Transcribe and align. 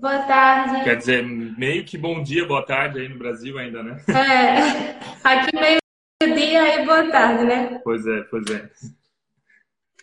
Boa 0.00 0.20
tarde. 0.20 0.82
Quer 0.82 0.96
dizer, 0.96 1.22
meio 1.22 1.84
que 1.84 1.98
bom 1.98 2.22
dia, 2.22 2.46
boa 2.46 2.64
tarde 2.64 3.00
aí 3.00 3.08
no 3.08 3.18
Brasil 3.18 3.58
ainda, 3.58 3.82
né? 3.82 4.02
É, 4.08 4.96
aqui 5.22 5.50
meio-dia 5.54 6.80
e 6.80 6.86
boa 6.86 7.10
tarde, 7.10 7.44
né? 7.44 7.80
Pois 7.84 8.06
é, 8.06 8.20
pois 8.30 8.44
é. 8.50 8.70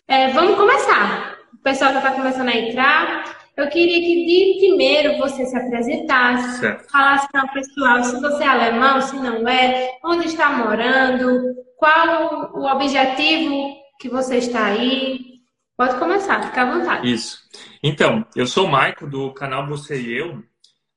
é 0.06 0.28
vamos 0.28 0.56
começar. 0.56 1.36
O 1.52 1.58
pessoal 1.64 1.92
já 1.92 1.98
está 1.98 2.12
começando 2.12 2.48
a 2.48 2.56
entrar. 2.56 3.38
Eu 3.56 3.68
queria 3.68 3.98
que 3.98 4.24
de 4.24 4.58
primeiro 4.60 5.18
você 5.18 5.44
se 5.44 5.56
apresentasse, 5.56 6.60
certo. 6.60 6.88
falasse 6.92 7.26
para 7.32 7.46
o 7.46 7.52
pessoal 7.52 8.04
se 8.04 8.20
você 8.20 8.44
é 8.44 8.46
alemão, 8.46 9.00
se 9.00 9.16
não 9.16 9.48
é, 9.48 9.98
onde 10.04 10.28
está 10.28 10.50
morando, 10.50 11.56
qual 11.76 12.52
o 12.54 12.72
objetivo 12.72 13.74
que 13.98 14.08
você 14.08 14.36
está 14.36 14.66
aí. 14.66 15.38
Pode 15.76 15.98
começar, 15.98 16.40
fica 16.44 16.62
à 16.62 16.78
vontade. 16.78 17.12
Isso. 17.12 17.38
Então, 17.82 18.26
eu 18.34 18.46
sou 18.46 18.66
o 18.66 18.70
Maico 18.70 19.06
do 19.06 19.32
canal 19.32 19.66
Você 19.66 20.00
e 20.00 20.16
Eu. 20.16 20.42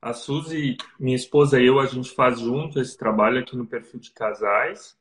A 0.01 0.13
Suzy, 0.13 0.77
minha 0.99 1.15
esposa 1.15 1.61
e 1.61 1.67
eu, 1.67 1.79
a 1.79 1.85
gente 1.85 2.09
faz 2.09 2.39
junto 2.39 2.79
esse 2.79 2.97
trabalho 2.97 3.39
aqui 3.39 3.55
no 3.55 3.67
perfil 3.67 3.99
de 3.99 4.11
casais. 4.11 4.97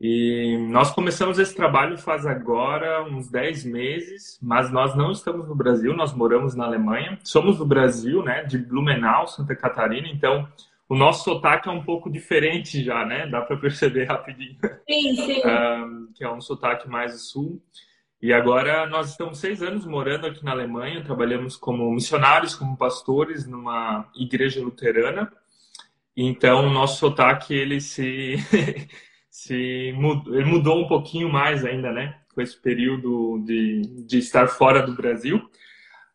E 0.00 0.56
nós 0.70 0.92
começamos 0.92 1.40
esse 1.40 1.56
trabalho 1.56 1.98
faz 1.98 2.24
agora 2.24 3.02
uns 3.02 3.28
10 3.28 3.64
meses, 3.64 4.38
mas 4.40 4.70
nós 4.70 4.94
não 4.94 5.10
estamos 5.10 5.48
no 5.48 5.56
Brasil, 5.56 5.92
nós 5.92 6.14
moramos 6.14 6.54
na 6.54 6.66
Alemanha. 6.66 7.18
Somos 7.24 7.58
do 7.58 7.66
Brasil, 7.66 8.22
né, 8.22 8.44
de 8.44 8.58
Blumenau, 8.58 9.26
Santa 9.26 9.56
Catarina, 9.56 10.06
então 10.06 10.48
o 10.88 10.94
nosso 10.94 11.24
sotaque 11.24 11.68
é 11.68 11.72
um 11.72 11.82
pouco 11.82 12.08
diferente 12.08 12.82
já, 12.82 13.04
né? 13.04 13.26
Dá 13.26 13.42
para 13.42 13.56
perceber 13.58 14.04
rapidinho. 14.04 14.56
Sim, 14.88 15.16
sim. 15.16 15.42
um, 15.44 16.08
que 16.14 16.24
é 16.24 16.30
um 16.30 16.40
sotaque 16.40 16.88
mais 16.88 17.12
do 17.12 17.18
sul. 17.18 17.62
E 18.20 18.32
agora 18.32 18.84
nós 18.86 19.10
estamos 19.10 19.38
seis 19.38 19.62
anos 19.62 19.86
morando 19.86 20.26
aqui 20.26 20.44
na 20.44 20.50
Alemanha, 20.50 21.04
trabalhamos 21.04 21.56
como 21.56 21.88
missionários, 21.92 22.54
como 22.54 22.76
pastores 22.76 23.46
numa 23.46 24.10
igreja 24.16 24.60
luterana. 24.60 25.32
Então, 26.16 26.68
nosso 26.68 26.98
sotaque, 26.98 27.54
ele 27.54 27.80
se, 27.80 28.34
se 29.30 29.92
mudou, 29.96 30.34
ele 30.34 30.44
mudou 30.46 30.84
um 30.84 30.88
pouquinho 30.88 31.28
mais 31.28 31.64
ainda, 31.64 31.92
né? 31.92 32.20
Com 32.34 32.40
esse 32.40 32.60
período 32.60 33.38
de, 33.46 33.82
de 34.04 34.18
estar 34.18 34.48
fora 34.48 34.82
do 34.82 34.96
Brasil. 34.96 35.48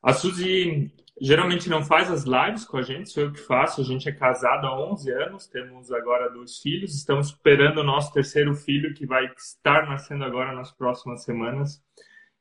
A 0.01 0.11
Suzy 0.11 0.91
geralmente 1.21 1.69
não 1.69 1.83
faz 1.83 2.11
as 2.11 2.23
lives 2.23 2.65
com 2.65 2.77
a 2.77 2.81
gente, 2.81 3.09
sou 3.09 3.23
eu 3.23 3.31
que 3.31 3.39
faço. 3.39 3.81
A 3.81 3.83
gente 3.83 4.07
é 4.09 4.11
casado 4.11 4.65
há 4.67 4.91
11 4.91 5.11
anos, 5.11 5.47
temos 5.47 5.91
agora 5.91 6.29
dois 6.29 6.57
filhos, 6.57 6.95
estamos 6.95 7.27
esperando 7.27 7.79
o 7.79 7.83
nosso 7.83 8.11
terceiro 8.11 8.53
filho, 8.55 8.93
que 8.93 9.05
vai 9.05 9.25
estar 9.37 9.87
nascendo 9.87 10.23
agora 10.23 10.53
nas 10.53 10.71
próximas 10.71 11.23
semanas. 11.23 11.81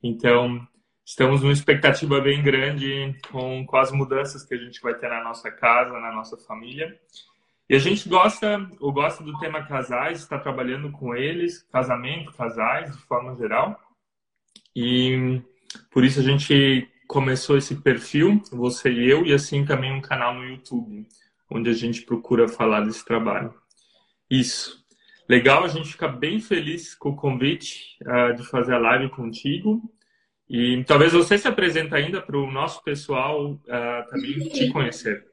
Então, 0.01 0.67
estamos 1.05 1.41
numa 1.41 1.53
expectativa 1.53 2.19
bem 2.19 2.41
grande 2.41 3.15
com, 3.31 3.65
com 3.65 3.77
as 3.77 3.91
mudanças 3.91 4.43
que 4.43 4.53
a 4.53 4.57
gente 4.57 4.81
vai 4.81 4.95
ter 4.95 5.09
na 5.09 5.23
nossa 5.23 5.51
casa, 5.51 5.99
na 5.99 6.11
nossa 6.11 6.37
família. 6.37 6.99
E 7.69 7.75
a 7.75 7.79
gente 7.79 8.09
gosta, 8.09 8.69
ou 8.79 8.91
gosta 8.91 9.23
do 9.23 9.37
tema 9.39 9.65
casais, 9.65 10.19
está 10.19 10.37
trabalhando 10.37 10.91
com 10.91 11.15
eles, 11.15 11.63
casamento, 11.71 12.33
casais, 12.33 12.91
de 12.91 13.01
forma 13.03 13.35
geral. 13.35 13.79
E 14.75 15.41
por 15.91 16.03
isso 16.03 16.19
a 16.19 16.23
gente 16.23 16.89
começou 17.07 17.57
esse 17.57 17.75
perfil, 17.75 18.41
você 18.51 18.91
e 18.91 19.09
eu, 19.09 19.25
e 19.25 19.33
assim 19.33 19.65
também 19.65 19.91
um 19.91 20.01
canal 20.01 20.33
no 20.33 20.45
YouTube, 20.45 21.07
onde 21.49 21.69
a 21.69 21.73
gente 21.73 22.01
procura 22.01 22.47
falar 22.47 22.81
desse 22.81 23.03
trabalho. 23.05 23.53
Isso. 24.29 24.83
Legal, 25.29 25.63
a 25.63 25.67
gente 25.67 25.91
fica 25.91 26.07
bem 26.07 26.39
feliz 26.39 26.95
com 26.95 27.09
o 27.09 27.15
convite 27.15 27.97
uh, 28.01 28.35
de 28.35 28.43
fazer 28.43 28.73
a 28.73 28.79
live 28.79 29.09
contigo. 29.09 29.81
E 30.49 30.83
talvez 30.85 31.13
você 31.13 31.37
se 31.37 31.47
apresente 31.47 31.95
ainda 31.95 32.21
para 32.21 32.37
o 32.37 32.51
nosso 32.51 32.83
pessoal 32.83 33.51
uh, 33.53 34.09
também 34.09 34.49
te 34.49 34.69
conhecer. 34.69 35.25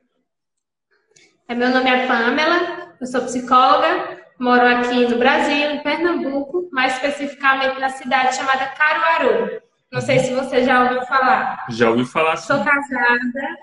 É, 1.49 1.55
meu 1.55 1.71
nome 1.71 1.91
é 1.91 2.07
Pamela, 2.07 2.95
eu 3.01 3.07
sou 3.07 3.23
psicóloga, 3.23 4.21
moro 4.39 4.65
aqui 4.65 5.09
no 5.09 5.19
Brasil, 5.19 5.73
em 5.73 5.83
Pernambuco, 5.83 6.69
mais 6.71 6.95
especificamente 6.95 7.81
na 7.81 7.89
cidade 7.89 8.37
chamada 8.37 8.69
Caruaru. 8.69 9.60
Não 9.93 10.01
sei 10.01 10.21
se 10.21 10.33
você 10.33 10.65
já 10.65 10.85
ouviu 10.85 11.03
falar. 11.03 11.67
Já 11.71 11.91
ouvi 11.91 12.05
falar 12.05 12.37
sim. 12.37 12.47
Sou 12.47 12.65
casada, 12.65 13.57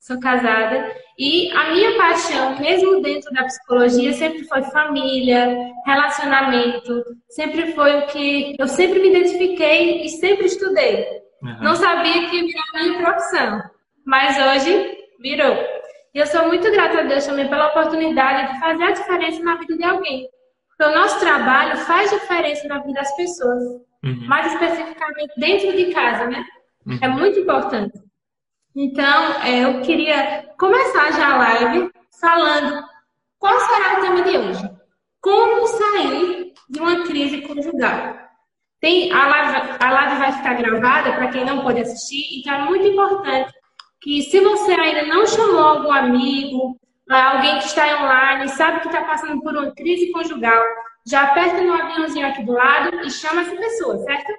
sou 0.00 0.20
casada. 0.20 0.94
E 1.18 1.50
a 1.52 1.70
minha 1.72 1.96
paixão, 1.96 2.58
mesmo 2.58 3.02
dentro 3.02 3.30
da 3.32 3.44
psicologia, 3.44 4.12
sempre 4.14 4.44
foi 4.44 4.62
família, 4.62 5.54
relacionamento. 5.86 7.04
Sempre 7.28 7.72
foi 7.72 7.98
o 7.98 8.06
que 8.06 8.56
eu 8.58 8.66
sempre 8.66 8.98
me 8.98 9.10
identifiquei 9.10 10.04
e 10.04 10.08
sempre 10.08 10.46
estudei. 10.46 11.06
Uhum. 11.42 11.62
Não 11.62 11.76
sabia 11.76 12.30
que 12.30 12.42
virar 12.42 12.62
minha 12.74 13.02
profissão, 13.02 13.62
mas 14.06 14.38
hoje 14.38 14.96
virou. 15.20 15.54
E 16.14 16.18
eu 16.18 16.26
sou 16.26 16.46
muito 16.46 16.70
grata 16.70 17.00
a 17.00 17.02
Deus 17.02 17.26
também 17.26 17.48
pela 17.48 17.68
oportunidade 17.68 18.54
de 18.54 18.60
fazer 18.60 18.84
a 18.84 18.90
diferença 18.92 19.42
na 19.42 19.56
vida 19.56 19.76
de 19.76 19.84
alguém. 19.84 20.28
Porque 20.76 20.92
o 20.92 20.98
nosso 20.98 21.20
trabalho 21.20 21.76
faz 21.78 22.10
diferença 22.10 22.66
na 22.68 22.78
vida 22.78 22.94
das 22.94 23.16
pessoas. 23.16 23.62
Uhum. 24.04 24.26
Mais 24.26 24.52
especificamente 24.52 25.32
dentro 25.38 25.76
de 25.76 25.92
casa, 25.92 26.26
né? 26.26 26.44
Uhum. 26.86 26.98
É 27.00 27.08
muito 27.08 27.38
importante. 27.38 27.98
Então, 28.76 29.42
é, 29.42 29.64
eu 29.64 29.82
queria 29.82 30.48
começar 30.58 31.12
já 31.12 31.32
a 31.32 31.38
live 31.38 31.90
falando 32.20 32.84
qual 33.38 33.58
será 33.60 33.98
o 33.98 34.00
tema 34.02 34.22
de 34.22 34.36
hoje. 34.36 34.70
Como 35.20 35.66
sair 35.66 36.52
de 36.68 36.80
uma 36.80 37.04
crise 37.04 37.42
conjugal. 37.42 38.16
Tem, 38.80 39.12
a, 39.12 39.28
live, 39.28 39.76
a 39.80 39.90
live 39.92 40.16
vai 40.18 40.32
ficar 40.32 40.54
gravada 40.54 41.12
para 41.12 41.28
quem 41.28 41.44
não 41.44 41.62
pode 41.62 41.80
assistir, 41.80 42.38
então 42.38 42.52
é 42.52 42.64
muito 42.64 42.86
importante 42.86 43.50
que 44.02 44.22
se 44.22 44.40
você 44.40 44.72
ainda 44.72 45.06
não 45.06 45.26
chamou 45.26 45.60
algum 45.60 45.90
amigo, 45.90 46.78
alguém 47.10 47.58
que 47.58 47.66
está 47.66 48.02
online, 48.02 48.48
sabe 48.50 48.80
que 48.80 48.88
está 48.88 49.04
passando 49.04 49.42
por 49.42 49.54
uma 49.54 49.74
crise 49.74 50.10
conjugal, 50.10 50.62
já 51.06 51.24
aperta 51.24 51.62
no 51.62 51.74
aviãozinho 51.74 52.26
aqui 52.26 52.42
do 52.42 52.52
lado 52.52 53.00
e 53.04 53.10
chama 53.10 53.42
essa 53.42 53.54
pessoa, 53.56 53.98
certo? 53.98 54.32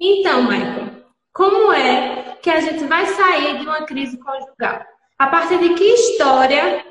Então, 0.00 0.44
Michael, 0.44 1.04
como 1.32 1.72
é 1.72 2.38
que 2.42 2.50
a 2.50 2.60
gente 2.60 2.84
vai 2.84 3.06
sair 3.06 3.58
de 3.58 3.64
uma 3.64 3.84
crise 3.84 4.18
conjugal? 4.18 4.84
A 5.18 5.26
partir 5.26 5.58
de 5.58 5.74
que 5.74 5.84
história 5.84 6.84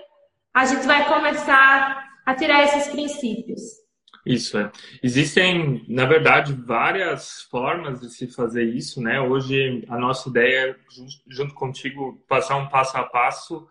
a 0.54 0.66
gente 0.66 0.86
vai 0.86 1.08
começar 1.08 2.08
a 2.26 2.36
tirar 2.36 2.64
esses 2.64 2.88
princípios? 2.88 3.62
Isso 4.26 4.60
é. 4.60 4.72
Existem, 5.02 5.84
na 5.88 6.06
verdade, 6.06 6.54
várias 6.54 7.42
formas 7.50 8.02
de 8.02 8.10
se 8.10 8.28
fazer 8.28 8.64
isso, 8.64 9.02
né? 9.02 9.20
Hoje 9.20 9.84
a 9.90 9.98
nossa 9.98 10.30
ideia, 10.30 10.78
junto 11.28 11.56
contigo, 11.56 12.24
passar 12.28 12.58
um 12.58 12.70
passo 12.70 12.98
a 12.98 13.04
passo 13.04 13.68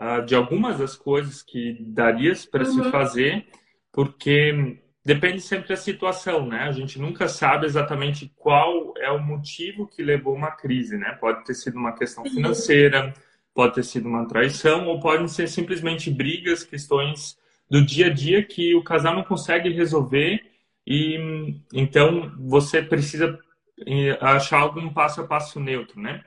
uh, 0.00 0.24
de 0.24 0.34
algumas 0.34 0.78
das 0.78 0.96
coisas 0.96 1.42
que 1.42 1.76
daria 1.80 2.32
para 2.50 2.64
uhum. 2.64 2.84
se 2.84 2.90
fazer 2.90 3.46
porque 3.92 4.78
depende 5.04 5.40
sempre 5.40 5.68
da 5.68 5.76
situação, 5.76 6.46
né? 6.46 6.60
A 6.60 6.72
gente 6.72 6.98
nunca 6.98 7.28
sabe 7.28 7.66
exatamente 7.66 8.32
qual 8.36 8.94
é 8.96 9.10
o 9.10 9.20
motivo 9.20 9.86
que 9.86 10.02
levou 10.02 10.34
uma 10.34 10.52
crise, 10.52 10.96
né? 10.96 11.12
Pode 11.20 11.44
ter 11.44 11.54
sido 11.54 11.76
uma 11.76 11.92
questão 11.92 12.24
financeira, 12.24 13.12
pode 13.54 13.74
ter 13.74 13.82
sido 13.82 14.08
uma 14.08 14.26
traição, 14.26 14.86
ou 14.86 15.00
podem 15.00 15.26
ser 15.28 15.48
simplesmente 15.48 16.10
brigas, 16.10 16.62
questões 16.62 17.38
do 17.68 17.84
dia 17.84 18.06
a 18.06 18.10
dia 18.10 18.42
que 18.42 18.74
o 18.74 18.82
casal 18.82 19.14
não 19.14 19.22
consegue 19.22 19.68
resolver 19.70 20.40
e 20.86 21.54
então 21.72 22.32
você 22.38 22.82
precisa 22.82 23.38
eh, 23.86 24.18
achar 24.20 24.60
algum 24.60 24.92
passo 24.92 25.20
a 25.20 25.26
passo 25.26 25.60
neutro, 25.60 26.00
né? 26.00 26.24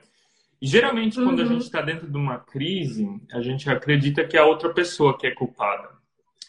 E 0.60 0.66
geralmente 0.66 1.18
uhum. 1.18 1.26
quando 1.26 1.40
a 1.40 1.42
uhum. 1.42 1.48
gente 1.50 1.62
está 1.62 1.80
dentro 1.80 2.10
de 2.10 2.16
uma 2.16 2.38
crise, 2.38 3.06
a 3.32 3.40
gente 3.40 3.68
acredita 3.68 4.24
que 4.24 4.36
é 4.36 4.40
a 4.40 4.46
outra 4.46 4.72
pessoa 4.72 5.16
que 5.16 5.26
é 5.26 5.30
culpada 5.30 5.94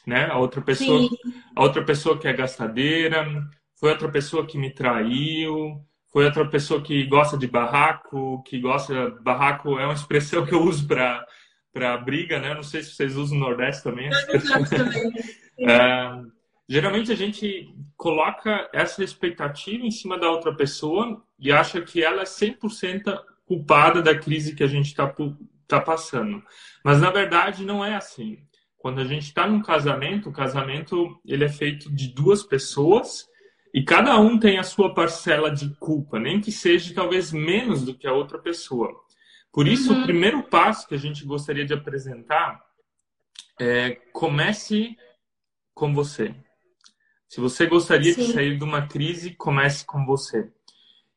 né? 0.05 0.25
A 0.25 0.37
outra 0.37 0.61
pessoa, 0.61 1.01
Sim. 1.01 1.09
a 1.55 1.63
outra 1.63 1.83
pessoa 1.83 2.17
que 2.17 2.27
é 2.27 2.33
gastadeira, 2.33 3.25
foi 3.79 3.89
outra 3.89 4.09
pessoa 4.09 4.45
que 4.45 4.57
me 4.57 4.69
traiu, 4.69 5.81
foi 6.11 6.25
outra 6.25 6.45
pessoa 6.47 6.81
que 6.81 7.05
gosta 7.05 7.37
de 7.37 7.47
barraco, 7.47 8.43
que 8.43 8.59
gosta 8.59 9.11
barraco 9.21 9.79
é 9.79 9.85
uma 9.85 9.93
expressão 9.93 10.45
que 10.45 10.53
eu 10.53 10.61
uso 10.61 10.87
para 10.87 11.25
para 11.73 11.97
briga, 11.97 12.39
né? 12.39 12.53
Não 12.53 12.63
sei 12.63 12.81
se 12.81 12.91
vocês 12.91 13.17
usam 13.17 13.37
no 13.37 13.47
Nordeste 13.47 13.83
também. 13.83 14.09
também. 14.69 15.11
é, 15.59 16.21
geralmente 16.69 17.11
a 17.11 17.15
gente 17.15 17.67
coloca 17.97 18.69
essa 18.71 19.03
expectativa 19.03 19.85
em 19.85 19.91
cima 19.91 20.17
da 20.17 20.31
outra 20.31 20.55
pessoa 20.55 21.21
e 21.37 21.51
acha 21.51 21.81
que 21.81 22.01
ela 22.01 22.21
é 22.21 22.25
100% 22.25 23.13
culpada 23.45 24.01
da 24.01 24.17
crise 24.17 24.55
que 24.55 24.63
a 24.63 24.67
gente 24.67 24.87
está 24.87 25.13
tá 25.67 25.79
passando. 25.79 26.43
Mas 26.83 26.99
na 26.99 27.09
verdade 27.09 27.63
não 27.63 27.83
é 27.83 27.95
assim. 27.95 28.39
Quando 28.77 29.01
a 29.01 29.05
gente 29.05 29.23
está 29.23 29.47
num 29.47 29.61
casamento, 29.61 30.29
o 30.29 30.33
casamento 30.33 31.19
ele 31.25 31.43
é 31.43 31.49
feito 31.49 31.93
de 31.93 32.09
duas 32.09 32.43
pessoas 32.43 33.25
e 33.73 33.83
cada 33.83 34.19
um 34.19 34.39
tem 34.39 34.57
a 34.57 34.63
sua 34.63 34.93
parcela 34.93 35.51
de 35.51 35.69
culpa, 35.79 36.19
nem 36.19 36.39
que 36.39 36.51
seja 36.51 36.93
talvez 36.93 37.31
menos 37.33 37.83
do 37.83 37.93
que 37.93 38.07
a 38.07 38.13
outra 38.13 38.37
pessoa. 38.37 38.89
Por 39.51 39.67
isso, 39.67 39.93
uhum. 39.93 40.01
o 40.01 40.03
primeiro 40.03 40.43
passo 40.43 40.87
que 40.87 40.95
a 40.95 40.99
gente 40.99 41.25
gostaria 41.25 41.65
de 41.65 41.73
apresentar 41.73 42.61
é 43.59 43.91
comece 44.13 44.95
com 45.73 45.93
você. 45.93 46.35
Se 47.27 47.41
você 47.41 47.65
gostaria 47.65 48.13
Sim. 48.13 48.27
de 48.27 48.33
sair 48.33 48.57
de 48.57 48.63
uma 48.63 48.87
crise, 48.87 49.33
comece 49.35 49.85
com 49.85 50.05
você. 50.05 50.51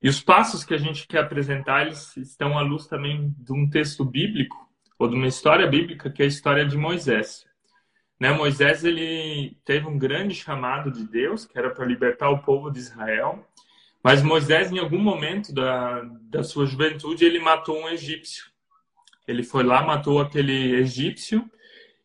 E 0.03 0.09
os 0.09 0.21
passos 0.21 0.65
que 0.65 0.75
a 0.75 0.79
gente 0.79 1.07
quer 1.07 1.19
apresentar, 1.19 1.87
eles 1.87 2.17
estão 2.17 2.57
à 2.57 2.63
luz 2.63 2.87
também 2.87 3.35
de 3.39 3.53
um 3.53 3.69
texto 3.69 4.05
bíblico 4.05 4.57
ou 4.99 5.09
de 5.09 5.15
uma 5.15 5.27
história 5.27 5.67
bíblica 5.67 6.11
que 6.11 6.23
é 6.23 6.25
a 6.25 6.29
história 6.29 6.65
de 6.65 6.77
Moisés. 6.77 7.47
Né? 8.19 8.33
Moisés 8.33 8.85
ele 8.85 9.57
teve 9.65 9.87
um 9.87 9.99
grande 9.99 10.35
chamado 10.35 10.91
de 10.91 11.05
Deus, 11.05 11.45
que 11.45 11.59
era 11.59 11.71
para 11.71 11.85
libertar 11.85 12.31
o 12.31 12.43
povo 12.43 12.71
de 12.71 12.79
Israel, 12.79 13.45
mas 14.03 14.23
Moisés, 14.23 14.71
em 14.71 14.79
algum 14.79 14.99
momento 14.99 15.53
da, 15.53 16.03
da 16.23 16.43
sua 16.43 16.67
juventude, 16.67 17.25
ele 17.25 17.41
matou 17.41 17.81
um 17.81 17.89
egípcio. 17.89 18.47
Ele 19.27 19.43
foi 19.43 19.63
lá, 19.63 19.83
matou 19.83 20.21
aquele 20.21 20.77
egípcio, 20.77 21.49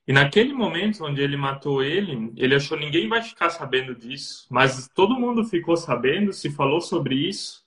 e 0.05 0.11
naquele 0.11 0.53
momento 0.53 1.05
onde 1.05 1.21
ele 1.21 1.37
matou 1.37 1.81
ele, 1.81 2.33
ele 2.35 2.55
achou 2.55 2.77
ninguém 2.77 3.07
vai 3.07 3.21
ficar 3.21 3.49
sabendo 3.49 3.95
disso, 3.95 4.45
mas 4.51 4.89
todo 4.93 5.17
mundo 5.17 5.45
ficou 5.45 5.77
sabendo, 5.77 6.33
se 6.33 6.49
falou 6.51 6.81
sobre 6.81 7.15
isso. 7.15 7.62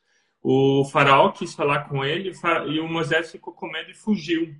O 0.48 0.84
faraó 0.84 1.32
quis 1.32 1.56
falar 1.56 1.88
com 1.88 2.04
ele 2.04 2.31
e 2.69 2.78
o 2.78 2.87
Moisés 2.87 3.32
ficou 3.32 3.52
com 3.52 3.69
medo 3.69 3.90
e 3.90 3.94
fugiu. 3.94 4.54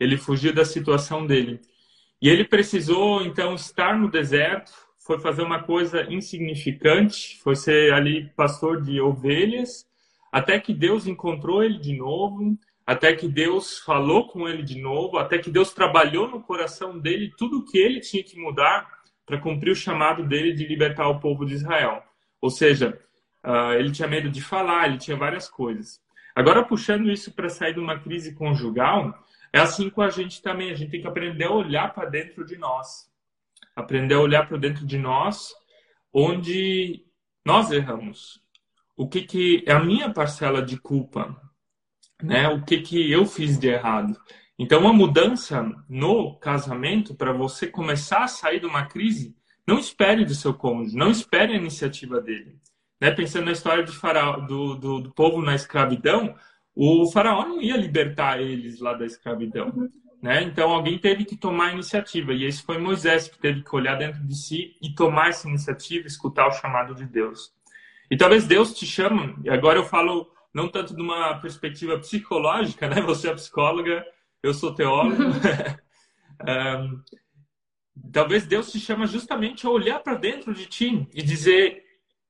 Ele 0.00 0.16
fugiu 0.16 0.52
da 0.52 0.64
situação 0.64 1.24
dele. 1.24 1.60
E 2.20 2.28
ele 2.28 2.42
precisou 2.42 3.22
então 3.22 3.54
estar 3.54 3.96
no 3.96 4.10
deserto, 4.10 4.72
foi 4.98 5.20
fazer 5.20 5.42
uma 5.42 5.62
coisa 5.62 6.12
insignificante, 6.12 7.38
foi 7.40 7.54
ser 7.54 7.92
ali 7.92 8.30
pastor 8.30 8.82
de 8.82 9.00
ovelhas, 9.00 9.86
até 10.32 10.58
que 10.58 10.74
Deus 10.74 11.06
encontrou 11.06 11.62
ele 11.62 11.78
de 11.78 11.96
novo, 11.96 12.58
até 12.84 13.14
que 13.14 13.28
Deus 13.28 13.78
falou 13.78 14.26
com 14.26 14.48
ele 14.48 14.64
de 14.64 14.82
novo, 14.82 15.18
até 15.18 15.38
que 15.38 15.52
Deus 15.52 15.72
trabalhou 15.72 16.28
no 16.28 16.42
coração 16.42 16.98
dele 16.98 17.32
tudo 17.38 17.60
o 17.60 17.64
que 17.64 17.78
ele 17.78 18.00
tinha 18.00 18.24
que 18.24 18.36
mudar 18.36 18.90
para 19.24 19.38
cumprir 19.38 19.70
o 19.70 19.76
chamado 19.76 20.26
dele 20.26 20.52
de 20.52 20.66
libertar 20.66 21.06
o 21.06 21.20
povo 21.20 21.46
de 21.46 21.54
Israel. 21.54 22.02
Ou 22.40 22.50
seja, 22.50 23.00
uh, 23.44 23.72
ele 23.78 23.90
tinha 23.90 24.08
medo 24.08 24.30
de 24.30 24.40
falar, 24.40 24.86
ele 24.86 24.98
tinha 24.98 25.16
várias 25.16 25.48
coisas. 25.48 26.00
Agora, 26.34 26.64
puxando 26.64 27.10
isso 27.10 27.32
para 27.32 27.48
sair 27.48 27.74
de 27.74 27.80
uma 27.80 27.98
crise 27.98 28.34
conjugal, 28.34 29.14
é 29.52 29.60
assim 29.60 29.90
com 29.90 30.00
a 30.02 30.10
gente 30.10 30.40
também. 30.40 30.70
A 30.70 30.74
gente 30.74 30.90
tem 30.90 31.00
que 31.00 31.06
aprender 31.06 31.44
a 31.44 31.52
olhar 31.52 31.92
para 31.92 32.08
dentro 32.08 32.44
de 32.44 32.56
nós 32.56 33.12
aprender 33.74 34.14
a 34.14 34.20
olhar 34.20 34.46
para 34.46 34.58
dentro 34.58 34.86
de 34.86 34.98
nós, 34.98 35.54
onde 36.12 37.04
nós 37.44 37.70
erramos. 37.70 38.40
O 38.96 39.08
que, 39.08 39.22
que 39.22 39.64
é 39.66 39.72
a 39.72 39.82
minha 39.82 40.12
parcela 40.12 40.62
de 40.62 40.78
culpa? 40.78 41.36
Né? 42.22 42.48
O 42.48 42.64
que, 42.64 42.80
que 42.80 43.10
eu 43.10 43.24
fiz 43.26 43.58
de 43.58 43.68
errado? 43.68 44.16
Então, 44.58 44.80
uma 44.80 44.92
mudança 44.92 45.64
no 45.88 46.36
casamento, 46.36 47.14
para 47.14 47.32
você 47.32 47.66
começar 47.66 48.24
a 48.24 48.28
sair 48.28 48.60
de 48.60 48.66
uma 48.66 48.86
crise, 48.86 49.34
não 49.66 49.78
espere 49.78 50.24
do 50.24 50.34
seu 50.34 50.54
cônjuge, 50.54 50.96
não 50.96 51.10
espere 51.10 51.54
a 51.54 51.56
iniciativa 51.56 52.20
dele. 52.20 52.60
Né? 53.02 53.10
Pensando 53.10 53.46
na 53.46 53.50
história 53.50 53.82
de 53.82 53.90
faraó, 53.90 54.36
do, 54.36 54.76
do, 54.76 55.00
do 55.00 55.10
povo 55.10 55.42
na 55.42 55.56
escravidão, 55.56 56.36
o 56.72 57.10
faraó 57.10 57.44
não 57.44 57.60
ia 57.60 57.76
libertar 57.76 58.40
eles 58.40 58.78
lá 58.78 58.94
da 58.94 59.04
escravidão. 59.04 59.90
Né? 60.22 60.44
Então 60.44 60.70
alguém 60.70 60.96
teve 60.96 61.24
que 61.24 61.36
tomar 61.36 61.70
a 61.70 61.72
iniciativa 61.72 62.32
e 62.32 62.44
esse 62.44 62.62
foi 62.62 62.78
Moisés 62.78 63.26
que 63.26 63.40
teve 63.40 63.64
que 63.64 63.74
olhar 63.74 63.96
dentro 63.96 64.22
de 64.22 64.36
si 64.36 64.76
e 64.80 64.94
tomar 64.94 65.30
essa 65.30 65.48
iniciativa, 65.48 66.06
escutar 66.06 66.46
o 66.46 66.52
chamado 66.52 66.94
de 66.94 67.04
Deus. 67.04 67.52
E 68.08 68.16
talvez 68.16 68.46
Deus 68.46 68.72
te 68.72 68.86
chame, 68.86 69.34
e 69.42 69.50
agora 69.50 69.80
eu 69.80 69.84
falo 69.84 70.30
não 70.54 70.68
tanto 70.68 70.94
de 70.94 71.02
uma 71.02 71.34
perspectiva 71.40 71.98
psicológica, 71.98 72.88
né? 72.88 73.00
Você 73.02 73.28
é 73.28 73.34
psicóloga, 73.34 74.06
eu 74.40 74.54
sou 74.54 74.72
teólogo. 74.72 75.24
um, 76.46 77.02
talvez 78.12 78.46
Deus 78.46 78.70
te 78.70 78.78
chama 78.78 79.08
justamente 79.08 79.66
a 79.66 79.70
olhar 79.70 79.98
para 79.98 80.14
dentro 80.14 80.54
de 80.54 80.66
ti 80.66 81.08
e 81.12 81.20
dizer 81.20 81.81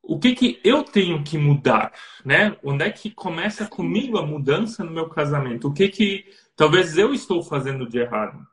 o 0.02 0.18
que 0.18 0.34
que 0.34 0.60
eu 0.64 0.82
tenho 0.82 1.22
que 1.22 1.38
mudar, 1.38 1.92
né? 2.24 2.56
Onde 2.62 2.84
é 2.84 2.90
que 2.90 3.10
começa 3.10 3.66
comigo 3.66 4.18
a 4.18 4.26
mudança 4.26 4.82
no 4.82 4.90
meu 4.90 5.08
casamento? 5.08 5.68
O 5.68 5.72
que 5.72 5.88
que 5.88 6.24
talvez 6.56 6.98
eu 6.98 7.14
estou 7.14 7.42
fazendo 7.42 7.88
de 7.88 7.98
errado? 7.98 8.44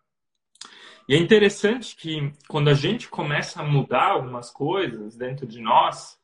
E 1.08 1.16
é 1.16 1.18
interessante 1.18 1.96
que 1.96 2.32
quando 2.48 2.70
a 2.70 2.76
gente 2.76 3.10
começa 3.10 3.62
a 3.62 3.66
mudar 3.66 4.12
algumas 4.12 4.52
coisas 4.52 5.18
dentro 5.18 5.48
de 5.48 5.60
nós, 5.60 6.20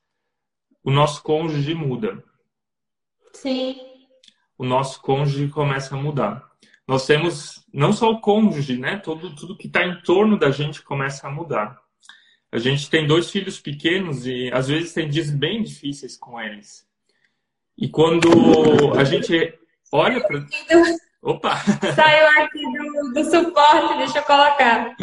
o 0.84 0.92
nosso 0.92 1.24
cônjuge 1.24 1.74
muda. 1.74 2.24
Sim. 3.34 3.78
O 4.56 4.64
nosso 4.64 5.02
cônjuge 5.02 5.48
começa 5.48 5.96
a 5.96 6.00
mudar. 6.00 6.52
Nós 6.88 7.08
temos 7.08 7.66
não 7.74 7.92
só 7.92 8.12
o 8.12 8.22
cônjuge, 8.22 8.78
né? 8.78 8.98
Todo 8.98 9.36
tudo 9.36 9.58
que 9.58 9.66
está 9.66 9.84
em 9.84 10.00
torno 10.02 10.38
da 10.38 10.52
gente 10.52 10.84
começa 10.84 11.28
a 11.28 11.32
mudar. 11.32 11.82
A 12.52 12.58
gente 12.58 12.90
tem 12.90 13.06
dois 13.06 13.30
filhos 13.30 13.60
pequenos 13.60 14.26
e 14.26 14.50
às 14.54 14.68
vezes 14.68 14.94
tem 14.94 15.10
dias 15.10 15.30
bem 15.30 15.64
difíceis 15.64 16.16
com 16.16 16.40
eles. 16.40 16.88
E 17.78 17.90
quando 17.90 18.30
a 18.98 19.04
gente 19.04 19.54
olha 19.92 20.22
para. 20.26 20.46
Opa! 21.22 21.58
Saiu 21.96 22.44
aqui 22.44 22.62
do, 22.64 23.14
do, 23.14 23.24
suporte, 23.24 23.98
deixa 23.98 24.20
eu 24.20 24.24
colocar. 24.24 24.96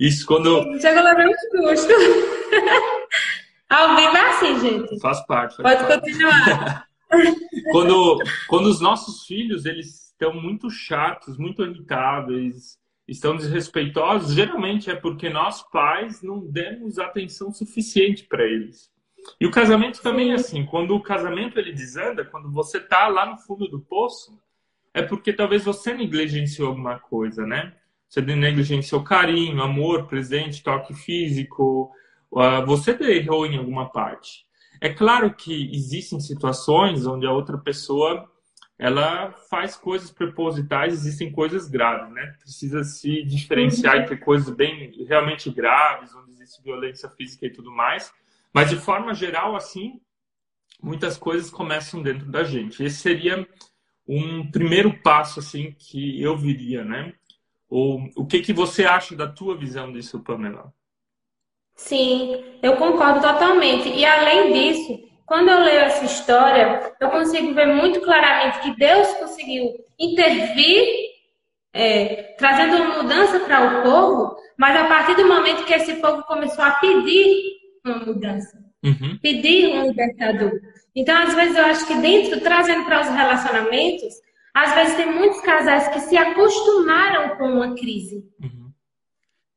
Isso 0.00 0.24
quando. 0.26 0.80
Chegou 0.80 1.00
a 1.00 1.12
levar 1.12 1.26
um 1.26 1.74
susto. 1.74 1.92
Ao 3.68 3.96
vivo 3.96 4.16
é 4.16 4.30
assim, 4.30 4.60
gente. 4.60 5.00
Faz 5.00 5.24
parte. 5.26 5.56
Faz 5.56 5.78
Pode 5.78 5.88
parte. 5.88 6.10
continuar. 6.10 6.86
quando, 7.72 8.18
quando 8.48 8.66
os 8.66 8.80
nossos 8.80 9.24
filhos 9.26 9.66
eles 9.66 10.10
estão 10.10 10.34
muito 10.34 10.70
chatos, 10.70 11.36
muito 11.36 11.62
irritáveis, 11.64 12.78
estão 13.06 13.36
desrespeitosos, 13.36 14.34
geralmente 14.34 14.90
é 14.90 14.94
porque 14.94 15.28
nós 15.28 15.62
pais 15.70 16.22
não 16.22 16.40
demos 16.40 16.98
atenção 16.98 17.52
suficiente 17.52 18.24
para 18.24 18.44
eles. 18.44 18.90
E 19.40 19.46
o 19.46 19.50
casamento 19.50 20.02
também 20.02 20.32
é 20.32 20.34
assim. 20.34 20.64
Quando 20.64 20.94
o 20.94 21.02
casamento 21.02 21.58
ele 21.58 21.72
desanda, 21.72 22.24
quando 22.24 22.50
você 22.50 22.80
tá 22.80 23.08
lá 23.08 23.26
no 23.26 23.38
fundo 23.38 23.68
do 23.68 23.80
poço, 23.80 24.38
é 24.94 25.02
porque 25.02 25.32
talvez 25.32 25.64
você 25.64 25.94
negligenciou 25.94 26.68
alguma 26.68 26.98
coisa, 26.98 27.46
né? 27.46 27.74
Você 28.08 28.20
negligenciou 28.20 29.02
carinho, 29.02 29.62
amor, 29.62 30.06
presente, 30.06 30.62
toque 30.62 30.92
físico. 30.92 31.90
Ah, 32.36 32.60
você 32.60 32.96
errou 33.00 33.46
em 33.46 33.56
alguma 33.56 33.90
parte. 33.90 34.44
É 34.80 34.88
claro 34.88 35.32
que 35.32 35.70
existem 35.72 36.20
situações 36.20 37.06
onde 37.06 37.26
a 37.26 37.32
outra 37.32 37.56
pessoa 37.56 38.28
ela 38.82 39.30
faz 39.48 39.76
coisas 39.76 40.10
propositais, 40.10 40.92
existem 40.92 41.30
coisas 41.30 41.68
graves, 41.68 42.12
né? 42.12 42.34
Precisa 42.40 42.82
se 42.82 43.22
diferenciar 43.22 43.98
entre 43.98 44.16
coisas 44.16 44.52
bem 44.52 44.90
realmente 45.08 45.48
graves, 45.50 46.12
onde 46.16 46.32
existe 46.32 46.60
violência 46.60 47.08
física 47.08 47.46
e 47.46 47.50
tudo 47.50 47.70
mais. 47.70 48.12
Mas 48.52 48.70
de 48.70 48.76
forma 48.76 49.14
geral, 49.14 49.54
assim, 49.54 50.00
muitas 50.82 51.16
coisas 51.16 51.48
começam 51.48 52.02
dentro 52.02 52.28
da 52.28 52.42
gente. 52.42 52.82
Esse 52.82 52.96
seria 52.96 53.46
um 54.04 54.50
primeiro 54.50 55.00
passo, 55.00 55.38
assim, 55.38 55.76
que 55.78 56.20
eu 56.20 56.36
viria, 56.36 56.84
né? 56.84 57.14
Ou, 57.70 58.10
o 58.16 58.26
que, 58.26 58.40
que 58.40 58.52
você 58.52 58.84
acha 58.84 59.14
da 59.14 59.28
tua 59.28 59.56
visão 59.56 59.92
disso, 59.92 60.18
Pamela? 60.18 60.74
Sim, 61.76 62.58
eu 62.60 62.76
concordo 62.76 63.20
totalmente. 63.20 63.88
E 63.90 64.04
além 64.04 64.52
disso, 64.52 65.11
quando 65.26 65.48
eu 65.48 65.60
leio 65.60 65.80
essa 65.80 66.04
história, 66.04 66.94
eu 67.00 67.10
consigo 67.10 67.54
ver 67.54 67.66
muito 67.66 68.00
claramente 68.00 68.60
que 68.60 68.76
Deus 68.76 69.08
conseguiu 69.14 69.72
intervir, 69.98 70.84
é, 71.72 72.34
trazendo 72.38 72.76
uma 72.76 73.02
mudança 73.02 73.40
para 73.40 73.80
o 73.80 73.82
povo, 73.82 74.36
mas 74.58 74.76
a 74.76 74.84
partir 74.86 75.16
do 75.16 75.26
momento 75.26 75.64
que 75.64 75.72
esse 75.72 75.94
povo 75.94 76.22
começou 76.24 76.64
a 76.64 76.72
pedir 76.72 77.56
uma 77.84 77.98
mudança, 77.98 78.58
uhum. 78.84 79.18
pedir 79.22 79.74
um 79.74 79.88
libertador. 79.88 80.52
Então, 80.94 81.16
às 81.16 81.34
vezes, 81.34 81.56
eu 81.56 81.64
acho 81.64 81.86
que 81.86 81.94
dentro, 81.94 82.40
trazendo 82.40 82.84
para 82.84 83.00
os 83.00 83.08
relacionamentos, 83.08 84.14
às 84.54 84.74
vezes 84.74 84.96
tem 84.96 85.10
muitos 85.10 85.40
casais 85.40 85.88
que 85.88 86.00
se 86.00 86.16
acostumaram 86.16 87.36
com 87.36 87.44
uma 87.44 87.74
crise. 87.74 88.22
Uhum. 88.40 88.70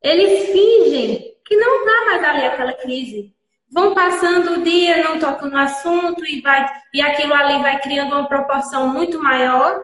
Eles 0.02 0.52
fingem 0.52 1.36
que 1.46 1.56
não 1.58 1.80
está 1.80 2.06
mais 2.06 2.24
ali 2.24 2.46
aquela 2.46 2.74
crise 2.74 3.35
vão 3.72 3.94
passando 3.94 4.54
o 4.54 4.64
dia, 4.64 5.04
não 5.04 5.20
tocam 5.20 5.50
no 5.50 5.58
assunto 5.58 6.26
e, 6.26 6.42
vai, 6.42 6.66
e 6.94 7.02
aquilo 7.02 7.34
ali 7.34 7.62
vai 7.62 7.80
criando 7.80 8.14
uma 8.14 8.28
proporção 8.28 8.88
muito 8.88 9.22
maior. 9.22 9.84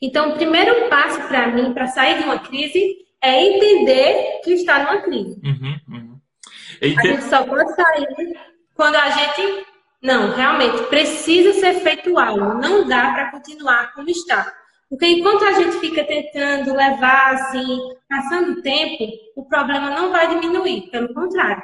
Então, 0.00 0.30
o 0.30 0.34
primeiro 0.34 0.88
passo 0.88 1.20
para 1.28 1.48
mim, 1.48 1.72
para 1.74 1.86
sair 1.86 2.18
de 2.18 2.24
uma 2.24 2.38
crise, 2.38 2.96
é 3.22 3.42
entender 3.42 4.40
que 4.42 4.52
está 4.52 4.78
numa 4.78 5.02
crise. 5.02 5.40
Uhum, 5.44 5.80
uhum. 5.88 6.20
Ente... 6.80 6.98
A 6.98 7.02
gente 7.02 7.24
só 7.24 7.44
pode 7.44 7.74
sair 7.74 8.06
quando 8.74 8.96
a 8.96 9.10
gente. 9.10 9.66
Não, 10.02 10.34
realmente, 10.34 10.84
precisa 10.84 11.52
ser 11.52 11.74
feito 11.80 12.18
algo. 12.18 12.54
Não 12.54 12.88
dá 12.88 13.12
para 13.12 13.30
continuar 13.30 13.92
como 13.92 14.08
está. 14.08 14.50
Porque 14.88 15.06
enquanto 15.06 15.44
a 15.44 15.52
gente 15.52 15.78
fica 15.78 16.02
tentando 16.02 16.74
levar 16.74 17.34
assim, 17.34 17.78
passando 18.08 18.52
o 18.52 18.62
tempo, 18.62 19.04
o 19.36 19.44
problema 19.44 19.90
não 19.90 20.10
vai 20.10 20.26
diminuir, 20.28 20.90
pelo 20.90 21.12
contrário. 21.12 21.62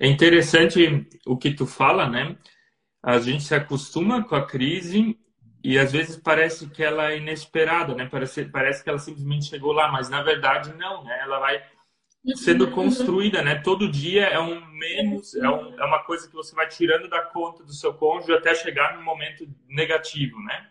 É 0.00 0.06
interessante 0.06 1.08
o 1.26 1.36
que 1.36 1.52
tu 1.52 1.66
fala, 1.66 2.08
né? 2.08 2.36
A 3.02 3.18
gente 3.18 3.42
se 3.42 3.54
acostuma 3.54 4.24
com 4.24 4.34
a 4.34 4.46
crise 4.46 5.18
e 5.62 5.78
às 5.78 5.92
vezes 5.92 6.16
parece 6.16 6.68
que 6.70 6.82
ela 6.82 7.12
é 7.12 7.18
inesperada, 7.18 7.94
né? 7.94 8.08
Parece, 8.10 8.44
parece 8.46 8.82
que 8.82 8.88
ela 8.88 8.98
simplesmente 8.98 9.46
chegou 9.46 9.72
lá, 9.72 9.90
mas 9.90 10.08
na 10.08 10.22
verdade 10.22 10.72
não, 10.74 11.04
né? 11.04 11.18
Ela 11.22 11.38
vai 11.38 11.62
sendo 12.34 12.66
uhum. 12.66 12.72
construída, 12.72 13.42
né? 13.42 13.56
Todo 13.56 13.90
dia 13.90 14.26
é 14.26 14.38
um 14.38 14.64
menos, 14.72 15.34
é, 15.34 15.48
um, 15.48 15.80
é 15.80 15.84
uma 15.84 16.02
coisa 16.04 16.28
que 16.28 16.34
você 16.34 16.54
vai 16.54 16.68
tirando 16.68 17.08
da 17.08 17.22
conta 17.22 17.64
do 17.64 17.72
seu 17.72 17.94
cônjuge 17.94 18.32
até 18.32 18.54
chegar 18.54 18.96
no 18.96 19.02
momento 19.02 19.48
negativo, 19.68 20.38
né? 20.42 20.68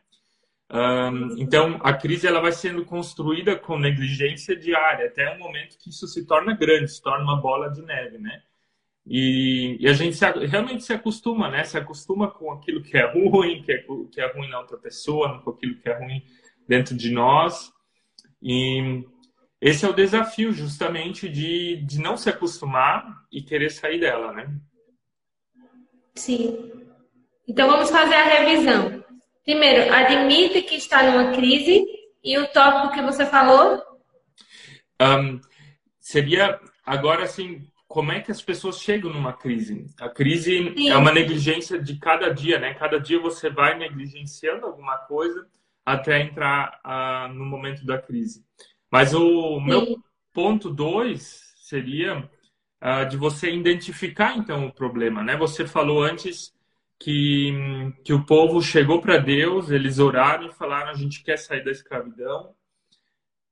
Um, 0.70 1.38
então, 1.38 1.80
a 1.82 1.94
crise 1.94 2.28
ela 2.28 2.42
vai 2.42 2.52
sendo 2.52 2.84
construída 2.84 3.56
com 3.56 3.80
negligência 3.80 4.56
diária, 4.56 5.08
até 5.08 5.34
um 5.34 5.40
momento 5.40 5.78
que 5.78 5.90
isso 5.90 6.08
se 6.08 6.26
torna 6.26 6.54
grande, 6.54 6.92
se 6.92 7.02
torna 7.02 7.24
uma 7.24 7.42
bola 7.42 7.70
de 7.70 7.82
neve, 7.82 8.18
né? 8.18 8.42
E, 9.10 9.78
e 9.80 9.88
a 9.88 9.94
gente 9.94 10.18
se, 10.18 10.26
realmente 10.48 10.84
se 10.84 10.92
acostuma, 10.92 11.50
né? 11.50 11.64
Se 11.64 11.78
acostuma 11.78 12.30
com 12.30 12.52
aquilo 12.52 12.84
que 12.84 12.98
é 12.98 13.10
ruim, 13.10 13.62
que 13.64 13.72
é, 13.72 13.86
que 14.12 14.20
é 14.20 14.34
ruim 14.34 14.50
na 14.50 14.60
outra 14.60 14.78
pessoa, 14.78 15.42
com 15.42 15.52
aquilo 15.52 15.76
que 15.76 15.88
é 15.88 15.98
ruim 15.98 16.22
dentro 16.68 16.96
de 16.96 17.10
nós. 17.10 17.72
E 18.42 19.06
esse 19.62 19.86
é 19.86 19.90
o 19.90 19.94
desafio, 19.94 20.52
justamente, 20.52 21.30
de, 21.30 21.78
de 21.78 22.00
não 22.00 22.18
se 22.18 22.30
acostumar 22.30 23.24
e 23.32 23.42
querer 23.42 23.70
sair 23.70 24.00
dela, 24.00 24.34
né? 24.34 24.54
Sim. 26.14 26.72
Então 27.48 27.70
vamos 27.70 27.90
fazer 27.90 28.16
a 28.16 28.26
revisão. 28.26 29.04
Primeiro, 29.46 29.94
admite 29.94 30.62
que 30.64 30.76
está 30.76 31.04
numa 31.04 31.32
crise 31.32 31.86
e 32.22 32.38
o 32.38 32.48
tópico 32.48 32.94
que 32.94 33.02
você 33.02 33.26
falou? 33.26 33.82
Um, 35.02 35.40
seria 35.98 36.60
agora 36.86 37.24
assim, 37.24 37.66
como 37.88 38.12
é 38.12 38.20
que 38.20 38.32
as 38.32 38.42
pessoas 38.42 38.80
chegam 38.80 39.12
numa 39.12 39.34
crise? 39.34 39.88
A 40.00 40.10
crise 40.10 40.74
Sim. 40.76 40.90
é 40.90 40.98
uma 40.98 41.12
negligência 41.12 41.82
de 41.82 41.98
cada 41.98 42.34
dia, 42.34 42.60
né? 42.60 42.74
Cada 42.74 43.00
dia 43.00 43.20
você 43.20 43.50
vai 43.50 43.78
negligenciando 43.78 44.66
alguma 44.66 44.98
coisa 44.98 45.48
até 45.86 46.22
entrar 46.22 46.82
uh, 46.86 47.34
no 47.34 47.46
momento 47.46 47.86
da 47.86 47.98
crise. 47.98 48.44
Mas 48.92 49.14
o 49.14 49.60
Sim. 49.60 49.66
meu 49.66 49.98
ponto 50.34 50.70
dois 50.70 51.56
seria 51.58 52.20
uh, 52.20 53.08
de 53.10 53.16
você 53.16 53.52
identificar 53.54 54.38
então 54.38 54.66
o 54.66 54.74
problema, 54.74 55.24
né? 55.24 55.38
Você 55.38 55.66
falou 55.66 56.04
antes 56.04 56.54
que, 57.00 57.54
que 58.04 58.12
o 58.12 58.26
povo 58.26 58.62
chegou 58.62 59.00
para 59.02 59.18
Deus, 59.18 59.72
eles 59.72 59.98
oraram 59.98 60.48
e 60.48 60.54
falaram: 60.54 60.90
a 60.90 60.96
gente 60.96 61.24
quer 61.24 61.38
sair 61.38 61.64
da 61.64 61.72
escravidão. 61.72 62.54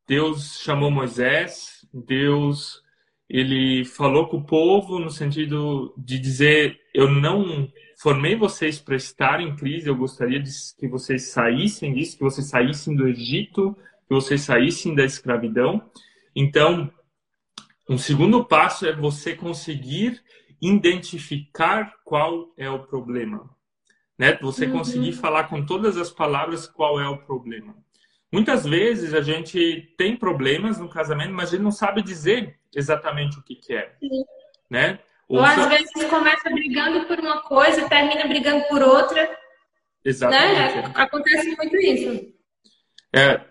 Deus 0.06 0.60
chamou 0.62 0.92
Moisés, 0.92 1.88
Deus 1.92 2.84
ele 3.29 3.84
falou 3.86 4.27
com 4.27 4.38
o 4.38 4.46
povo 4.46 5.00
no 5.00 5.10
sentido 5.10 5.94
de 5.98 6.20
dizer: 6.20 6.79
eu 6.94 7.10
não 7.10 7.72
formei 7.98 8.36
vocês 8.36 8.79
para 8.79 8.96
estar 8.96 9.41
em 9.41 9.55
crise, 9.55 9.88
eu 9.88 9.96
gostaria 9.96 10.39
de, 10.39 10.51
que 10.77 10.88
vocês 10.88 11.29
saíssem 11.29 11.94
disso, 11.94 12.17
que 12.17 12.24
vocês 12.24 12.48
saíssem 12.48 12.96
do 12.96 13.08
Egito, 13.08 13.75
que 14.08 14.13
vocês 14.13 14.41
saíssem 14.41 14.94
da 14.94 15.03
escravidão. 15.03 15.82
Então, 16.36 16.91
um 17.89 17.98
segundo 17.98 18.44
passo 18.44 18.86
é 18.86 18.96
você 18.96 19.36
conseguir 19.36 20.22
identificar 20.62 21.94
qual 22.03 22.53
é 22.58 22.70
o 22.70 22.79
problema. 22.79 23.50
Né? 24.17 24.38
Você 24.41 24.65
uhum. 24.65 24.74
conseguir 24.74 25.13
falar 25.13 25.46
com 25.46 25.65
todas 25.65 25.98
as 25.98 26.10
palavras 26.10 26.67
qual 26.67 27.00
é 27.00 27.08
o 27.08 27.17
problema. 27.17 27.75
Muitas 28.32 28.65
vezes 28.65 29.13
a 29.13 29.22
gente 29.22 29.94
tem 29.98 30.15
problemas 30.15 30.79
no 30.79 30.89
casamento, 30.89 31.34
mas 31.34 31.50
a 31.50 31.51
gente 31.53 31.63
não 31.63 31.72
sabe 31.72 32.01
dizer 32.01 32.60
exatamente 32.75 33.39
o 33.39 33.44
que, 33.44 33.55
que 33.55 33.74
é. 33.74 33.96
Sim. 34.00 34.24
Né? 34.70 35.00
Ou, 35.27 35.39
Ou 35.39 35.46
às 35.46 35.65
vezes 35.67 35.91
começa 36.10 36.50
brigando 36.50 37.05
por 37.05 37.20
uma 37.20 37.41
coisa 37.41 37.82
e 37.82 37.89
termina 37.89 38.27
brigando 38.27 38.65
por 38.67 38.82
outra. 38.82 39.38
Exatamente. 40.03 40.75
Né? 40.75 40.91
Acontece 40.96 41.55
muito 41.55 41.75
isso. 41.77 42.34
É, 43.13 43.41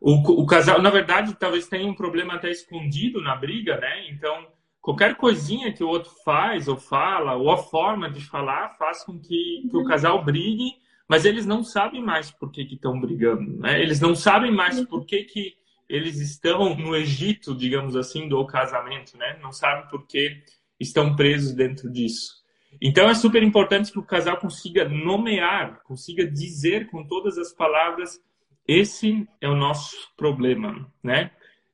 o, 0.00 0.42
o 0.42 0.46
casal, 0.46 0.80
na 0.80 0.90
verdade, 0.90 1.34
talvez 1.34 1.66
tenha 1.66 1.86
um 1.86 1.94
problema 1.94 2.34
até 2.34 2.50
escondido 2.50 3.20
na 3.20 3.34
briga, 3.34 3.78
né? 3.78 4.08
Então, 4.10 4.46
qualquer 4.80 5.16
coisinha 5.16 5.72
que 5.72 5.82
o 5.82 5.88
outro 5.88 6.10
faz 6.24 6.68
ou 6.68 6.76
fala, 6.76 7.34
ou 7.34 7.50
a 7.50 7.56
forma 7.56 8.10
de 8.10 8.20
falar, 8.24 8.70
faz 8.70 9.04
com 9.04 9.18
que, 9.18 9.66
que 9.70 9.76
o 9.76 9.84
casal 9.84 10.24
brigue, 10.24 10.72
mas 11.08 11.24
eles 11.24 11.46
não 11.46 11.64
sabem 11.64 12.02
mais 12.02 12.30
por 12.30 12.50
que 12.50 12.62
estão 12.62 13.00
brigando, 13.00 13.58
né? 13.58 13.80
Eles 13.80 14.00
não 14.00 14.14
sabem 14.14 14.52
mais 14.52 14.80
por 14.84 15.04
que, 15.04 15.24
que 15.24 15.54
eles 15.94 16.18
estão 16.18 16.74
no 16.74 16.96
Egito, 16.96 17.54
digamos 17.54 17.94
assim, 17.96 18.28
do 18.28 18.44
casamento, 18.46 19.16
né? 19.16 19.38
Não 19.42 19.52
sabem 19.52 19.88
por 19.88 20.06
que 20.06 20.42
estão 20.80 21.14
presos 21.14 21.52
dentro 21.52 21.90
disso. 21.90 22.42
Então 22.80 23.08
é 23.08 23.14
super 23.14 23.42
importante 23.42 23.92
que 23.92 23.98
o 23.98 24.04
casal 24.04 24.38
consiga 24.38 24.88
nomear, 24.88 25.82
consiga 25.84 26.26
dizer 26.26 26.88
com 26.90 27.06
todas 27.06 27.36
as 27.36 27.52
palavras 27.52 28.18
esse 28.66 29.28
é 29.40 29.48
o 29.48 29.54
nosso 29.54 29.96
problema, 30.16 30.90
né? 31.02 31.30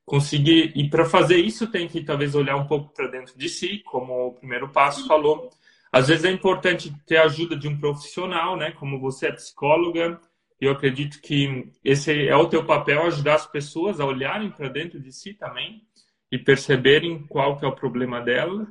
conseguir. 0.08 0.72
E 0.74 0.88
para 0.88 1.04
fazer 1.04 1.36
isso, 1.36 1.70
tem 1.70 1.86
que 1.86 2.02
talvez 2.02 2.34
olhar 2.34 2.56
um 2.56 2.66
pouco 2.66 2.92
para 2.92 3.06
dentro 3.06 3.38
de 3.38 3.48
si, 3.48 3.82
como 3.84 4.28
o 4.28 4.32
primeiro 4.32 4.68
passo 4.70 5.06
falou. 5.06 5.50
Às 5.92 6.08
vezes 6.08 6.24
é 6.24 6.30
importante 6.30 6.92
ter 7.06 7.18
a 7.18 7.24
ajuda 7.24 7.56
de 7.56 7.68
um 7.68 7.78
profissional, 7.78 8.56
né? 8.56 8.72
Como 8.72 8.98
você 8.98 9.28
é 9.28 9.32
psicóloga, 9.32 10.20
eu 10.60 10.72
acredito 10.72 11.20
que 11.20 11.70
esse 11.84 12.26
é 12.26 12.36
o 12.36 12.48
teu 12.48 12.64
papel, 12.64 13.06
ajudar 13.06 13.34
as 13.34 13.46
pessoas 13.46 14.00
a 14.00 14.04
olharem 14.04 14.50
para 14.50 14.68
dentro 14.68 15.00
de 15.00 15.12
si 15.12 15.34
também 15.34 15.82
e 16.30 16.38
perceberem 16.38 17.26
qual 17.26 17.58
que 17.58 17.64
é 17.64 17.68
o 17.68 17.74
problema 17.74 18.20
dela. 18.20 18.66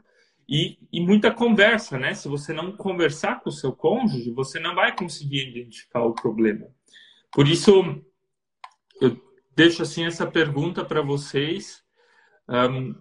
E, 0.49 0.77
e 0.91 1.01
muita 1.01 1.31
conversa, 1.31 1.97
né? 1.97 2.13
Se 2.13 2.27
você 2.27 2.53
não 2.53 2.71
conversar 2.71 3.41
com 3.41 3.49
o 3.49 3.53
seu 3.53 3.73
cônjuge, 3.73 4.31
você 4.31 4.59
não 4.59 4.75
vai 4.75 4.95
conseguir 4.95 5.49
identificar 5.49 6.03
o 6.03 6.13
problema. 6.13 6.67
Por 7.31 7.47
isso, 7.47 8.01
eu 9.01 9.21
deixo 9.55 9.81
assim 9.81 10.05
essa 10.05 10.25
pergunta 10.25 10.85
para 10.85 11.01
vocês. 11.01 11.83
Um, 12.47 12.95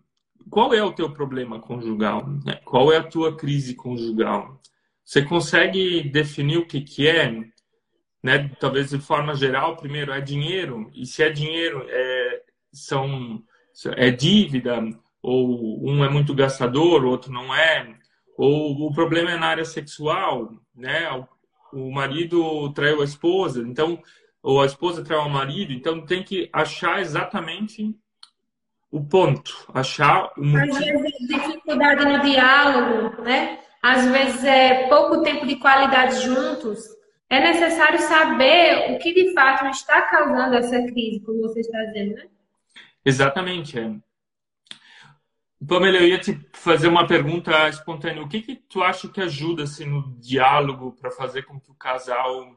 qual 0.50 0.74
é 0.74 0.82
o 0.82 0.92
teu 0.92 1.12
problema 1.12 1.60
conjugal? 1.60 2.26
Né? 2.44 2.56
Qual 2.64 2.92
é 2.92 2.96
a 2.96 3.06
tua 3.06 3.36
crise 3.36 3.74
conjugal? 3.74 4.60
Você 5.04 5.22
consegue 5.22 6.08
definir 6.08 6.58
o 6.58 6.66
que, 6.66 6.80
que 6.80 7.06
é? 7.06 7.32
Né? 8.26 8.50
Talvez 8.58 8.90
de 8.90 8.98
forma 8.98 9.36
geral, 9.36 9.76
primeiro 9.76 10.10
é 10.10 10.20
dinheiro, 10.20 10.90
e 10.92 11.06
se 11.06 11.22
é 11.22 11.30
dinheiro, 11.30 11.86
é, 11.88 12.42
são, 12.72 13.40
é 13.94 14.10
dívida, 14.10 14.82
ou 15.22 15.88
um 15.88 16.04
é 16.04 16.08
muito 16.08 16.34
gastador, 16.34 17.04
o 17.04 17.08
outro 17.08 17.32
não 17.32 17.54
é, 17.54 17.94
ou 18.36 18.88
o 18.88 18.92
problema 18.92 19.30
é 19.30 19.36
na 19.36 19.46
área 19.46 19.64
sexual, 19.64 20.50
né? 20.74 21.08
O 21.72 21.92
marido 21.92 22.72
traiu 22.72 23.00
a 23.00 23.04
esposa, 23.04 23.62
então 23.62 24.02
ou 24.42 24.60
a 24.60 24.66
esposa 24.66 25.04
traiu 25.04 25.22
o 25.22 25.30
marido, 25.30 25.72
então 25.72 26.04
tem 26.04 26.24
que 26.24 26.50
achar 26.52 27.00
exatamente 27.00 27.94
o 28.90 29.04
ponto, 29.04 29.68
achar 29.72 30.32
o 30.36 30.44
motivo. 30.44 30.96
Às 30.96 31.02
vezes 31.02 31.28
dificuldade 31.28 32.04
no 32.04 32.20
diálogo, 32.22 33.22
né? 33.22 33.60
Às 33.80 34.04
vezes 34.06 34.42
é 34.42 34.88
pouco 34.88 35.22
tempo 35.22 35.46
de 35.46 35.54
qualidade 35.60 36.24
juntos. 36.24 36.95
É 37.28 37.40
necessário 37.40 37.98
saber 38.00 38.94
o 38.94 38.98
que 38.98 39.12
de 39.12 39.32
fato 39.32 39.66
está 39.66 40.02
causando 40.02 40.54
essa 40.54 40.80
crise, 40.86 41.20
como 41.20 41.42
você 41.42 41.60
está 41.60 41.78
dizendo, 41.84 42.14
né? 42.14 42.28
Exatamente. 43.04 43.78
É. 43.78 43.92
Pamela, 45.66 45.96
eu 45.96 46.06
ia 46.06 46.18
te 46.18 46.38
fazer 46.52 46.86
uma 46.86 47.06
pergunta 47.06 47.68
espontânea. 47.68 48.22
O 48.22 48.28
que, 48.28 48.42
que 48.42 48.56
tu 48.56 48.82
acha 48.82 49.08
que 49.08 49.20
ajuda 49.20 49.64
assim, 49.64 49.86
no 49.86 50.16
diálogo 50.20 50.92
para 50.92 51.10
fazer 51.10 51.42
com 51.42 51.58
que 51.58 51.70
o 51.70 51.74
casal 51.74 52.54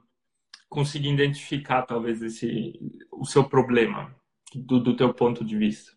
conseguir 0.70 1.10
identificar 1.10 1.82
talvez 1.84 2.22
esse 2.22 2.80
o 3.12 3.26
seu 3.26 3.44
problema 3.44 4.14
do, 4.54 4.80
do 4.80 4.96
teu 4.96 5.14
ponto 5.14 5.44
de 5.44 5.58
vista? 5.58 5.92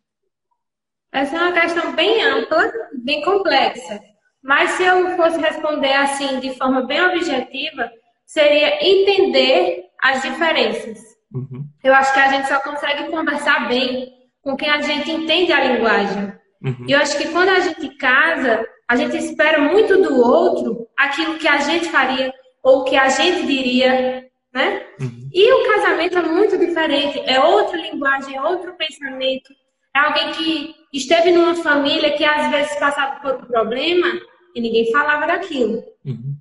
Essa 1.13 1.37
é 1.37 1.41
uma 1.41 1.61
questão 1.61 1.95
bem 1.95 2.23
ampla, 2.23 2.73
bem 2.95 3.23
complexa. 3.23 4.01
Mas 4.43 4.71
se 4.71 4.85
eu 4.85 5.15
fosse 5.17 5.39
responder 5.39 5.93
assim 5.93 6.41
de 6.41 6.57
forma 6.57 6.87
bem 6.87 7.03
objetiva, 7.03 7.91
seria 8.33 8.85
entender 8.85 9.85
as 10.03 10.23
diferenças. 10.23 10.99
Uhum. 11.33 11.65
Eu 11.83 11.95
acho 11.95 12.13
que 12.13 12.21
a 12.21 12.29
gente 12.29 12.49
só 12.49 12.61
consegue 12.61 13.11
conversar 13.11 13.69
bem 13.69 14.09
com 14.43 14.57
quem 14.57 14.71
a 14.71 14.81
gente 14.81 15.11
entende 15.11 15.53
a 15.53 15.65
linguagem. 15.65 16.33
Uhum. 16.65 16.87
E 16.89 16.93
eu 16.93 16.99
acho 16.99 17.19
que 17.19 17.29
quando 17.29 17.49
a 17.49 17.61
gente 17.61 17.97
casa, 17.97 18.67
a 18.89 18.97
gente 18.97 19.17
espera 19.17 19.61
muito 19.61 20.01
do 20.03 20.21
outro 20.21 20.87
aquilo 20.97 21.39
que 21.39 21.49
a 21.49 21.59
gente 21.59 21.89
faria 21.89 22.33
ou 22.63 22.85
que 22.85 22.97
a 22.97 23.09
gente 23.09 23.47
diria 23.47 24.23
né? 24.53 24.87
Uhum. 25.01 25.31
E 25.33 25.53
o 25.53 25.67
casamento 25.67 26.19
é 26.19 26.23
muito 26.23 26.59
diferente, 26.59 27.21
é 27.25 27.41
outra 27.41 27.81
linguagem, 27.81 28.37
é 28.37 28.43
outro 28.43 28.75
pensamento. 28.75 29.51
É 29.95 29.99
alguém 29.99 30.33
que 30.33 30.75
esteve 30.93 31.33
numa 31.33 31.55
família 31.55 32.17
que 32.17 32.25
às 32.25 32.51
vezes 32.51 32.75
passava 32.79 33.21
por 33.21 33.37
um 33.37 33.47
problema 33.47 34.09
e 34.55 34.61
ninguém 34.61 34.91
falava 34.91 35.27
daquilo. 35.27 35.83
Uhum. 36.05 36.32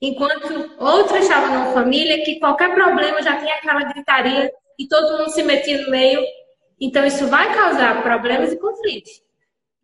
Enquanto 0.00 0.76
outro 0.78 1.16
estava 1.16 1.48
numa 1.48 1.72
família 1.72 2.24
que 2.24 2.38
qualquer 2.38 2.72
problema 2.72 3.20
já 3.22 3.36
tinha 3.38 3.54
aquela 3.54 3.82
gritaria 3.84 4.50
e 4.78 4.86
todo 4.86 5.18
mundo 5.18 5.30
se 5.30 5.42
metia 5.42 5.82
no 5.82 5.90
meio. 5.90 6.22
Então 6.80 7.04
isso 7.04 7.26
vai 7.26 7.52
causar 7.52 8.02
problemas 8.02 8.52
e 8.52 8.58
conflitos. 8.58 9.10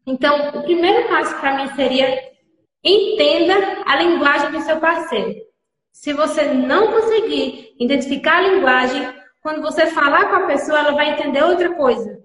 Então, 0.06 0.50
o 0.50 0.62
primeiro 0.62 1.08
passo 1.08 1.34
para 1.40 1.56
mim 1.56 1.74
seria 1.74 2.32
entenda 2.82 3.82
a 3.86 3.96
linguagem 3.96 4.50
do 4.50 4.60
seu 4.60 4.78
parceiro. 4.78 5.34
Se 5.90 6.12
você 6.12 6.44
não 6.52 6.92
conseguir 6.92 7.74
identificar 7.80 8.38
a 8.38 8.48
linguagem, 8.48 9.14
quando 9.40 9.62
você 9.62 9.86
falar 9.86 10.28
com 10.28 10.36
a 10.36 10.46
pessoa, 10.46 10.78
ela 10.78 10.92
vai 10.92 11.10
entender 11.10 11.42
outra 11.42 11.74
coisa. 11.74 12.22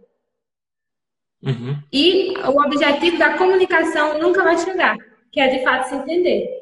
Uhum. 1.41 1.81
E 1.91 2.33
o 2.37 2.61
objetivo 2.61 3.17
da 3.17 3.37
comunicação 3.37 4.19
nunca 4.19 4.43
vai 4.43 4.57
chegar, 4.57 4.97
que 5.31 5.39
é 5.39 5.47
de 5.47 5.63
fato 5.63 5.87
se 5.87 5.95
entender. 5.95 6.58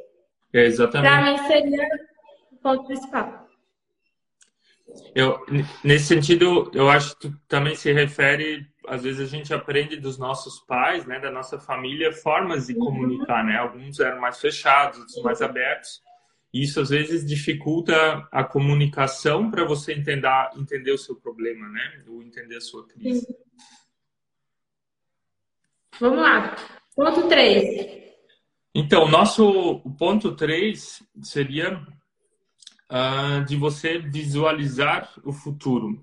É 0.58 0.66
exatamente. 0.66 1.10
Para 1.10 1.32
mim 1.32 1.48
seria 1.48 1.88
o 2.52 2.56
ponto 2.58 2.86
principal. 2.86 3.48
Eu, 5.14 5.46
nesse 5.84 6.06
sentido, 6.06 6.72
eu 6.74 6.90
acho 6.90 7.16
que 7.18 7.32
também 7.48 7.76
se 7.76 7.92
refere, 7.92 8.66
às 8.88 9.04
vezes 9.04 9.22
a 9.22 9.26
gente 9.26 9.54
aprende 9.54 9.98
dos 9.98 10.18
nossos 10.18 10.60
pais, 10.62 11.06
né, 11.06 11.20
da 11.20 11.30
nossa 11.30 11.60
família, 11.60 12.12
formas 12.12 12.68
de 12.68 12.74
uhum. 12.74 12.86
comunicar, 12.86 13.44
né? 13.44 13.58
Alguns 13.58 14.00
eram 14.00 14.20
mais 14.20 14.40
fechados, 14.40 14.98
outros 14.98 15.22
mais 15.22 15.42
abertos. 15.42 16.02
E 16.52 16.64
isso 16.64 16.80
às 16.80 16.90
vezes 16.90 17.26
dificulta 17.26 18.28
a 18.32 18.44
comunicação 18.44 19.52
para 19.52 19.66
você 19.66 19.94
entender, 19.94 20.30
entender 20.56 20.92
o 20.92 20.98
seu 20.98 21.16
problema, 21.16 21.68
né? 21.70 22.04
Ou 22.08 22.24
entender 22.24 22.56
a 22.56 22.62
sua 22.62 22.88
crise. 22.88 23.22
Sim. 23.22 23.36
Vamos 26.00 26.20
lá. 26.20 26.56
Ponto 26.96 27.28
3. 27.28 28.07
Então, 28.74 29.08
nosso 29.08 29.80
ponto 29.98 30.36
3 30.36 31.04
seria 31.22 31.82
uh, 32.92 33.44
de 33.46 33.56
você 33.56 33.98
visualizar 33.98 35.12
o 35.24 35.32
futuro. 35.32 36.02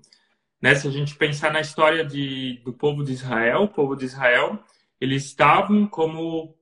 Né? 0.61 0.75
Se 0.75 0.87
a 0.87 0.91
gente 0.91 1.15
pensar 1.15 1.51
na 1.51 1.61
história 1.61 2.03
de, 2.03 2.61
do 2.63 2.73
povo 2.73 3.03
de 3.03 3.13
Israel, 3.13 3.63
o 3.63 3.67
povo 3.69 3.95
de 3.95 4.05
Israel, 4.05 4.59
eles 4.99 5.25
estavam 5.25 5.85
como, 5.87 6.55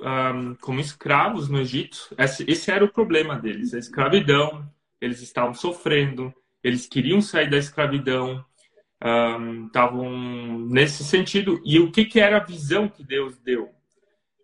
um, 0.00 0.04
ah, 0.04 0.56
como 0.60 0.80
escravos 0.80 1.48
no 1.48 1.60
Egito. 1.60 2.14
Esse, 2.18 2.44
esse 2.48 2.70
era 2.70 2.84
o 2.84 2.92
problema 2.92 3.38
deles, 3.38 3.72
a 3.72 3.78
escravidão. 3.78 4.68
Eles 5.00 5.22
estavam 5.22 5.54
sofrendo, 5.54 6.34
eles 6.62 6.86
queriam 6.86 7.20
sair 7.20 7.48
da 7.48 7.56
escravidão, 7.56 8.44
um, 9.02 9.66
estavam 9.66 10.58
nesse 10.68 11.04
sentido. 11.04 11.60
E 11.64 11.78
o 11.78 11.90
que, 11.92 12.04
que 12.04 12.20
era 12.20 12.38
a 12.38 12.44
visão 12.44 12.88
que 12.88 13.04
Deus 13.04 13.38
deu? 13.38 13.72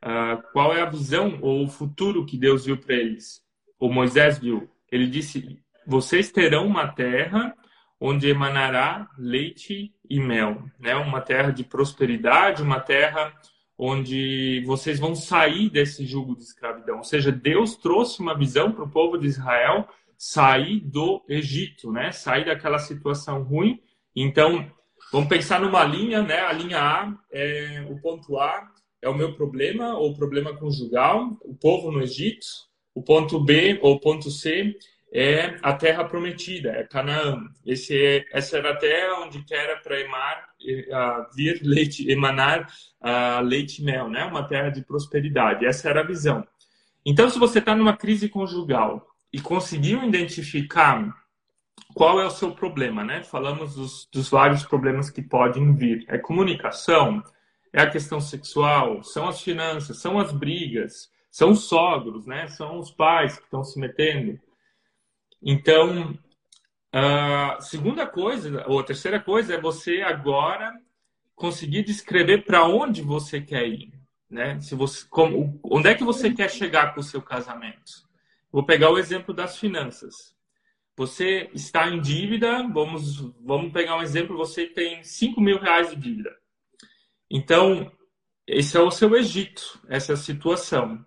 Uh, 0.05 0.43
qual 0.53 0.75
é 0.75 0.83
a 0.83 0.91
visão 0.91 1.39
ou 1.41 1.65
o 1.65 1.69
futuro 1.69 2.27
que 2.27 2.37
Deus 2.37 2.67
viu 2.67 2.77
para 2.77 2.95
eles? 2.95 3.43
Ou 3.79 3.91
Moisés 3.91 4.39
viu? 4.39 4.71
Ele 4.93 5.07
disse: 5.07 5.59
Vocês 5.87 6.31
terão 6.31 6.67
uma 6.67 6.89
terra 6.89 7.57
onde 7.99 8.29
emanará 8.29 9.09
leite 9.17 9.95
e 10.09 10.21
mel, 10.21 10.63
né? 10.79 10.95
Uma 10.95 11.23
terra 11.23 11.51
de 11.51 11.65
prosperidade, 11.65 12.63
uma 12.63 12.81
terra 12.81 13.33
onde 13.79 14.63
vocês 14.67 15.01
vão 15.01 15.15
sair 15.15 15.71
desse 15.71 16.05
jugo 16.05 16.37
de 16.37 16.43
escravidão. 16.43 16.99
Ou 16.99 17.05
seja, 17.05 17.33
Deus 17.33 17.77
trouxe 17.77 18.21
uma 18.21 18.37
visão 18.37 18.71
para 18.71 18.85
o 18.85 18.91
povo 18.91 19.17
de 19.17 19.27
Israel 19.27 19.89
sair 20.19 20.81
do 20.81 21.25
Egito, 21.29 21.91
né? 21.91 22.13
Sair 22.13 22.45
daquela 22.45 22.79
situação 22.79 23.43
ruim 23.43 23.81
então, 24.17 24.71
vamos 25.11 25.29
pensar 25.29 25.61
numa 25.61 25.83
linha, 25.85 26.23
né? 26.23 26.39
A 26.39 26.53
linha 26.53 26.79
A 26.79 27.13
é 27.33 27.85
o 27.91 28.01
ponto 28.01 28.39
A 28.39 28.71
é 29.05 29.09
o 29.09 29.15
meu 29.15 29.35
problema 29.35 29.95
ou 29.99 30.15
problema 30.15 30.57
conjugal, 30.57 31.37
o 31.43 31.55
povo 31.55 31.93
no 31.93 32.03
Egito. 32.03 32.47
O 32.95 33.03
ponto 33.03 33.41
B 33.41 33.79
ou 33.83 34.01
ponto 34.01 34.31
C 34.31 34.77
é 35.13 35.57
a 35.63 35.73
terra 35.73 36.05
prometida, 36.05 36.71
é 36.71 36.85
Canaã. 36.85 37.39
Esse 37.67 37.97
é, 37.97 38.25
essa 38.33 38.57
era 38.57 38.71
a 38.71 38.77
terra 38.77 39.21
onde 39.21 39.45
era 39.51 39.77
para 39.77 39.97
uh, 40.01 41.37
vir 41.37 41.61
leite, 41.63 42.11
emanar 42.11 42.69
uh, 43.03 43.43
leite 43.43 43.83
e 43.83 43.85
mel, 43.85 44.09
né? 44.09 44.25
Uma 44.25 44.47
terra 44.47 44.71
de 44.71 44.83
prosperidade. 44.83 45.67
Essa 45.67 45.91
era 45.91 46.01
a 46.01 46.07
visão. 46.07 46.47
Então, 47.05 47.29
se 47.29 47.39
você 47.39 47.59
está 47.59 47.77
numa 47.77 47.97
crise 47.97 48.29
conjugal 48.29 49.07
e 49.33 49.41
conseguiu 49.41 50.03
identificar 50.03 51.15
qual 51.95 52.21
é 52.21 52.27
o 52.27 52.31
seu 52.31 52.53
problema, 52.53 53.05
né? 53.05 53.23
Falamos 53.23 53.75
dos, 53.75 54.09
dos 54.13 54.31
vários 54.31 54.65
problemas 54.65 55.11
que 55.11 55.21
podem 55.21 55.75
vir. 55.75 56.05
É 56.09 56.17
comunicação, 56.17 57.23
é 57.75 57.83
a 57.83 57.91
questão 57.91 58.21
sexual, 58.21 59.03
são 59.03 59.27
as 59.27 59.43
finanças, 59.43 59.99
são 59.99 60.17
as 60.21 60.31
brigas, 60.31 61.11
são 61.29 61.51
os 61.51 61.65
sogros, 61.65 62.25
né? 62.25 62.47
São 62.47 62.79
os 62.79 62.93
pais 62.93 63.37
que 63.37 63.43
estão 63.43 63.65
se 63.65 63.81
metendo. 63.81 64.41
Então, 65.43 66.17
a 66.93 67.61
segunda 67.61 68.07
coisa, 68.07 68.65
ou 68.69 68.79
a 68.79 68.85
terceira 68.85 69.19
coisa, 69.19 69.55
é 69.55 69.61
você 69.61 70.03
agora 70.03 70.73
conseguir 71.35 71.83
descrever 71.83 72.45
para 72.45 72.65
onde 72.65 73.03
você 73.03 73.41
quer 73.41 73.67
ir, 73.67 73.93
né? 74.31 74.61
Se 74.61 74.77
você, 74.77 75.05
como, 75.11 75.59
onde 75.65 75.89
é 75.89 75.97
que 75.97 76.05
você 76.05 76.33
quer 76.33 76.49
chegar 76.49 76.95
com 76.95 77.01
o 77.01 77.05
seu 77.05 77.21
casamento? 77.21 78.05
Vou 78.53 78.65
pegar 78.65 78.91
o 78.91 78.99
exemplo 78.99 79.35
das 79.35 79.59
finanças. 79.59 80.33
Você 80.97 81.51
está 81.53 81.89
em 81.89 82.01
dívida, 82.01 82.63
vamos, 82.69 83.19
vamos 83.45 83.73
pegar 83.73 83.97
um 83.97 84.03
exemplo, 84.03 84.37
você 84.37 84.65
tem 84.65 85.03
5 85.03 85.41
mil 85.41 85.59
reais 85.59 85.91
de 85.91 85.97
dívida. 85.97 86.44
Então, 87.31 87.91
esse 88.47 88.77
é 88.77 88.81
o 88.81 88.91
seu 88.91 89.17
Egito, 89.17 89.81
essa 89.89 90.13
é 90.13 90.15
a 90.15 90.19
situação. 90.19 91.05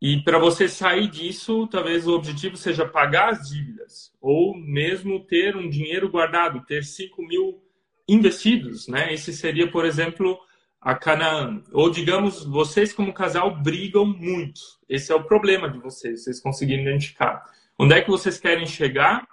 E 0.00 0.22
para 0.22 0.38
você 0.38 0.68
sair 0.68 1.08
disso, 1.08 1.66
talvez 1.66 2.06
o 2.06 2.14
objetivo 2.14 2.56
seja 2.56 2.86
pagar 2.86 3.30
as 3.30 3.48
dívidas, 3.48 4.12
ou 4.20 4.56
mesmo 4.56 5.24
ter 5.26 5.56
um 5.56 5.68
dinheiro 5.68 6.08
guardado, 6.08 6.64
ter 6.66 6.84
5 6.84 7.20
mil 7.22 7.62
investidos, 8.08 8.86
né? 8.86 9.12
Esse 9.12 9.32
seria, 9.32 9.70
por 9.70 9.84
exemplo, 9.84 10.38
a 10.80 10.94
Canaã. 10.94 11.62
Ou, 11.72 11.90
digamos, 11.90 12.44
vocês 12.44 12.92
como 12.92 13.12
casal 13.12 13.56
brigam 13.56 14.06
muito. 14.06 14.60
Esse 14.88 15.10
é 15.10 15.14
o 15.14 15.24
problema 15.24 15.68
de 15.68 15.78
vocês, 15.78 16.22
vocês 16.22 16.40
conseguirem 16.40 16.86
identificar. 16.86 17.44
Onde 17.76 17.94
é 17.94 18.00
que 18.00 18.10
vocês 18.10 18.38
querem 18.38 18.66
chegar? 18.66 19.26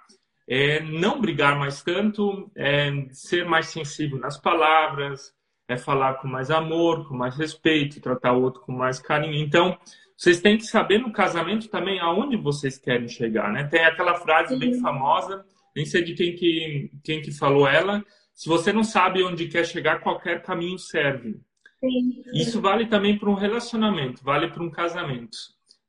É 0.48 0.80
não 0.80 1.20
brigar 1.20 1.58
mais 1.58 1.82
tanto, 1.82 2.50
é 2.56 2.90
ser 3.10 3.44
mais 3.44 3.66
sensível 3.66 4.18
nas 4.18 4.36
palavras, 4.36 5.32
é 5.68 5.76
falar 5.76 6.14
com 6.14 6.28
mais 6.28 6.50
amor, 6.50 7.08
com 7.08 7.16
mais 7.16 7.36
respeito, 7.36 8.00
tratar 8.00 8.32
o 8.32 8.42
outro 8.42 8.60
com 8.62 8.72
mais 8.72 8.98
carinho. 8.98 9.34
Então, 9.34 9.76
vocês 10.16 10.40
têm 10.40 10.56
que 10.56 10.64
saber 10.64 10.98
no 10.98 11.12
casamento 11.12 11.68
também 11.68 12.00
aonde 12.00 12.36
vocês 12.36 12.78
querem 12.78 13.08
chegar, 13.08 13.52
né? 13.52 13.64
Tem 13.64 13.84
aquela 13.84 14.14
frase 14.14 14.58
bem 14.58 14.80
famosa, 14.80 15.44
nem 15.74 15.84
sei 15.84 16.02
de 16.02 16.14
quem 16.14 16.34
que, 16.34 16.90
quem 17.04 17.20
que 17.20 17.32
falou 17.32 17.68
ela, 17.68 18.04
se 18.32 18.48
você 18.48 18.72
não 18.72 18.84
sabe 18.84 19.22
onde 19.24 19.48
quer 19.48 19.66
chegar, 19.66 20.00
qualquer 20.00 20.42
caminho 20.42 20.78
serve. 20.78 21.40
Sim. 21.80 22.22
Isso 22.32 22.60
vale 22.60 22.86
também 22.86 23.18
para 23.18 23.30
um 23.30 23.34
relacionamento, 23.34 24.22
vale 24.22 24.48
para 24.48 24.62
um 24.62 24.70
casamento. 24.70 25.36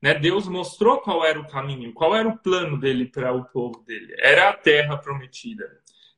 Né? 0.01 0.13
Deus 0.13 0.47
mostrou 0.47 0.99
qual 0.99 1.25
era 1.25 1.39
o 1.39 1.47
caminho, 1.47 1.93
qual 1.93 2.15
era 2.15 2.27
o 2.27 2.37
plano 2.37 2.79
dele 2.79 3.05
para 3.05 3.33
o 3.33 3.45
povo 3.45 3.83
dele. 3.85 4.15
Era 4.19 4.49
a 4.49 4.53
terra 4.53 4.97
prometida. 4.97 5.65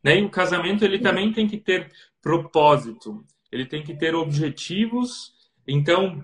Né? 0.04 0.20
E 0.20 0.24
o 0.24 0.30
casamento 0.30 0.84
ele 0.84 1.00
também 1.00 1.32
tem 1.32 1.48
que 1.48 1.58
ter 1.58 1.92
propósito, 2.22 3.26
ele 3.52 3.66
tem 3.66 3.84
que 3.84 3.96
ter 3.96 4.16
objetivos. 4.16 5.34
Então, 5.68 6.24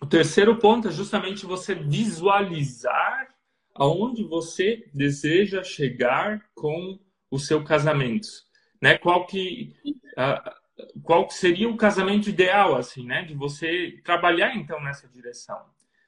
o 0.00 0.06
terceiro 0.06 0.56
ponto 0.56 0.88
é 0.88 0.90
justamente 0.92 1.46
você 1.46 1.74
visualizar 1.74 3.28
aonde 3.74 4.24
você 4.24 4.88
deseja 4.92 5.62
chegar 5.62 6.42
com 6.54 6.98
o 7.30 7.38
seu 7.38 7.64
casamento, 7.64 8.28
né? 8.80 8.98
Qual 8.98 9.26
que 9.26 9.74
uh, 10.18 10.62
qual 11.02 11.28
seria 11.30 11.68
o 11.68 11.76
casamento 11.76 12.28
ideal 12.28 12.76
assim, 12.76 13.06
né? 13.06 13.22
De 13.22 13.34
você 13.34 14.00
trabalhar 14.04 14.54
então 14.56 14.82
nessa 14.82 15.08
direção. 15.08 15.58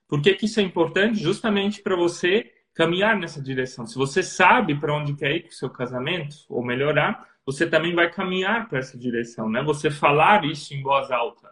Por 0.09 0.21
que, 0.21 0.35
que 0.35 0.47
isso 0.47 0.61
é 0.61 0.63
importante? 0.63 1.19
Justamente 1.19 1.83
para 1.83 1.97
você 1.97 2.51
caminhar 2.75 3.17
nessa 3.17 3.41
direção. 3.41 3.87
Se 3.87 3.97
você 3.97 4.23
sabe 4.23 4.75
para 4.79 4.95
onde 4.95 5.15
quer 5.15 5.35
ir 5.37 5.43
com 5.43 5.49
o 5.49 5.53
seu 5.53 5.71
casamento, 5.71 6.37
ou 6.49 6.65
melhorar, 6.65 7.27
você 7.47 7.67
também 7.67 7.95
vai 7.95 8.11
caminhar 8.11 8.69
para 8.69 8.79
essa 8.79 8.97
direção, 8.99 9.49
né? 9.49 9.63
Você 9.63 9.91
falar 9.91 10.45
isso 10.45 10.75
em 10.75 10.83
voz 10.83 11.11
alta. 11.11 11.51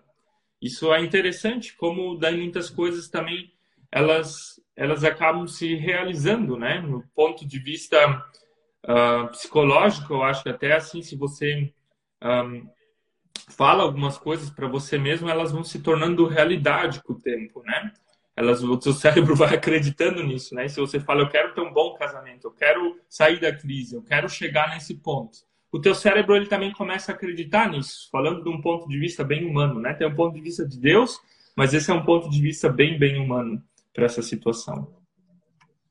Isso 0.61 0.93
é 0.93 1.01
interessante, 1.01 1.75
como 1.77 2.17
daí 2.17 2.37
muitas 2.37 2.71
coisas 2.71 3.09
também 3.09 3.53
elas 3.91 4.61
elas 4.75 5.05
acabam 5.05 5.47
se 5.47 5.75
realizando, 5.75 6.57
né? 6.57 6.81
No 6.81 7.03
ponto 7.15 7.47
de 7.47 7.59
vista 7.59 8.25
uh, 8.85 9.29
psicológico, 9.29 10.15
eu 10.15 10.23
acho 10.23 10.43
que 10.43 10.49
até 10.49 10.73
assim, 10.73 11.03
se 11.03 11.15
você 11.15 11.73
um, 12.23 12.67
fala 13.51 13.83
algumas 13.83 14.17
coisas 14.17 14.49
para 14.49 14.67
você 14.67 14.97
mesmo, 14.97 15.29
elas 15.29 15.53
vão 15.53 15.63
se 15.63 15.81
tornando 15.83 16.27
realidade 16.27 17.03
com 17.03 17.13
o 17.13 17.21
tempo, 17.21 17.63
né? 17.65 17.93
elas, 18.37 18.63
o 18.63 18.81
seu 18.81 18.93
cérebro 18.93 19.35
vai 19.37 19.55
acreditando 19.55 20.23
nisso, 20.23 20.55
né? 20.55 20.69
Se 20.69 20.81
você 20.81 20.99
fala, 20.99 21.21
eu 21.23 21.29
quero 21.29 21.55
ter 21.55 21.61
um 21.61 21.73
bom 21.73 21.95
casamento, 21.95 22.47
eu 22.47 22.53
quero 22.53 23.01
sair 23.09 23.41
da 23.41 23.55
crise, 23.55 23.95
eu 23.95 24.03
quero 24.03 24.29
chegar 24.29 24.71
nesse 24.71 24.95
ponto, 24.95 25.39
o 25.73 25.81
teu 25.81 25.95
cérebro 25.95 26.37
ele 26.37 26.47
também 26.47 26.71
começa 26.71 27.11
a 27.11 27.15
acreditar 27.15 27.71
nisso, 27.71 28.09
falando 28.13 28.45
de 28.45 28.51
um 28.51 28.61
ponto 28.61 28.87
de 28.87 28.99
vista 28.99 29.25
bem 29.25 29.47
humano, 29.47 29.81
né? 29.81 29.95
Tem 29.95 30.07
um 30.07 30.15
ponto 30.15 30.35
de 30.35 30.43
vista 30.43 30.69
de 30.69 30.79
Deus, 30.79 31.19
mas 31.57 31.73
esse 31.73 31.91
é 31.91 31.95
um 31.95 32.05
ponto 32.05 32.29
de 32.29 32.41
vista 32.43 32.69
bem, 32.69 32.99
bem 32.99 33.19
humano 33.19 33.63
para 33.95 34.05
essa 34.05 34.21
situação. 34.21 34.87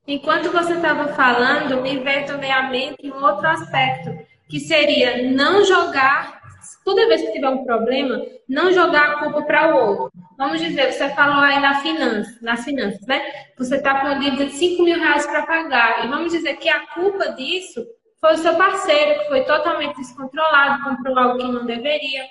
Enquanto 0.08 0.52
você 0.52 0.76
estava 0.76 1.08
falando, 1.14 1.82
me 1.82 1.98
veio 1.98 2.28
também 2.28 2.52
à 2.52 2.70
mente 2.70 3.12
um 3.12 3.24
outro 3.24 3.48
aspecto, 3.48 4.12
que 4.48 4.60
seria 4.60 5.32
não 5.32 5.66
jogar 5.66 6.42
toda 6.86 7.08
vez 7.08 7.22
que 7.22 7.32
tiver 7.32 7.50
um 7.50 7.64
problema, 7.64 8.22
não 8.48 8.72
jogar 8.72 9.12
a 9.12 9.20
culpa 9.20 9.42
para 9.44 9.74
o 9.74 9.80
outro. 9.80 10.12
Vamos 10.38 10.60
dizer, 10.60 10.92
você 10.92 11.10
falou 11.10 11.44
aí 11.44 11.60
na 11.60 11.82
finança, 11.82 12.38
nas 12.42 12.64
finanças, 12.64 13.06
né? 13.08 13.22
Você 13.58 13.78
está 13.78 14.00
com 14.00 14.08
uma 14.08 14.20
dívida 14.20 14.46
de 14.46 14.54
5 14.54 14.84
mil 14.84 14.98
reais 14.98 15.26
para 15.26 15.46
pagar. 15.46 16.06
E 16.06 16.08
vamos 16.08 16.32
dizer 16.32 16.56
que 16.58 16.70
a 16.70 16.88
culpa 16.88 17.30
disso 17.34 17.86
foi 18.22 18.34
o 18.34 18.38
seu 18.38 18.56
parceiro, 18.56 19.20
que 19.20 19.28
foi 19.30 19.44
totalmente 19.44 19.98
descontrolado, 19.98 20.84
comprou 20.84 21.18
algo 21.18 21.40
que 21.40 21.52
não 21.52 21.66
deveria. 21.66 22.24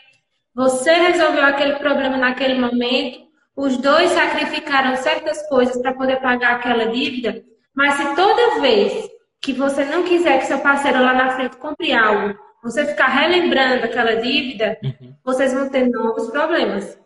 Você 0.55 0.93
resolveu 0.93 1.45
aquele 1.45 1.75
problema 1.75 2.17
naquele 2.17 2.59
momento, 2.59 3.29
os 3.57 3.77
dois 3.77 4.11
sacrificaram 4.11 4.97
certas 4.97 5.47
coisas 5.49 5.77
para 5.83 5.93
poder 5.93 6.21
pagar 6.21 6.57
aquela 6.57 6.87
dívida, 6.87 7.43
mas 7.75 7.95
se 7.95 8.15
toda 8.15 8.61
vez 8.61 9.11
que 9.41 9.53
você 9.53 9.85
não 9.85 10.05
quiser 10.05 10.39
que 10.39 10.47
seu 10.47 10.61
parceiro 10.61 11.01
lá 11.01 11.13
na 11.13 11.31
frente 11.33 11.57
compre 11.57 11.93
algo, 11.93 12.39
você 12.63 12.87
ficar 12.87 13.09
relembrando 13.09 13.85
aquela 13.85 14.17
dívida, 14.17 14.79
uhum. 14.83 15.15
vocês 15.25 15.53
vão 15.53 15.69
ter 15.71 15.89
novos 15.89 16.31
problemas. 16.31 16.99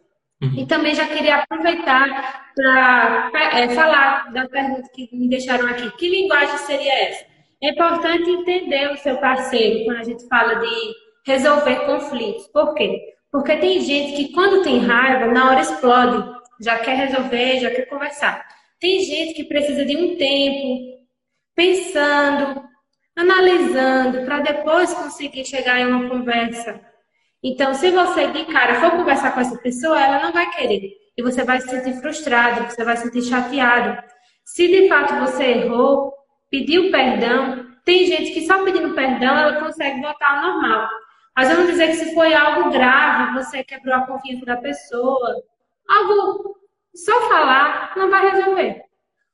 Uhum. 0.42 0.54
E 0.58 0.66
também 0.66 0.94
já 0.94 1.06
queria 1.06 1.36
aproveitar 1.36 2.52
para 2.54 3.30
é, 3.34 3.68
falar 3.70 4.32
da 4.32 4.48
pergunta 4.48 4.88
que 4.92 5.08
me 5.12 5.28
deixaram 5.28 5.68
aqui. 5.68 5.90
Que 5.92 6.08
linguagem 6.08 6.58
seria 6.58 7.08
essa? 7.08 7.33
É 7.62 7.70
importante 7.70 8.30
entender 8.30 8.90
o 8.90 8.96
seu 8.96 9.16
parceiro 9.16 9.84
quando 9.84 9.98
a 9.98 10.04
gente 10.04 10.26
fala 10.28 10.54
de 10.56 10.94
resolver 11.26 11.86
conflitos. 11.86 12.46
Por 12.48 12.74
quê? 12.74 13.14
Porque 13.30 13.56
tem 13.56 13.80
gente 13.80 14.16
que 14.16 14.32
quando 14.32 14.62
tem 14.62 14.78
raiva, 14.78 15.26
na 15.26 15.50
hora 15.50 15.60
explode, 15.60 16.34
já 16.60 16.78
quer 16.78 16.96
resolver, 16.96 17.60
já 17.60 17.70
quer 17.70 17.86
conversar. 17.86 18.44
Tem 18.78 19.00
gente 19.00 19.34
que 19.34 19.44
precisa 19.44 19.84
de 19.84 19.96
um 19.96 20.16
tempo 20.16 20.94
pensando, 21.54 22.62
analisando, 23.16 24.24
para 24.24 24.40
depois 24.40 24.92
conseguir 24.92 25.44
chegar 25.44 25.80
em 25.80 25.86
uma 25.86 26.08
conversa. 26.08 26.80
Então, 27.42 27.74
se 27.74 27.90
você 27.90 28.28
de 28.28 28.44
cara 28.46 28.80
for 28.80 28.92
conversar 28.92 29.32
com 29.32 29.40
essa 29.40 29.56
pessoa, 29.58 30.00
ela 30.00 30.22
não 30.22 30.32
vai 30.32 30.50
querer. 30.50 30.92
E 31.16 31.22
você 31.22 31.44
vai 31.44 31.60
se 31.60 31.68
sentir 31.68 32.00
frustrado, 32.00 32.70
você 32.70 32.84
vai 32.84 32.96
se 32.96 33.04
sentir 33.04 33.22
chateado. 33.22 34.02
Se 34.44 34.66
de 34.66 34.88
fato 34.88 35.14
você 35.20 35.44
errou, 35.44 36.12
pediu 36.54 36.88
perdão, 36.92 37.66
tem 37.84 38.06
gente 38.06 38.30
que 38.30 38.46
só 38.46 38.62
pedindo 38.62 38.94
perdão 38.94 39.36
ela 39.36 39.60
consegue 39.60 40.00
voltar 40.00 40.36
ao 40.36 40.52
normal. 40.52 40.88
Mas 41.36 41.48
vamos 41.48 41.66
dizer 41.66 41.88
que 41.88 41.96
se 41.96 42.14
foi 42.14 42.32
algo 42.32 42.70
grave, 42.70 43.34
você 43.34 43.64
quebrou 43.64 43.96
a 43.96 44.06
confiança 44.06 44.46
da 44.46 44.56
pessoa, 44.56 45.42
algo 45.88 46.56
só 46.94 47.28
falar 47.28 47.92
não 47.96 48.08
vai 48.08 48.30
resolver. 48.30 48.82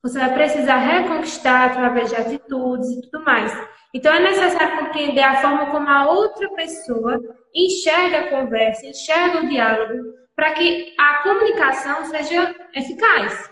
Você 0.03 0.19
vai 0.19 0.33
precisar 0.33 0.77
reconquistar 0.77 1.67
através 1.67 2.09
de 2.09 2.17
atitudes 2.17 2.89
e 2.89 3.03
tudo 3.03 3.23
mais. 3.23 3.53
Então 3.93 4.15
é 4.15 4.21
necessário 4.21 4.79
compreender 4.79 5.23
a 5.23 5.43
forma 5.43 5.67
como 5.67 5.87
a 5.87 6.11
outra 6.11 6.49
pessoa 6.55 7.21
enxerga 7.55 8.21
a 8.21 8.31
conversa, 8.31 8.87
enxerga 8.87 9.41
o 9.41 9.49
diálogo, 9.49 10.15
para 10.35 10.53
que 10.53 10.95
a 10.99 11.23
comunicação 11.23 12.07
seja 12.07 12.55
eficaz. 12.75 13.50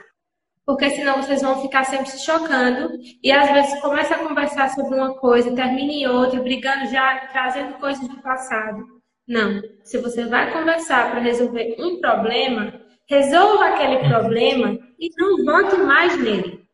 Porque 0.68 0.90
senão 0.90 1.22
vocês 1.22 1.40
vão 1.40 1.62
ficar 1.62 1.82
sempre 1.84 2.10
se 2.10 2.22
chocando 2.22 2.90
e 3.22 3.32
às 3.32 3.50
vezes 3.50 3.80
começa 3.80 4.14
a 4.14 4.18
conversar 4.18 4.68
sobre 4.68 4.96
uma 4.96 5.14
coisa, 5.14 5.54
termina 5.54 5.90
em 5.90 6.06
outra, 6.06 6.42
brigando 6.42 6.90
já, 6.90 7.26
trazendo 7.32 7.78
coisas 7.78 8.06
do 8.06 8.20
passado. 8.20 8.84
Não. 9.26 9.62
Se 9.82 9.96
você 9.96 10.26
vai 10.26 10.52
conversar 10.52 11.10
para 11.10 11.20
resolver 11.20 11.74
um 11.78 11.98
problema, 12.02 12.82
resolva 13.08 13.64
aquele 13.64 14.06
problema 14.10 14.78
e 14.98 15.08
não 15.16 15.42
volte 15.42 15.78
mais 15.78 16.18
nele. 16.22 16.68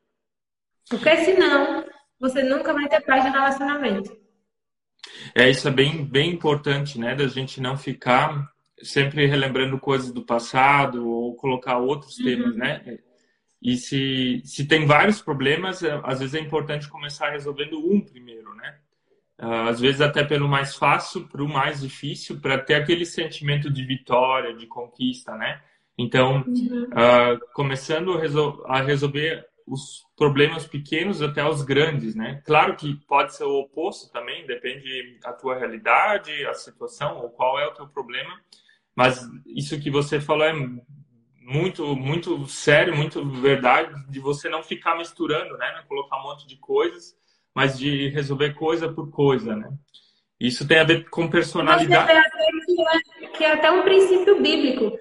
Porque 0.91 1.17
senão 1.19 1.85
você 2.19 2.43
nunca 2.43 2.75
vai 2.75 2.89
ter 2.89 3.01
paz 3.03 3.25
no 3.25 3.31
relacionamento. 3.31 4.11
É, 5.37 5.49
isso 5.49 5.69
é 5.69 5.71
bem, 5.71 6.05
bem 6.05 6.33
importante, 6.33 6.99
né? 6.99 7.15
Da 7.15 7.29
gente 7.29 7.61
não 7.61 7.79
ficar 7.79 8.45
sempre 8.83 9.25
relembrando 9.27 9.79
coisas 9.79 10.11
do 10.11 10.27
passado 10.27 11.09
ou 11.09 11.37
colocar 11.37 11.79
outros 11.79 12.19
uhum. 12.19 12.25
temas, 12.25 12.57
né? 12.57 12.99
E 13.65 13.79
se, 13.79 14.43
se 14.45 14.67
tem 14.67 14.85
vários 14.85 15.23
problemas, 15.23 15.83
é, 15.83 15.99
às 16.05 16.21
vezes 16.21 16.35
é 16.35 16.39
importante 16.39 16.87
começar 16.87 17.31
resolvendo 17.31 17.79
um 17.79 17.99
primeiro, 17.99 18.55
né? 18.55 18.77
Ah, 19.39 19.71
às 19.71 19.81
vezes 19.81 20.03
até 20.03 20.23
pelo 20.23 20.47
mais 20.47 20.77
fácil 20.77 21.27
para 21.27 21.43
o 21.43 21.49
mais 21.49 21.81
difícil, 21.81 22.39
para 22.41 22.59
ter 22.59 22.75
aquele 22.75 23.07
sentimento 23.07 23.73
de 23.73 23.83
vitória, 23.83 24.55
de 24.55 24.67
conquista, 24.67 25.35
né? 25.35 25.63
Então, 25.97 26.45
uhum. 26.47 26.85
uh, 26.85 27.41
começando 27.55 28.13
a, 28.13 28.21
resol 28.21 28.63
a 28.67 28.83
resolver 28.83 29.47
os 29.67 30.05
problemas 30.15 30.67
pequenos 30.67 31.23
até 31.23 31.43
os 31.49 31.63
grandes, 31.63 32.15
né? 32.15 32.43
Claro 32.45 32.77
que 32.77 32.95
pode 33.07 33.35
ser 33.35 33.45
o 33.45 33.61
oposto 33.61 34.13
também, 34.13 34.47
depende 34.47 35.19
da 35.23 35.33
tua 35.33 35.59
realidade, 35.59 36.45
a 36.47 36.53
situação 36.53 37.17
ou 37.19 37.31
qual 37.31 37.59
é 37.59 37.67
o 37.67 37.73
teu 37.73 37.89
problema. 37.89 38.39
Mas 38.95 39.27
isso 39.47 39.81
que 39.81 39.91
você 39.91 40.21
falou 40.21 40.45
é 40.45 40.53
muito, 41.45 41.95
muito 41.95 42.47
sério, 42.49 42.97
muito 42.97 43.25
verdade, 43.25 43.93
de 44.09 44.19
você 44.19 44.49
não 44.49 44.63
ficar 44.63 44.97
misturando, 44.97 45.57
né? 45.59 45.75
Não 45.77 45.87
colocar 45.87 46.19
um 46.19 46.23
monte 46.23 46.47
de 46.47 46.57
coisas, 46.57 47.15
mas 47.55 47.79
de 47.79 48.09
resolver 48.09 48.55
coisa 48.55 48.91
por 48.91 49.11
coisa, 49.11 49.55
né? 49.55 49.69
Isso 50.41 50.67
tem 50.67 50.79
a 50.79 50.85
ver 50.85 51.09
com 51.11 51.29
personalidade. 51.29 52.13
Que 53.37 53.45
é 53.45 53.53
até 53.53 53.71
um 53.71 53.83
princípio 53.83 54.41
bíblico 54.41 54.99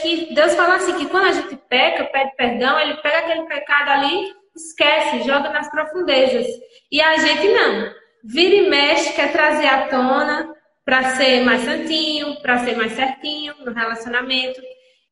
que 0.00 0.34
Deus 0.34 0.54
fala 0.54 0.76
assim, 0.76 0.96
que 0.96 1.06
quando 1.06 1.26
a 1.26 1.32
gente 1.32 1.56
peca, 1.68 2.04
pede 2.04 2.34
perdão, 2.36 2.78
ele 2.78 2.96
pega 2.98 3.18
aquele 3.18 3.46
pecado 3.46 3.90
ali, 3.90 4.32
esquece, 4.54 5.24
joga 5.24 5.50
nas 5.50 5.70
profundezas. 5.70 6.46
E 6.90 7.00
a 7.00 7.16
gente 7.18 7.48
não. 7.48 7.92
Vira 8.24 8.54
e 8.54 8.70
mexe, 8.70 9.12
quer 9.14 9.32
trazer 9.32 9.66
à 9.66 9.88
tona 9.88 10.54
para 10.84 11.16
ser 11.16 11.44
mais 11.44 11.62
santinho, 11.62 12.40
para 12.40 12.58
ser 12.58 12.76
mais 12.76 12.92
certinho 12.92 13.54
no 13.64 13.72
relacionamento. 13.72 14.60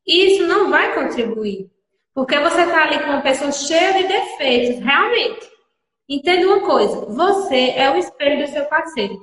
E 0.07 0.33
isso 0.33 0.47
não 0.47 0.69
vai 0.69 0.95
contribuir. 0.95 1.69
Porque 2.13 2.39
você 2.39 2.61
está 2.61 2.83
ali 2.83 2.99
com 2.99 3.11
uma 3.11 3.21
pessoa 3.21 3.51
cheia 3.51 3.93
de 3.93 4.07
defeitos, 4.07 4.83
realmente. 4.83 5.47
Entenda 6.09 6.47
uma 6.47 6.65
coisa: 6.65 7.05
você 7.05 7.71
é 7.71 7.91
o 7.91 7.97
espelho 7.97 8.45
do 8.45 8.51
seu 8.51 8.65
parceiro. 8.65 9.19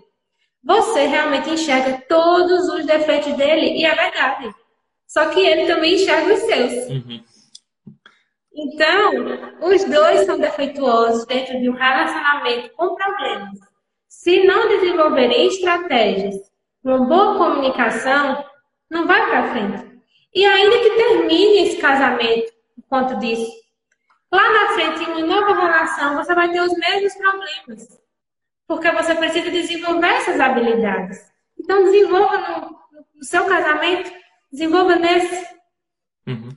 Você 0.62 1.06
realmente 1.06 1.50
enxerga 1.50 2.04
todos 2.08 2.68
os 2.68 2.86
defeitos 2.86 3.32
dele, 3.34 3.78
e 3.78 3.84
é 3.84 3.94
verdade. 3.94 4.54
Só 5.06 5.28
que 5.30 5.40
ele 5.40 5.66
também 5.66 5.94
enxerga 5.94 6.34
os 6.34 6.40
seus. 6.40 6.72
Uhum. 6.90 7.24
Então, 8.56 9.12
os 9.62 9.84
dois 9.84 10.24
são 10.24 10.38
defeituosos 10.38 11.26
dentro 11.26 11.58
de 11.60 11.68
um 11.68 11.74
relacionamento 11.74 12.70
com 12.76 12.94
problemas. 12.94 13.58
Se 14.08 14.44
não 14.44 14.68
desenvolverem 14.68 15.48
estratégias, 15.48 16.36
uma 16.82 16.98
boa 17.06 17.36
comunicação, 17.36 18.44
não 18.88 19.06
vai 19.06 19.28
para 19.28 19.50
frente. 19.52 19.93
E 20.34 20.44
ainda 20.44 20.78
que 20.78 20.90
termine 20.90 21.68
esse 21.68 21.76
casamento 21.78 22.52
por 22.88 23.18
disso, 23.18 23.50
lá 24.32 24.52
na 24.52 24.72
frente, 24.74 25.04
em 25.04 25.22
uma 25.24 25.40
nova 25.40 25.60
relação, 25.60 26.16
você 26.16 26.34
vai 26.34 26.50
ter 26.50 26.60
os 26.60 26.72
mesmos 26.76 27.14
problemas. 27.14 28.00
Porque 28.66 28.90
você 28.90 29.14
precisa 29.14 29.50
desenvolver 29.50 30.08
essas 30.08 30.40
habilidades. 30.40 31.18
Então, 31.58 31.84
desenvolva 31.84 32.38
no, 32.38 32.78
no 33.14 33.24
seu 33.24 33.44
casamento 33.46 34.10
Desenvolva 34.54 34.94
nesse. 34.94 35.44
Uhum. 36.28 36.50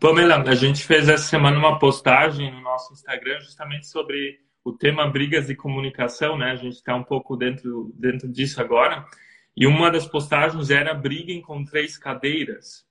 Pamela, 0.00 0.42
a 0.42 0.54
gente 0.56 0.84
fez 0.84 1.08
essa 1.08 1.22
semana 1.22 1.56
uma 1.56 1.78
postagem 1.78 2.50
no 2.50 2.60
nosso 2.60 2.92
Instagram 2.92 3.38
justamente 3.42 3.86
sobre 3.86 4.40
o 4.64 4.72
tema 4.72 5.06
brigas 5.06 5.48
e 5.48 5.54
comunicação, 5.54 6.36
né? 6.36 6.50
A 6.50 6.56
gente 6.56 6.74
está 6.74 6.96
um 6.96 7.04
pouco 7.04 7.36
dentro, 7.36 7.92
dentro 7.94 8.28
disso 8.28 8.60
agora. 8.60 9.06
E 9.56 9.68
uma 9.68 9.88
das 9.88 10.04
postagens 10.04 10.68
era 10.68 10.92
briguem 10.92 11.40
com 11.40 11.64
três 11.64 11.96
cadeiras, 11.96 12.84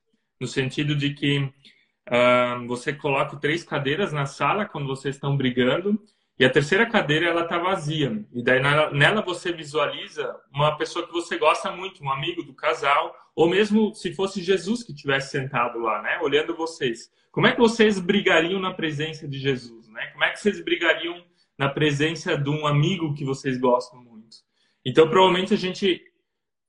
no 0.44 0.48
sentido 0.48 0.94
de 0.94 1.14
que 1.14 1.38
uh, 1.38 2.66
você 2.66 2.92
coloca 2.92 3.38
três 3.38 3.64
cadeiras 3.64 4.12
na 4.12 4.26
sala 4.26 4.66
quando 4.66 4.86
vocês 4.86 5.14
estão 5.14 5.34
brigando 5.34 5.98
e 6.38 6.44
a 6.44 6.50
terceira 6.50 6.84
cadeira 6.84 7.26
ela 7.26 7.44
tá 7.44 7.58
vazia. 7.58 8.22
E 8.30 8.42
daí 8.42 8.60
nela 8.60 9.22
você 9.22 9.52
visualiza 9.52 10.36
uma 10.52 10.76
pessoa 10.76 11.06
que 11.06 11.12
você 11.12 11.38
gosta 11.38 11.70
muito, 11.70 12.04
um 12.04 12.10
amigo 12.10 12.42
do 12.42 12.52
casal, 12.52 13.14
ou 13.34 13.48
mesmo 13.48 13.94
se 13.94 14.12
fosse 14.12 14.42
Jesus 14.42 14.82
que 14.82 14.94
tivesse 14.94 15.30
sentado 15.30 15.78
lá, 15.78 16.02
né, 16.02 16.18
olhando 16.20 16.54
vocês. 16.54 17.10
Como 17.32 17.46
é 17.46 17.52
que 17.52 17.60
vocês 17.60 17.98
brigariam 17.98 18.60
na 18.60 18.74
presença 18.74 19.26
de 19.26 19.38
Jesus, 19.38 19.88
né? 19.88 20.06
Como 20.12 20.24
é 20.24 20.30
que 20.30 20.40
vocês 20.40 20.62
brigariam 20.62 21.24
na 21.58 21.68
presença 21.68 22.36
de 22.36 22.50
um 22.50 22.66
amigo 22.66 23.14
que 23.14 23.24
vocês 23.24 23.58
gostam 23.58 24.00
muito? 24.02 24.36
Então, 24.84 25.08
provavelmente 25.08 25.54
a 25.54 25.56
gente 25.56 26.02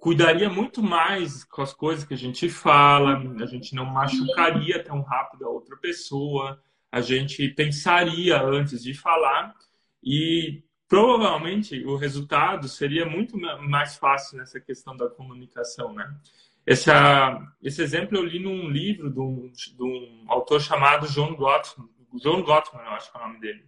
cuidaria 0.06 0.48
muito 0.48 0.84
mais 0.84 1.44
com 1.44 1.64
as 1.64 1.74
coisas 1.74 2.06
que 2.06 2.14
a 2.14 2.18
gente 2.18 2.48
fala, 2.48 3.18
a 3.42 3.46
gente 3.48 3.74
não 3.74 3.86
machucaria 3.86 4.84
tão 4.84 5.02
rápido 5.02 5.46
a 5.46 5.50
outra 5.50 5.76
pessoa, 5.78 6.62
a 6.92 7.02
gente 7.02 7.50
pensaria 7.50 8.40
antes 8.40 8.84
de 8.84 8.94
falar 8.94 9.56
e 10.04 10.62
provavelmente 10.88 11.84
o 11.88 11.96
resultado 11.96 12.68
seria 12.70 13.04
muito 13.04 13.36
mais 13.36 13.96
fácil 13.96 14.38
nessa 14.38 14.60
questão 14.60 14.96
da 14.96 15.10
comunicação, 15.10 15.92
né? 15.92 16.16
Esse 16.68 17.82
exemplo 17.82 18.16
eu 18.16 18.24
li 18.24 18.38
num 18.38 18.70
livro 18.70 19.10
de 19.10 19.20
um, 19.20 19.52
de 19.52 19.84
um 19.84 20.26
autor 20.28 20.62
chamado 20.62 21.08
John 21.08 21.34
Gottman, 21.34 21.90
John 22.22 22.44
Gottman, 22.44 22.84
eu 22.84 22.92
acho 22.92 23.12
que 23.12 23.18
é 23.18 23.22
o 23.22 23.28
nome 23.28 23.40
dele. 23.40 23.66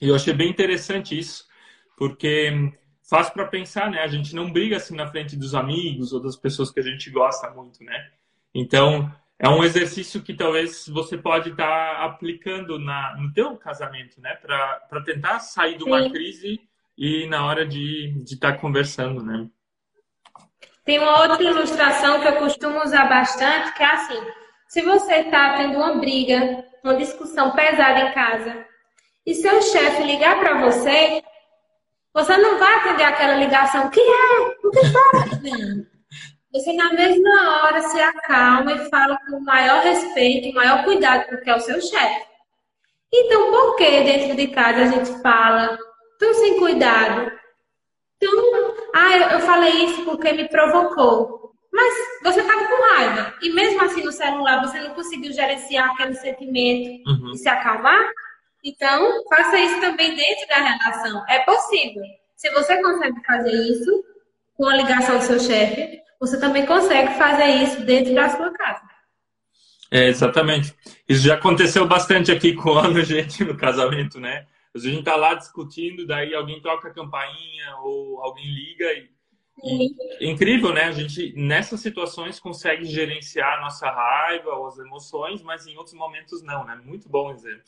E 0.00 0.08
eu 0.08 0.14
achei 0.14 0.32
bem 0.32 0.48
interessante 0.48 1.18
isso, 1.18 1.46
porque 1.94 2.72
faz 3.08 3.30
para 3.30 3.46
pensar, 3.46 3.90
né? 3.90 4.00
A 4.00 4.06
gente 4.06 4.34
não 4.34 4.50
briga 4.50 4.76
assim 4.76 4.94
na 4.94 5.06
frente 5.06 5.36
dos 5.36 5.54
amigos 5.54 6.12
ou 6.12 6.20
das 6.20 6.36
pessoas 6.36 6.70
que 6.70 6.78
a 6.78 6.82
gente 6.82 7.10
gosta 7.10 7.50
muito, 7.50 7.82
né? 7.82 8.10
Então, 8.54 9.10
é 9.38 9.48
um 9.48 9.64
exercício 9.64 10.22
que 10.22 10.34
talvez 10.34 10.86
você 10.88 11.16
pode 11.16 11.50
estar 11.50 11.96
tá 11.96 12.04
aplicando 12.04 12.78
na, 12.78 13.16
no 13.16 13.32
teu 13.32 13.56
casamento, 13.56 14.20
né? 14.20 14.34
Para 14.34 15.02
tentar 15.04 15.38
sair 15.40 15.78
de 15.78 15.84
uma 15.84 16.10
crise 16.10 16.60
e 16.96 17.26
na 17.26 17.46
hora 17.46 17.66
de 17.66 18.14
estar 18.26 18.52
tá 18.52 18.58
conversando, 18.58 19.22
né? 19.22 19.48
Tem 20.84 20.98
uma 20.98 21.22
outra 21.22 21.42
ilustração 21.42 22.20
que 22.20 22.28
eu 22.28 22.36
costumo 22.36 22.82
usar 22.82 23.08
bastante, 23.08 23.74
que 23.74 23.82
é 23.82 23.86
assim: 23.86 24.20
se 24.66 24.82
você 24.82 25.14
está 25.20 25.56
tendo 25.56 25.78
uma 25.78 25.98
briga, 25.98 26.64
uma 26.84 26.94
discussão 26.96 27.52
pesada 27.52 28.00
em 28.00 28.12
casa, 28.12 28.66
e 29.24 29.34
seu 29.34 29.62
chefe 29.62 30.02
ligar 30.04 30.38
para 30.40 30.60
você, 30.64 31.22
você 32.14 32.36
não 32.36 32.58
vai 32.58 32.74
atender 32.74 33.04
aquela 33.04 33.34
ligação. 33.34 33.90
que 33.90 34.00
é? 34.00 34.40
O 34.64 34.70
que 34.70 34.80
está 34.80 35.00
Você, 36.52 36.72
na 36.72 36.92
mesma 36.92 37.62
hora, 37.62 37.80
se 37.82 38.00
acalma 38.00 38.72
e 38.72 38.90
fala 38.90 39.18
com 39.26 39.36
o 39.36 39.44
maior 39.44 39.82
respeito, 39.82 40.50
o 40.50 40.54
maior 40.54 40.84
cuidado, 40.84 41.26
porque 41.28 41.50
é 41.50 41.54
o 41.54 41.60
seu 41.60 41.80
chefe. 41.80 42.26
Então, 43.12 43.50
por 43.50 43.76
que 43.76 44.02
dentro 44.02 44.36
de 44.36 44.48
casa 44.48 44.82
a 44.82 44.86
gente 44.86 45.22
fala 45.22 45.78
tão 46.18 46.34
sem 46.34 46.58
cuidado? 46.58 47.32
Tão, 48.18 48.74
ah, 48.94 49.16
eu 49.34 49.40
falei 49.40 49.84
isso 49.84 50.04
porque 50.04 50.32
me 50.32 50.48
provocou. 50.48 51.38
Mas 51.72 51.94
você 52.24 52.40
estava 52.40 52.66
com 52.66 52.82
raiva. 52.94 53.34
E 53.40 53.50
mesmo 53.50 53.82
assim 53.82 54.02
no 54.02 54.10
celular 54.10 54.60
você 54.60 54.80
não 54.80 54.94
conseguiu 54.94 55.32
gerenciar 55.32 55.90
aquele 55.90 56.14
sentimento 56.14 57.08
uhum. 57.08 57.32
e 57.32 57.38
se 57.38 57.48
acalmar? 57.48 58.10
Então, 58.64 59.24
faça 59.28 59.58
isso 59.58 59.80
também 59.80 60.14
dentro 60.16 60.48
da 60.48 60.56
relação. 60.56 61.24
É 61.28 61.40
possível. 61.40 62.02
Se 62.36 62.50
você 62.50 62.80
consegue 62.82 63.24
fazer 63.24 63.52
isso 63.52 64.04
com 64.56 64.66
a 64.66 64.76
ligação 64.76 65.18
do 65.18 65.24
seu 65.24 65.38
chefe, 65.38 66.00
você 66.20 66.38
também 66.40 66.66
consegue 66.66 67.14
fazer 67.14 67.46
isso 67.62 67.84
dentro 67.84 68.14
da 68.14 68.28
sua 68.28 68.52
casa. 68.52 68.82
É, 69.90 70.08
exatamente. 70.08 70.74
Isso 71.08 71.22
já 71.22 71.34
aconteceu 71.34 71.86
bastante 71.86 72.30
aqui 72.30 72.54
com 72.54 72.78
a 72.78 73.02
gente 73.02 73.44
no 73.44 73.56
casamento, 73.56 74.20
né? 74.20 74.46
a 74.74 74.78
gente 74.78 75.02
tá 75.02 75.16
lá 75.16 75.34
discutindo, 75.34 76.06
daí 76.06 76.34
alguém 76.34 76.60
toca 76.60 76.88
a 76.88 76.94
campainha 76.94 77.76
ou 77.82 78.22
alguém 78.22 78.46
liga 78.46 78.92
e, 78.92 79.10
e, 80.20 80.30
incrível, 80.30 80.72
né? 80.72 80.84
A 80.84 80.92
gente 80.92 81.32
nessas 81.36 81.80
situações 81.80 82.38
consegue 82.38 82.84
gerenciar 82.84 83.58
a 83.58 83.60
nossa 83.62 83.90
raiva 83.90 84.50
ou 84.50 84.66
as 84.66 84.78
emoções, 84.78 85.42
mas 85.42 85.66
em 85.66 85.76
outros 85.76 85.94
momentos 85.94 86.42
não, 86.42 86.64
né? 86.64 86.80
Muito 86.84 87.08
bom 87.08 87.30
exemplo. 87.32 87.64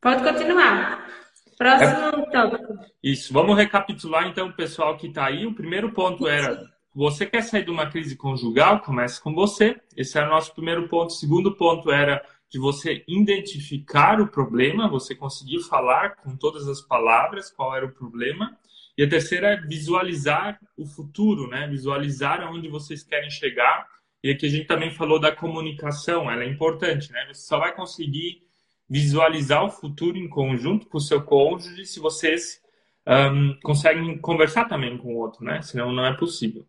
Pode 0.00 0.22
continuar. 0.22 1.08
Próximo 1.56 2.24
é... 2.24 2.30
tópico. 2.30 2.78
Isso. 3.02 3.32
Vamos 3.32 3.56
recapitular 3.56 4.26
então, 4.26 4.52
pessoal 4.52 4.96
que 4.96 5.08
está 5.08 5.26
aí. 5.26 5.44
O 5.44 5.54
primeiro 5.54 5.92
ponto 5.92 6.28
era 6.28 6.68
você 6.94 7.26
quer 7.26 7.42
sair 7.42 7.64
de 7.64 7.70
uma 7.70 7.86
crise 7.86 8.16
conjugal? 8.16 8.80
Comece 8.80 9.22
com 9.22 9.34
você. 9.34 9.80
Esse 9.96 10.18
era 10.18 10.26
o 10.26 10.30
nosso 10.30 10.54
primeiro 10.54 10.88
ponto. 10.88 11.10
O 11.10 11.16
segundo 11.16 11.54
ponto 11.54 11.90
era 11.90 12.24
de 12.50 12.58
você 12.58 13.04
identificar 13.06 14.20
o 14.20 14.28
problema, 14.28 14.88
você 14.88 15.14
conseguir 15.14 15.62
falar 15.62 16.16
com 16.16 16.36
todas 16.36 16.66
as 16.66 16.80
palavras 16.80 17.50
qual 17.50 17.76
era 17.76 17.86
o 17.86 17.92
problema. 17.92 18.56
E 18.96 19.04
a 19.04 19.08
terceira 19.08 19.52
é 19.52 19.60
visualizar 19.60 20.58
o 20.76 20.86
futuro, 20.86 21.46
né? 21.48 21.68
Visualizar 21.68 22.40
aonde 22.40 22.68
vocês 22.68 23.02
querem 23.02 23.30
chegar. 23.30 23.86
E 24.24 24.32
aqui 24.32 24.46
a 24.46 24.50
gente 24.50 24.66
também 24.66 24.90
falou 24.90 25.20
da 25.20 25.30
comunicação, 25.30 26.28
ela 26.28 26.42
é 26.42 26.48
importante, 26.48 27.12
né? 27.12 27.26
Você 27.28 27.42
só 27.42 27.58
vai 27.58 27.72
conseguir 27.72 28.42
visualizar 28.88 29.64
o 29.64 29.70
futuro 29.70 30.16
em 30.16 30.28
conjunto 30.28 30.86
com 30.86 30.98
o 30.98 31.00
seu 31.00 31.22
cônjuge 31.22 31.84
se 31.84 32.00
vocês 32.00 32.60
um, 33.06 33.58
conseguem 33.62 34.18
conversar 34.18 34.66
também 34.66 34.96
com 34.96 35.14
o 35.14 35.18
outro, 35.18 35.44
né? 35.44 35.62
Senão 35.62 35.92
não 35.92 36.06
é 36.06 36.16
possível. 36.16 36.66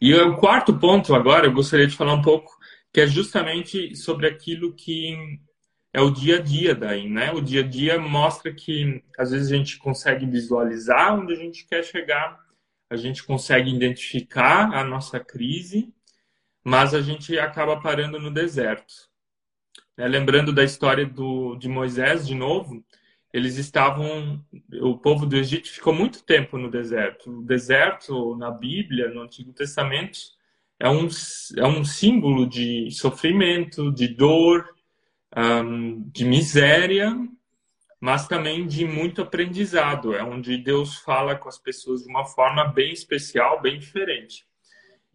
E 0.00 0.14
o 0.14 0.36
quarto 0.36 0.78
ponto 0.78 1.14
agora, 1.14 1.46
eu 1.46 1.52
gostaria 1.52 1.86
de 1.86 1.96
falar 1.96 2.14
um 2.14 2.22
pouco 2.22 2.56
que 2.92 3.00
é 3.00 3.06
justamente 3.06 3.96
sobre 3.96 4.26
aquilo 4.26 4.72
que 4.74 5.40
é 5.92 6.00
o 6.00 6.10
dia 6.10 6.36
a 6.38 6.40
dia 6.40 6.74
daí, 6.74 7.08
né? 7.08 7.32
O 7.32 7.40
dia 7.40 7.60
a 7.60 7.66
dia 7.66 7.98
mostra 7.98 8.52
que 8.52 9.02
às 9.18 9.30
vezes 9.30 9.50
a 9.50 9.56
gente 9.56 9.78
consegue 9.78 10.24
visualizar 10.26 11.18
onde 11.18 11.32
a 11.32 11.36
gente 11.36 11.66
quer 11.66 11.82
chegar, 11.82 12.38
a 12.90 12.96
gente 12.96 13.24
consegue 13.24 13.74
identificar 13.74 14.72
a 14.72 14.84
nossa 14.84 15.18
crise, 15.18 15.92
mas 16.62 16.94
a 16.94 17.00
gente 17.00 17.38
acaba 17.38 17.80
parando 17.80 18.20
no 18.20 18.30
deserto. 18.30 19.07
É, 19.98 20.06
lembrando 20.06 20.52
da 20.52 20.62
história 20.62 21.04
do, 21.04 21.56
de 21.56 21.68
Moisés 21.68 22.24
de 22.24 22.32
novo, 22.32 22.84
eles 23.32 23.56
estavam, 23.56 24.40
o 24.80 24.96
povo 24.96 25.26
do 25.26 25.36
Egito 25.36 25.68
ficou 25.68 25.92
muito 25.92 26.22
tempo 26.22 26.56
no 26.56 26.70
deserto. 26.70 27.40
O 27.40 27.42
deserto 27.42 28.36
na 28.36 28.48
Bíblia, 28.48 29.10
no 29.10 29.22
Antigo 29.22 29.52
Testamento, 29.52 30.16
é 30.78 30.88
um, 30.88 31.08
é 31.56 31.66
um 31.66 31.84
símbolo 31.84 32.48
de 32.48 32.88
sofrimento, 32.92 33.92
de 33.92 34.06
dor, 34.06 34.72
um, 35.36 36.08
de 36.12 36.24
miséria, 36.24 37.12
mas 38.00 38.28
também 38.28 38.68
de 38.68 38.84
muito 38.84 39.20
aprendizado. 39.20 40.14
É 40.14 40.22
onde 40.22 40.56
Deus 40.56 40.94
fala 40.98 41.34
com 41.34 41.48
as 41.48 41.58
pessoas 41.58 42.04
de 42.04 42.08
uma 42.08 42.24
forma 42.24 42.64
bem 42.66 42.92
especial, 42.92 43.60
bem 43.60 43.80
diferente. 43.80 44.46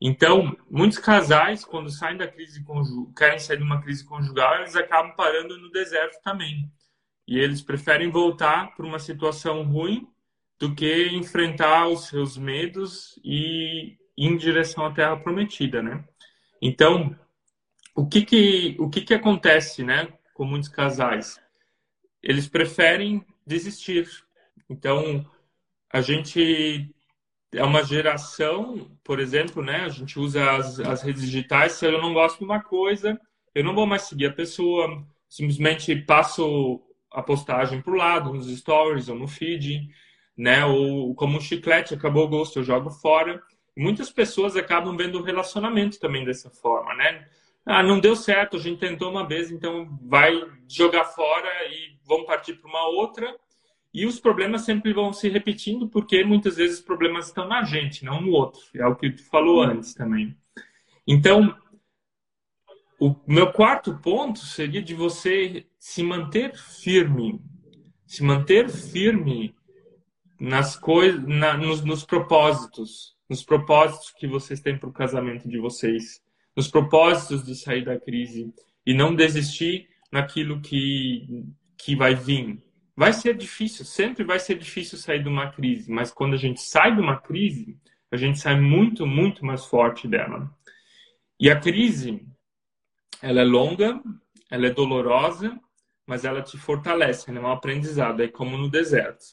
Então, 0.06 0.54
muitos 0.70 0.98
casais, 0.98 1.64
quando 1.64 1.90
saem 1.90 2.18
da 2.18 2.28
crise 2.28 2.62
conjugal, 2.62 3.14
querem 3.14 3.40
sair 3.40 3.56
de 3.56 3.64
uma 3.64 3.82
crise 3.82 4.04
conjugal, 4.04 4.58
eles 4.58 4.76
acabam 4.76 5.16
parando 5.16 5.58
no 5.58 5.72
deserto 5.72 6.22
também. 6.22 6.70
E 7.26 7.40
eles 7.40 7.62
preferem 7.62 8.12
voltar 8.12 8.76
para 8.76 8.86
uma 8.86 9.00
situação 9.00 9.64
ruim 9.64 10.06
do 10.60 10.76
que 10.76 11.08
enfrentar 11.08 11.88
os 11.88 12.08
seus 12.08 12.38
medos 12.38 13.18
e 13.24 13.98
em 14.18 14.36
direção 14.36 14.86
à 14.86 14.94
Terra 14.94 15.16
Prometida, 15.16 15.82
né? 15.82 16.04
Então, 16.62 17.18
o 17.96 18.06
que 18.06 18.26
que, 18.26 18.76
o 18.80 18.90
que 18.90 19.04
que 19.04 19.14
acontece, 19.14 19.86
né, 19.86 20.12
com 20.34 20.44
muitos 20.44 20.68
casais? 20.68 21.40
Eles 22.22 22.46
preferem 22.46 23.26
desistir. 23.48 24.10
Então, 24.70 25.26
a 25.90 26.02
gente 26.02 26.94
é 27.54 27.64
uma 27.64 27.84
geração, 27.84 28.92
por 29.04 29.20
exemplo, 29.20 29.64
né, 29.64 29.86
a 29.86 29.90
gente 29.90 30.20
usa 30.20 30.52
as, 30.52 30.80
as 30.80 31.02
redes 31.02 31.22
digitais, 31.22 31.74
se 31.74 31.86
eu 31.86 32.02
não 32.02 32.14
gosto 32.14 32.40
de 32.40 32.46
uma 32.46 32.62
coisa, 32.62 33.20
eu 33.54 33.64
não 33.64 33.74
vou 33.74 33.86
mais 33.86 34.04
seguir 34.04 34.28
a 34.28 34.34
pessoa, 34.34 35.06
simplesmente 35.30 35.96
passo 35.96 36.82
a 37.12 37.22
postagem 37.22 37.82
para 37.82 37.94
o 37.94 37.98
lado, 37.98 38.34
nos 38.34 38.48
stories 38.58 39.10
ou 39.10 39.16
no 39.16 39.28
feed, 39.28 39.88
né, 40.36 40.66
ou 40.66 41.14
como 41.16 41.38
um 41.38 41.42
chiclete, 41.42 41.94
acabou 41.94 42.26
o 42.26 42.30
gosto, 42.30 42.60
eu 42.60 42.64
jogo 42.64 42.90
fora 42.90 43.42
muitas 43.76 44.12
pessoas 44.12 44.56
acabam 44.56 44.96
vendo 44.96 45.20
o 45.20 45.24
relacionamento 45.24 46.00
também 46.00 46.24
dessa 46.24 46.50
forma, 46.50 46.94
né? 46.96 47.28
Ah, 47.66 47.82
não 47.82 48.00
deu 48.00 48.16
certo, 48.16 48.58
a 48.58 48.60
gente 48.60 48.80
tentou 48.80 49.10
uma 49.10 49.26
vez, 49.26 49.50
então 49.50 49.98
vai 50.04 50.34
jogar 50.68 51.06
fora 51.06 51.50
e 51.70 51.98
vamos 52.06 52.28
partir 52.28 52.54
para 52.56 52.70
uma 52.70 52.88
outra. 52.88 53.36
E 53.94 54.06
os 54.06 54.20
problemas 54.20 54.62
sempre 54.62 54.92
vão 54.92 55.14
se 55.14 55.30
repetindo, 55.30 55.88
porque 55.88 56.24
muitas 56.24 56.56
vezes 56.56 56.80
os 56.80 56.86
problemas 56.86 57.28
estão 57.28 57.48
na 57.48 57.64
gente, 57.64 58.04
não 58.04 58.22
no 58.22 58.32
outro. 58.32 58.62
É 58.74 58.86
o 58.88 58.96
que 58.96 59.12
tu 59.12 59.24
falou 59.30 59.62
antes 59.62 59.94
também. 59.94 60.36
Então, 61.08 61.56
o 63.00 63.16
meu 63.28 63.52
quarto 63.52 64.00
ponto 64.00 64.40
seria 64.40 64.82
de 64.82 64.96
você 64.96 65.68
se 65.78 66.02
manter 66.02 66.56
firme, 66.56 67.40
se 68.08 68.24
manter 68.24 68.70
firme 68.70 69.54
nas 70.40 70.78
coisas, 70.78 71.22
na, 71.28 71.58
nos, 71.58 71.84
nos 71.84 72.06
propósitos, 72.06 73.14
nos 73.30 73.44
propósitos 73.44 74.12
que 74.18 74.26
vocês 74.26 74.62
têm 74.62 74.78
para 74.78 74.88
o 74.88 74.94
casamento 74.94 75.50
de 75.50 75.60
vocês, 75.60 76.22
nos 76.56 76.70
propósitos 76.70 77.44
de 77.44 77.56
sair 77.56 77.84
da 77.84 78.00
crise 78.00 78.54
e 78.86 78.94
não 78.94 79.14
desistir 79.14 79.90
naquilo 80.10 80.62
que, 80.62 81.44
que 81.78 81.96
vai 81.98 82.16
vir. 82.16 82.63
Vai 82.96 83.12
ser 83.12 83.36
difícil, 83.36 83.86
sempre 83.86 84.24
vai 84.24 84.40
ser 84.40 84.56
difícil 84.56 84.98
sair 84.98 85.24
de 85.24 85.30
uma 85.30 85.52
crise, 85.52 85.92
mas 85.92 86.12
quando 86.12 86.34
a 86.34 86.38
gente 86.38 86.62
sai 86.62 86.94
de 86.94 87.02
uma 87.02 87.18
crise, 87.18 87.78
a 88.12 88.18
gente 88.18 88.40
sai 88.40 88.60
muito, 88.60 89.08
muito 89.08 89.44
mais 89.44 89.66
forte 89.66 90.08
dela. 90.08 90.50
E 91.40 91.50
a 91.50 91.60
crise, 91.60 92.24
ela 93.22 93.42
é 93.42 93.44
longa, 93.44 94.00
ela 94.52 94.68
é 94.68 94.70
dolorosa, 94.70 95.60
mas 96.06 96.24
ela 96.24 96.42
te 96.42 96.58
fortalece, 96.58 97.30
ela 97.30 97.40
é 97.40 97.42
um 97.42 97.52
aprendizado, 97.52 98.22
é 98.22 98.28
como 98.28 98.58
no 98.58 98.70
deserto. 98.70 99.26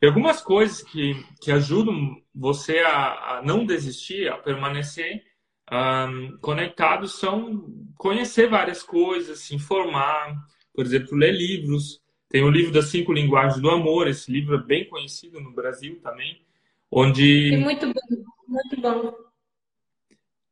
E 0.00 0.06
algumas 0.06 0.40
coisas 0.40 0.82
que, 0.82 1.14
que 1.40 1.50
ajudam 1.50 2.16
você 2.34 2.78
a, 2.80 3.38
a 3.38 3.42
não 3.42 3.64
desistir, 3.64 4.28
a 4.28 4.38
permanecer 4.38 5.22
um, 5.70 6.36
conectado, 6.38 7.08
são 7.08 7.66
conhecer 7.96 8.48
várias 8.48 8.82
coisas, 8.82 9.40
se 9.40 9.54
informar, 9.54 10.36
por 10.74 10.84
exemplo, 10.84 11.16
ler 11.16 11.32
livros. 11.32 12.02
Tem 12.34 12.42
o 12.42 12.50
livro 12.50 12.72
das 12.72 12.86
cinco 12.86 13.12
linguagens 13.12 13.62
do 13.62 13.70
amor, 13.70 14.08
esse 14.08 14.28
livro 14.28 14.56
é 14.56 14.58
bem 14.58 14.88
conhecido 14.88 15.40
no 15.40 15.52
Brasil 15.52 16.00
também, 16.02 16.42
onde... 16.90 17.54
É 17.54 17.58
muito 17.58 17.86
bom, 17.86 18.24
muito 18.48 18.80
bom. 18.80 19.14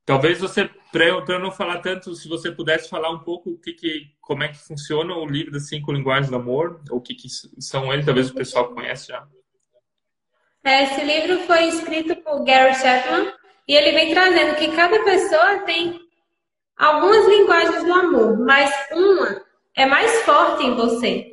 Talvez 0.07 0.39
você, 0.39 0.71
para 0.93 1.07
eu 1.07 1.41
não 1.41 1.51
falar 1.51 1.79
tanto, 1.79 2.15
se 2.15 2.29
você 2.29 2.53
pudesse 2.53 2.89
falar 2.89 3.11
um 3.11 3.19
pouco 3.19 3.51
o 3.51 3.59
que, 3.59 3.73
que, 3.73 4.13
como 4.21 4.45
é 4.45 4.49
que 4.51 4.59
funciona 4.59 5.13
o 5.13 5.27
livro 5.27 5.51
das 5.51 5.67
cinco 5.67 5.91
linguagens 5.91 6.31
do 6.31 6.37
amor, 6.37 6.81
ou 6.89 6.99
o 6.99 7.01
que, 7.01 7.17
que 7.17 7.29
são 7.29 7.93
eles, 7.93 8.07
talvez 8.07 8.31
o 8.31 8.35
pessoal 8.35 8.73
conhece 8.73 9.09
já. 9.09 9.27
É, 10.63 10.85
esse 10.85 11.05
livro 11.05 11.45
foi 11.49 11.65
escrito 11.65 12.15
por 12.23 12.45
Gary 12.45 12.77
Chapman 12.77 13.35
e 13.67 13.75
ele 13.75 13.91
vem 13.91 14.15
trazendo 14.15 14.55
que 14.55 14.71
cada 14.77 15.03
pessoa 15.03 15.59
tem 15.67 16.01
algumas 16.77 17.27
linguagens 17.27 17.83
do 17.83 17.93
amor, 17.93 18.39
mas 18.39 18.71
uma 18.93 19.43
é 19.75 19.85
mais 19.85 20.23
forte 20.23 20.63
em 20.63 20.77
você. 20.77 21.32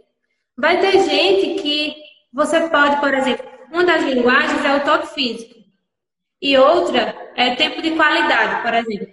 Vai 0.60 0.78
ter 0.82 0.92
gente 1.04 1.62
que 1.62 1.96
você 2.34 2.68
pode, 2.68 3.00
por 3.00 3.14
exemplo, 3.14 3.46
uma 3.72 3.86
das 3.86 4.04
linguagens 4.04 4.66
é 4.66 4.76
o 4.76 4.84
toque 4.84 5.14
físico 5.14 5.56
e 6.42 6.58
outra 6.58 7.16
é 7.38 7.56
tempo 7.56 7.82
de 7.82 7.92
qualidade, 7.92 8.62
por 8.62 8.74
exemplo. 8.74 9.08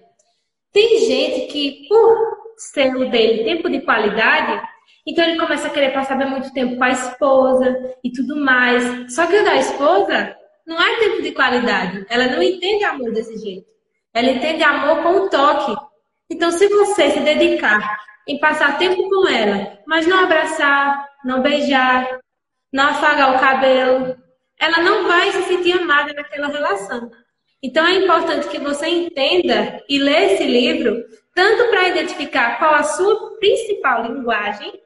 Tem 0.73 1.07
gente 1.07 1.47
que, 1.53 1.87
por 1.89 2.37
ser 2.57 2.97
o 2.97 3.09
dele 3.11 3.45
tempo 3.45 3.71
de 3.71 3.81
qualidade, 3.81 4.61
Então 5.07 5.25
ele 5.25 5.39
começa 5.39 5.69
a 5.69 5.71
querer 5.71 5.93
passar 5.93 6.17
muito 6.27 6.53
tempo 6.53 6.77
com 6.77 6.83
a 6.83 6.91
esposa 6.91 7.95
e 8.03 8.11
tudo 8.11 8.37
mais. 8.37 9.15
Só 9.15 9.25
que 9.27 9.37
o 9.37 9.45
da 9.45 9.55
esposa 9.55 10.37
não 10.67 10.83
é 10.83 10.99
tempo 10.99 11.23
de 11.23 11.31
qualidade. 11.31 12.05
Ela 12.11 12.27
não 12.27 12.43
entende 12.43 12.83
amor 12.83 13.13
desse 13.13 13.39
jeito. 13.39 13.69
Ela 14.13 14.31
entende 14.31 14.65
amor 14.65 15.05
com 15.05 15.11
o 15.11 15.31
toque. 15.31 15.77
Então, 16.29 16.51
se 16.51 16.67
você 16.67 17.11
se 17.11 17.21
dedicar 17.21 18.01
em 18.27 18.41
passar 18.41 18.79
tempo 18.79 19.09
com 19.09 19.29
ela, 19.29 19.79
mas 19.87 20.09
não 20.09 20.25
abraçar, 20.25 21.07
não 21.27 21.43
beijar, 21.43 22.21
não 22.73 22.91
afagar 22.91 23.35
o 23.35 23.41
cabelo, 23.41 24.17
ela 24.59 24.79
não 24.83 25.07
vai 25.07 25.33
se 25.33 25.43
sentir 25.43 25.73
amada 25.73 26.13
naquela 26.13 26.49
relação. 26.49 27.11
Então, 27.63 27.87
é 27.87 27.97
importante 27.97 28.49
que 28.49 28.59
você 28.59 28.87
entenda 28.87 29.83
e 29.89 29.99
lê 29.99 30.35
esse 30.35 30.45
livro, 30.45 31.05
tanto 31.35 31.69
para 31.69 31.89
identificar 31.89 32.59
qual 32.59 32.75
a 32.75 32.85
sua 32.85 33.37
principal 33.39 34.05
linguagem, 34.05 34.81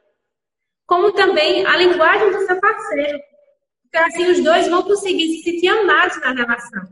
como 0.86 1.12
também 1.12 1.66
a 1.66 1.76
linguagem 1.76 2.32
do 2.32 2.46
seu 2.46 2.58
parceiro. 2.58 3.20
Porque 3.82 3.98
assim 3.98 4.30
os 4.30 4.42
dois 4.42 4.68
vão 4.68 4.82
conseguir 4.82 5.28
se 5.28 5.42
sentir 5.42 5.68
amados 5.68 6.18
na 6.20 6.32
relação. 6.32 6.82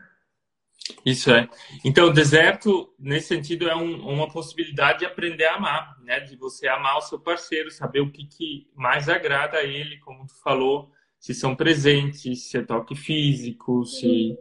Isso 1.04 1.30
é. 1.30 1.48
Então, 1.84 2.08
o 2.08 2.12
deserto, 2.12 2.92
nesse 2.98 3.28
sentido, 3.28 3.68
é 3.68 3.76
um, 3.76 4.06
uma 4.06 4.28
possibilidade 4.28 5.00
de 5.00 5.06
aprender 5.06 5.44
a 5.44 5.56
amar, 5.56 5.96
né? 6.02 6.20
De 6.20 6.36
você 6.36 6.68
amar 6.68 6.98
o 6.98 7.02
seu 7.02 7.18
parceiro, 7.18 7.70
saber 7.70 8.00
o 8.00 8.10
que, 8.10 8.26
que 8.26 8.70
mais 8.74 9.08
agrada 9.08 9.58
a 9.58 9.64
ele, 9.64 9.98
como 9.98 10.26
tu 10.26 10.34
falou, 10.42 10.90
se 11.18 11.34
são 11.34 11.54
presentes, 11.54 12.48
se 12.48 12.58
é 12.58 12.62
toque 12.62 12.94
físico, 12.94 13.84
se, 13.84 14.36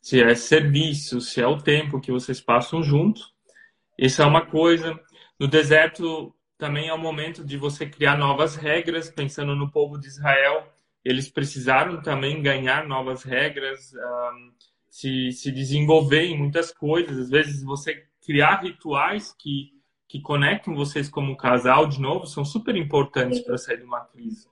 se 0.00 0.22
é 0.22 0.34
serviço, 0.34 1.20
se 1.20 1.40
é 1.40 1.46
o 1.46 1.60
tempo 1.60 2.00
que 2.00 2.12
vocês 2.12 2.40
passam 2.40 2.82
juntos. 2.82 3.32
Isso 3.98 4.22
é 4.22 4.26
uma 4.26 4.46
coisa. 4.46 4.98
No 5.38 5.48
deserto, 5.48 6.34
também 6.56 6.88
é 6.88 6.94
o 6.94 6.98
momento 6.98 7.44
de 7.44 7.56
você 7.56 7.86
criar 7.86 8.16
novas 8.16 8.54
regras, 8.54 9.10
pensando 9.10 9.56
no 9.56 9.70
povo 9.70 9.98
de 9.98 10.06
Israel. 10.06 10.70
Eles 11.04 11.28
precisaram 11.28 12.02
também 12.02 12.42
ganhar 12.42 12.86
novas 12.86 13.22
regras, 13.22 13.92
um, 13.94 14.52
se, 14.90 15.30
se 15.32 15.50
desenvolver 15.52 16.24
em 16.24 16.36
muitas 16.36 16.72
coisas. 16.72 17.16
Às 17.16 17.30
vezes, 17.30 17.62
você 17.62 18.04
criar 18.20 18.62
rituais 18.62 19.34
que, 19.38 19.72
que 20.08 20.20
conectam 20.20 20.74
vocês 20.74 21.08
como 21.08 21.36
casal 21.36 21.86
de 21.86 22.00
novo 22.00 22.26
são 22.26 22.44
super 22.44 22.76
importantes 22.76 23.40
para 23.40 23.56
sair 23.56 23.78
de 23.78 23.84
uma 23.84 24.00
crise. 24.00 24.48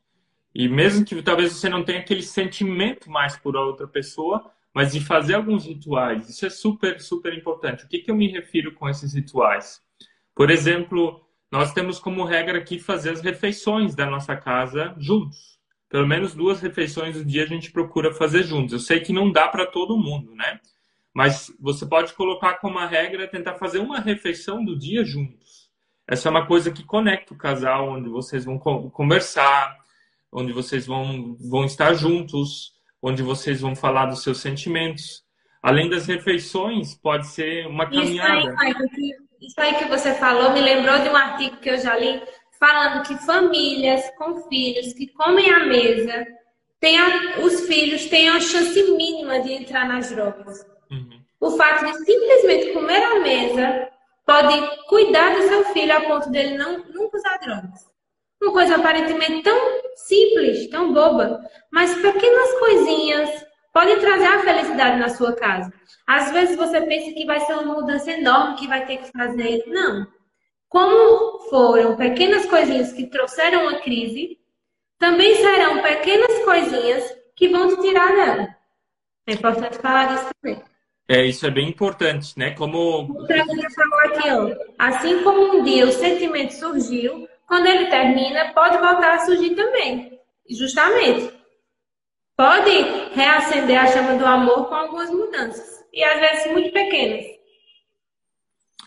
E 0.55 0.69
mesmo 0.69 1.05
que 1.05 1.21
talvez 1.23 1.53
você 1.53 1.69
não 1.69 1.85
tenha 1.85 2.01
aquele 2.01 2.23
sentimento 2.23 3.11
mais 3.11 3.37
por 3.37 3.55
outra 3.55 3.87
pessoa, 3.87 4.51
mas 4.73 4.93
de 4.93 5.01
fazer 5.01 5.35
alguns 5.35 5.67
rituais, 5.67 6.29
isso 6.29 6.47
é 6.47 6.51
super, 6.51 7.01
super 7.01 7.37
importante. 7.37 7.85
O 7.85 7.89
que, 7.89 7.99
que 7.99 8.11
eu 8.11 8.15
me 8.15 8.29
refiro 8.29 8.73
com 8.73 8.89
esses 8.89 9.13
rituais? 9.15 9.83
Por 10.35 10.51
exemplo, 10.51 11.21
nós 11.51 11.73
temos 11.73 11.99
como 11.99 12.25
regra 12.25 12.59
aqui 12.59 12.79
fazer 12.79 13.11
as 13.11 13.21
refeições 13.21 13.95
da 13.95 14.07
nossa 14.07 14.37
casa 14.37 14.95
juntos. 14.99 15.58
Pelo 15.89 16.07
menos 16.07 16.35
duas 16.35 16.61
refeições 16.61 17.17
do 17.17 17.25
dia 17.25 17.45
a 17.45 17.47
gente 17.47 17.71
procura 17.73 18.13
fazer 18.13 18.43
juntos. 18.43 18.73
Eu 18.73 18.79
sei 18.79 19.01
que 19.01 19.13
não 19.13 19.33
dá 19.33 19.49
para 19.49 19.67
todo 19.67 19.97
mundo, 19.97 20.35
né? 20.35 20.61
Mas 21.15 21.51
você 21.59 21.87
pode 21.87 22.13
colocar 22.13 22.55
como 22.55 22.79
a 22.79 22.87
regra 22.87 23.27
tentar 23.27 23.55
fazer 23.55 23.79
uma 23.79 23.99
refeição 23.99 24.65
do 24.65 24.79
dia 24.79 25.05
juntos. 25.05 25.69
Essa 26.07 26.29
é 26.29 26.31
uma 26.31 26.47
coisa 26.47 26.71
que 26.71 26.85
conecta 26.85 27.35
o 27.35 27.39
casal, 27.39 27.89
onde 27.91 28.09
vocês 28.09 28.45
vão 28.45 28.59
conversar, 28.59 29.77
onde 30.33 30.53
vocês 30.53 30.87
vão, 30.87 31.37
vão 31.41 31.65
estar 31.65 31.95
juntos, 31.95 32.73
onde 33.03 33.23
vocês 33.23 33.61
vão 33.61 33.75
falar 33.75 34.07
dos 34.07 34.23
seus 34.23 34.39
sentimentos. 34.39 35.25
Além 35.63 35.89
das 35.89 36.07
refeições, 36.07 36.95
pode 36.95 37.27
ser 37.27 37.67
uma 37.67 37.87
caminhada. 37.87 38.41
Isso 38.41 38.61
aí, 38.61 38.75
isso 39.41 39.61
aí 39.61 39.75
que 39.75 39.85
você 39.87 40.15
falou 40.15 40.53
me 40.53 40.61
lembrou 40.61 40.99
de 41.01 41.09
um 41.09 41.17
artigo 41.17 41.57
que 41.57 41.71
eu 41.71 41.79
já 41.79 41.97
li 41.97 42.23
falando 42.59 43.07
que 43.07 43.17
famílias 43.25 44.03
com 44.17 44.49
filhos 44.49 44.93
que 44.93 45.07
comem 45.09 45.51
à 45.51 45.67
mesa, 45.67 46.27
tem 46.81 46.99
a, 46.99 47.39
os 47.41 47.67
filhos 47.67 48.07
têm 48.07 48.29
a 48.29 48.41
chance 48.41 48.83
mínima 48.93 49.41
de 49.41 49.53
entrar 49.53 49.89
nas 49.89 50.11
drogas. 50.11 50.65
Uhum. 50.91 51.21
O 51.41 51.51
fato 51.53 51.85
de 51.87 52.05
simplesmente 52.05 52.73
comer 52.73 53.03
à 53.03 53.21
mesa 53.21 53.89
pode 54.27 54.87
cuidar 54.89 55.35
do 55.35 55.49
seu 55.49 55.65
filho 55.67 55.97
a 55.97 56.01
ponto 56.03 56.31
dele 56.31 56.59
não 56.59 56.79
nunca 56.79 57.17
usar 57.17 57.39
drogas. 57.39 57.89
Uma 58.41 58.53
coisa 58.53 58.77
aparentemente 58.77 59.43
tão 59.43 59.59
simples, 59.97 60.69
tão 60.71 60.93
boba, 60.93 61.41
mas 61.73 61.95
pequenas 61.95 62.59
coisinhas 62.59 63.47
podem 63.73 63.99
trazer 63.99 64.27
a 64.27 64.41
felicidade 64.41 64.99
na 64.99 65.09
sua 65.09 65.33
casa. 65.35 65.73
Às 66.07 66.31
vezes 66.31 66.57
você 66.57 66.81
pensa 66.83 67.13
que 67.13 67.27
vai 67.27 67.41
ser 67.41 67.55
uma 67.55 67.75
mudança 67.75 68.13
enorme 68.13 68.57
que 68.57 68.69
vai 68.69 68.87
ter 68.87 68.99
que 68.99 69.11
fazer. 69.11 69.65
Não. 69.67 70.07
Como 70.69 71.28
foram 71.49 71.97
pequenas 71.97 72.47
coisinhas 72.47 72.93
que 72.93 73.07
trouxeram 73.07 73.69
a 73.69 73.81
crise, 73.81 74.39
também 74.99 75.35
serão 75.37 75.83
pequenas 75.83 76.45
coisinhas 76.45 77.17
que 77.37 77.49
vão 77.49 77.69
te 77.69 77.81
tirar 77.81 78.15
dela. 78.15 78.49
É 79.27 79.33
importante 79.33 79.79
falar 79.79 80.07
disso 80.09 80.31
também. 80.41 80.63
É, 81.09 81.25
isso 81.25 81.47
é 81.47 81.51
bem 81.51 81.69
importante, 81.69 82.39
né? 82.39 82.51
Como. 82.51 83.03
O 83.03 83.27
falou 83.27 84.01
aqui, 84.01 84.29
ó. 84.31 84.75
Assim 84.79 85.23
como 85.23 85.59
um 85.59 85.63
dia 85.63 85.87
o 85.87 85.93
sentimento 85.93 86.53
surgiu, 86.53 87.27
quando 87.47 87.67
ele 87.67 87.87
termina, 87.87 88.53
pode 88.53 88.77
voltar 88.77 89.15
a 89.15 89.19
surgir 89.21 89.55
também. 89.55 90.21
Justamente. 90.51 91.33
Pode 92.37 92.71
reacender 93.15 93.81
a 93.81 93.87
chama 93.87 94.15
do 94.15 94.27
amor 94.27 94.69
com 94.69 94.75
algumas 94.75 95.11
mudanças. 95.11 95.85
E 95.93 96.05
às 96.05 96.21
vezes 96.21 96.53
muito 96.53 96.73
pequenas. 96.73 97.25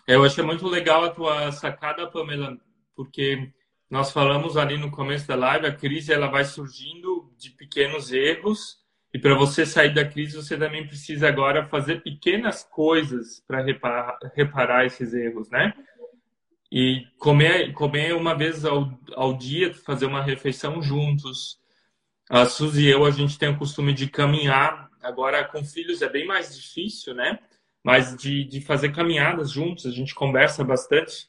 Eu 0.07 0.23
achei 0.23 0.43
muito 0.43 0.67
legal 0.67 1.03
a 1.03 1.09
tua 1.09 1.51
sacada, 1.51 2.07
Pamela, 2.07 2.57
porque 2.95 3.51
nós 3.89 4.11
falamos 4.11 4.57
ali 4.57 4.77
no 4.77 4.89
começo 4.89 5.27
da 5.27 5.35
live, 5.35 5.67
a 5.67 5.75
crise 5.75 6.13
ela 6.13 6.27
vai 6.27 6.45
surgindo 6.45 7.31
de 7.37 7.51
pequenos 7.51 8.11
erros 8.11 8.81
e 9.13 9.19
para 9.19 9.35
você 9.35 9.65
sair 9.65 9.93
da 9.93 10.05
crise 10.05 10.37
você 10.37 10.57
também 10.57 10.87
precisa 10.87 11.27
agora 11.27 11.65
fazer 11.65 12.01
pequenas 12.01 12.63
coisas 12.63 13.43
para 13.45 13.61
reparar, 13.61 14.17
reparar 14.33 14.85
esses 14.85 15.13
erros, 15.13 15.49
né? 15.49 15.73
E 16.71 17.05
comer, 17.19 17.73
comer 17.73 18.15
uma 18.15 18.33
vez 18.33 18.63
ao, 18.63 18.97
ao 19.13 19.37
dia, 19.37 19.73
fazer 19.73 20.05
uma 20.05 20.23
refeição 20.23 20.81
juntos. 20.81 21.59
A 22.29 22.45
Suzy 22.45 22.85
e 22.85 22.89
eu, 22.89 23.03
a 23.03 23.11
gente 23.11 23.37
tem 23.37 23.49
o 23.49 23.57
costume 23.57 23.93
de 23.93 24.07
caminhar. 24.07 24.89
Agora, 25.01 25.43
com 25.43 25.65
filhos 25.65 26.01
é 26.01 26.07
bem 26.07 26.25
mais 26.25 26.55
difícil, 26.55 27.13
né? 27.13 27.39
Mas 27.83 28.15
de, 28.15 28.43
de 28.43 28.61
fazer 28.61 28.91
caminhadas 28.91 29.51
juntos, 29.51 29.85
a 29.85 29.91
gente 29.91 30.13
conversa 30.13 30.63
bastante 30.63 31.27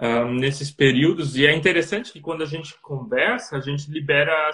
um, 0.00 0.34
nesses 0.34 0.70
períodos. 0.70 1.36
E 1.36 1.46
é 1.46 1.54
interessante 1.54 2.12
que 2.12 2.20
quando 2.20 2.42
a 2.42 2.46
gente 2.46 2.74
conversa, 2.80 3.56
a 3.56 3.60
gente 3.60 3.90
libera 3.90 4.48
a 4.48 4.52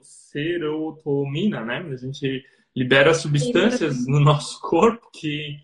serotonina, 0.00 1.64
né? 1.64 1.86
A 1.92 1.96
gente 1.96 2.44
libera 2.74 3.12
substâncias 3.12 4.06
no 4.06 4.18
nosso 4.18 4.60
corpo 4.60 5.10
que 5.12 5.58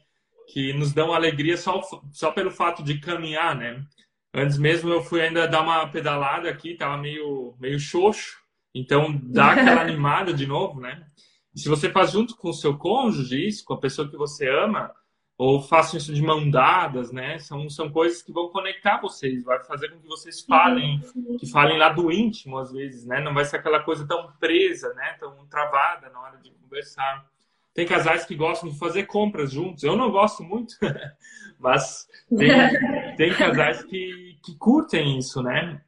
que 0.49 0.73
nos 0.73 0.93
dão 0.93 1.13
alegria 1.13 1.57
só, 1.57 1.81
só 2.11 2.33
pelo 2.33 2.51
fato 2.51 2.83
de 2.83 2.99
caminhar, 2.99 3.55
né? 3.55 3.85
Antes 4.33 4.59
mesmo 4.59 4.91
eu 4.91 5.03
fui 5.03 5.21
ainda 5.21 5.47
dar 5.47 5.63
uma 5.63 5.87
pedalada 5.89 6.49
aqui, 6.49 6.75
tava 6.75 6.97
meio, 6.97 7.55
meio 7.61 7.79
xoxo, 7.79 8.39
então 8.75 9.19
dá 9.23 9.53
aquela 9.53 9.83
animada 9.83 10.33
de 10.33 10.47
novo, 10.47 10.81
né? 10.81 11.07
Se 11.55 11.69
você 11.69 11.91
faz 11.91 12.13
junto 12.13 12.37
com 12.37 12.51
o 12.51 12.55
seu 12.55 12.77
cônjuge 12.77 13.49
isso, 13.49 13.65
com 13.65 13.75
a 13.75 13.81
pessoa 13.81 14.09
que 14.09 14.17
você 14.17 14.49
ama, 14.49 14.93
ou 15.39 15.63
façam 15.63 15.97
isso 15.97 16.13
de 16.13 16.21
mão 16.21 16.51
dadas, 16.51 17.13
né? 17.13 17.39
São, 17.39 17.71
são 17.71 17.89
coisas 17.89 18.21
que 18.21 18.33
vão 18.33 18.49
conectar 18.49 19.01
vocês, 19.01 19.45
vai 19.45 19.63
fazer 19.63 19.89
com 19.89 20.01
que 20.01 20.09
vocês 20.09 20.41
falem, 20.41 21.01
que 21.39 21.49
falem 21.49 21.79
lá 21.79 21.91
do 21.91 22.11
íntimo 22.11 22.59
às 22.59 22.73
vezes, 22.73 23.07
né? 23.07 23.21
Não 23.21 23.33
vai 23.33 23.45
ser 23.45 23.57
aquela 23.57 23.81
coisa 23.81 24.07
tão 24.07 24.33
presa, 24.41 24.93
né? 24.95 25.17
Tão 25.21 25.47
travada 25.47 26.11
na 26.11 26.21
hora 26.21 26.39
de 26.39 26.51
conversar. 26.51 27.25
Tem 27.73 27.87
casais 27.87 28.25
que 28.25 28.35
gostam 28.35 28.69
de 28.69 28.77
fazer 28.77 29.05
compras 29.05 29.53
juntos. 29.53 29.85
Eu 29.85 29.97
não 29.97 30.11
gosto 30.11 30.43
muito, 30.43 30.75
mas 31.57 32.09
tem, 32.37 32.51
tem 33.17 33.33
casais 33.33 33.85
que, 33.85 34.41
que 34.45 34.57
curtem 34.57 35.19
isso, 35.19 35.41
né? 35.41 35.81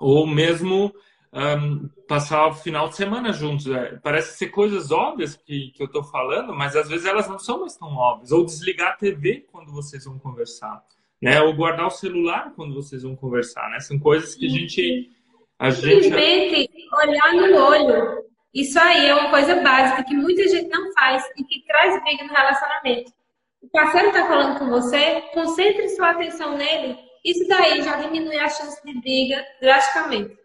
Ou 0.00 0.26
mesmo 0.26 0.92
um, 1.34 1.88
passar 2.06 2.46
o 2.46 2.54
final 2.54 2.88
de 2.88 2.96
semana 2.96 3.32
juntos. 3.32 3.66
É, 3.66 3.98
parece 4.02 4.38
ser 4.38 4.48
coisas 4.48 4.92
óbvias 4.92 5.34
que, 5.34 5.72
que 5.74 5.82
eu 5.82 5.86
estou 5.86 6.04
falando, 6.04 6.54
mas 6.54 6.76
às 6.76 6.88
vezes 6.88 7.04
elas 7.04 7.28
não 7.28 7.38
são 7.38 7.60
mais 7.60 7.76
tão 7.76 7.88
óbvias. 7.88 8.30
Ou 8.30 8.44
desligar 8.44 8.92
a 8.92 8.96
TV 8.96 9.44
quando 9.50 9.72
vocês 9.72 10.04
vão 10.04 10.18
conversar, 10.18 10.82
né? 11.20 11.40
Ou 11.42 11.52
guardar 11.54 11.86
o 11.86 11.90
celular 11.90 12.52
quando 12.54 12.74
vocês 12.74 13.02
vão 13.02 13.16
conversar, 13.16 13.68
né? 13.70 13.80
São 13.80 13.98
coisas 13.98 14.34
que 14.34 14.46
a 14.46 14.50
gente... 14.50 15.10
A 15.58 15.70
gente... 15.70 16.04
Simplesmente 16.04 16.70
olhar 16.92 17.32
no 17.32 17.56
olho. 17.56 18.24
Isso 18.52 18.78
aí 18.78 19.06
é 19.06 19.14
uma 19.14 19.30
coisa 19.30 19.60
básica 19.60 20.04
que 20.04 20.14
muita 20.14 20.46
gente 20.46 20.68
não 20.68 20.92
faz 20.92 21.24
e 21.36 21.42
que 21.42 21.64
traz 21.66 22.00
briga 22.02 22.24
no 22.24 22.32
relacionamento. 22.32 23.12
O 23.60 23.68
parceiro 23.68 24.08
está 24.08 24.26
falando 24.26 24.58
com 24.58 24.68
você, 24.68 25.22
concentre 25.32 25.88
sua 25.90 26.10
atenção 26.10 26.56
nele. 26.56 26.96
Isso 27.24 27.48
daí 27.48 27.82
já 27.82 27.96
diminui 27.96 28.36
a 28.36 28.48
chance 28.48 28.84
de 28.84 29.00
briga 29.00 29.44
drasticamente. 29.60 30.43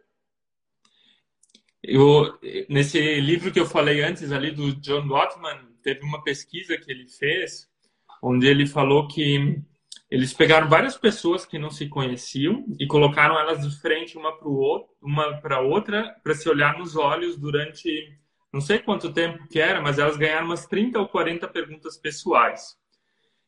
Eu, 1.91 2.37
nesse 2.69 3.19
livro 3.19 3.51
que 3.51 3.59
eu 3.59 3.65
falei 3.65 4.01
antes 4.01 4.31
ali 4.31 4.51
do 4.51 4.75
John 4.75 5.07
Gottman, 5.07 5.57
teve 5.81 6.01
uma 6.01 6.23
pesquisa 6.23 6.77
que 6.77 6.91
ele 6.91 7.07
fez 7.07 7.69
onde 8.21 8.47
ele 8.47 8.65
falou 8.65 9.07
que 9.07 9.61
eles 10.09 10.33
pegaram 10.33 10.67
várias 10.67 10.97
pessoas 10.97 11.45
que 11.45 11.59
não 11.59 11.69
se 11.69 11.87
conheciam 11.87 12.65
e 12.79 12.87
colocaram 12.87 13.39
elas 13.39 13.61
de 13.61 13.79
frente 13.79 14.17
uma 14.17 14.35
para 14.35 14.49
outro, 14.49 14.89
uma 15.01 15.39
para 15.39 15.61
outra 15.61 16.15
para 16.23 16.33
se 16.33 16.49
olhar 16.49 16.77
nos 16.77 16.95
olhos 16.95 17.37
durante 17.37 18.17
não 18.51 18.59
sei 18.59 18.79
quanto 18.79 19.13
tempo 19.13 19.47
que 19.47 19.59
era, 19.59 19.79
mas 19.79 19.99
elas 19.99 20.17
ganharam 20.17 20.47
umas 20.47 20.65
30 20.65 20.99
ou 20.99 21.07
40 21.07 21.47
perguntas 21.47 21.97
pessoais. 21.97 22.75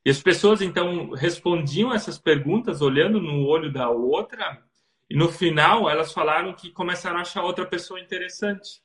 E 0.06 0.10
as 0.12 0.22
pessoas 0.22 0.62
então 0.62 1.12
respondiam 1.12 1.94
essas 1.94 2.20
perguntas 2.20 2.82
olhando 2.82 3.20
no 3.20 3.46
olho 3.46 3.72
da 3.72 3.90
outra, 3.90 4.64
e 5.12 5.14
no 5.14 5.30
final 5.30 5.90
elas 5.90 6.14
falaram 6.14 6.54
que 6.54 6.72
começaram 6.72 7.18
a 7.18 7.22
achar 7.22 7.44
outra 7.44 7.66
pessoa 7.66 8.00
interessante. 8.00 8.82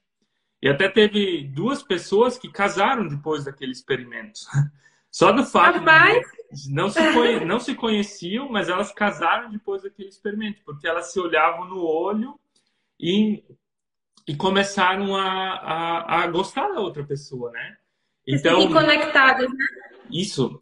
E 0.61 0.69
até 0.69 0.89
teve 0.89 1.45
duas 1.45 1.85
pessoas 1.85 2.37
que 2.37 2.51
casaram 2.51 3.07
depois 3.07 3.45
daquele 3.45 3.71
experimento. 3.71 4.41
Só 5.09 5.31
do 5.31 5.45
fato 5.45 5.79
de 5.79 6.75
não 6.75 6.91
se, 6.91 7.13
conhe... 7.13 7.45
não 7.45 7.61
se 7.61 7.77
conheciam, 7.77 8.51
mas 8.51 8.69
elas 8.69 8.91
casaram 8.93 9.51
depois 9.51 9.85
daquele 9.85 10.09
experimento, 10.09 10.63
porque 10.65 10.89
elas 10.89 11.13
se 11.13 11.21
olhavam 11.21 11.69
no 11.69 11.81
olho 11.81 12.39
e, 12.99 13.45
e 14.27 14.35
começaram 14.35 15.15
a, 15.15 15.53
a, 15.55 16.23
a 16.25 16.27
gostar 16.27 16.69
da 16.73 16.81
outra 16.81 17.05
pessoa, 17.05 17.53
né? 17.53 17.77
Então, 18.27 18.61
e 18.63 18.73
conectadas, 18.73 19.49
né? 19.49 19.67
Isso. 20.11 20.59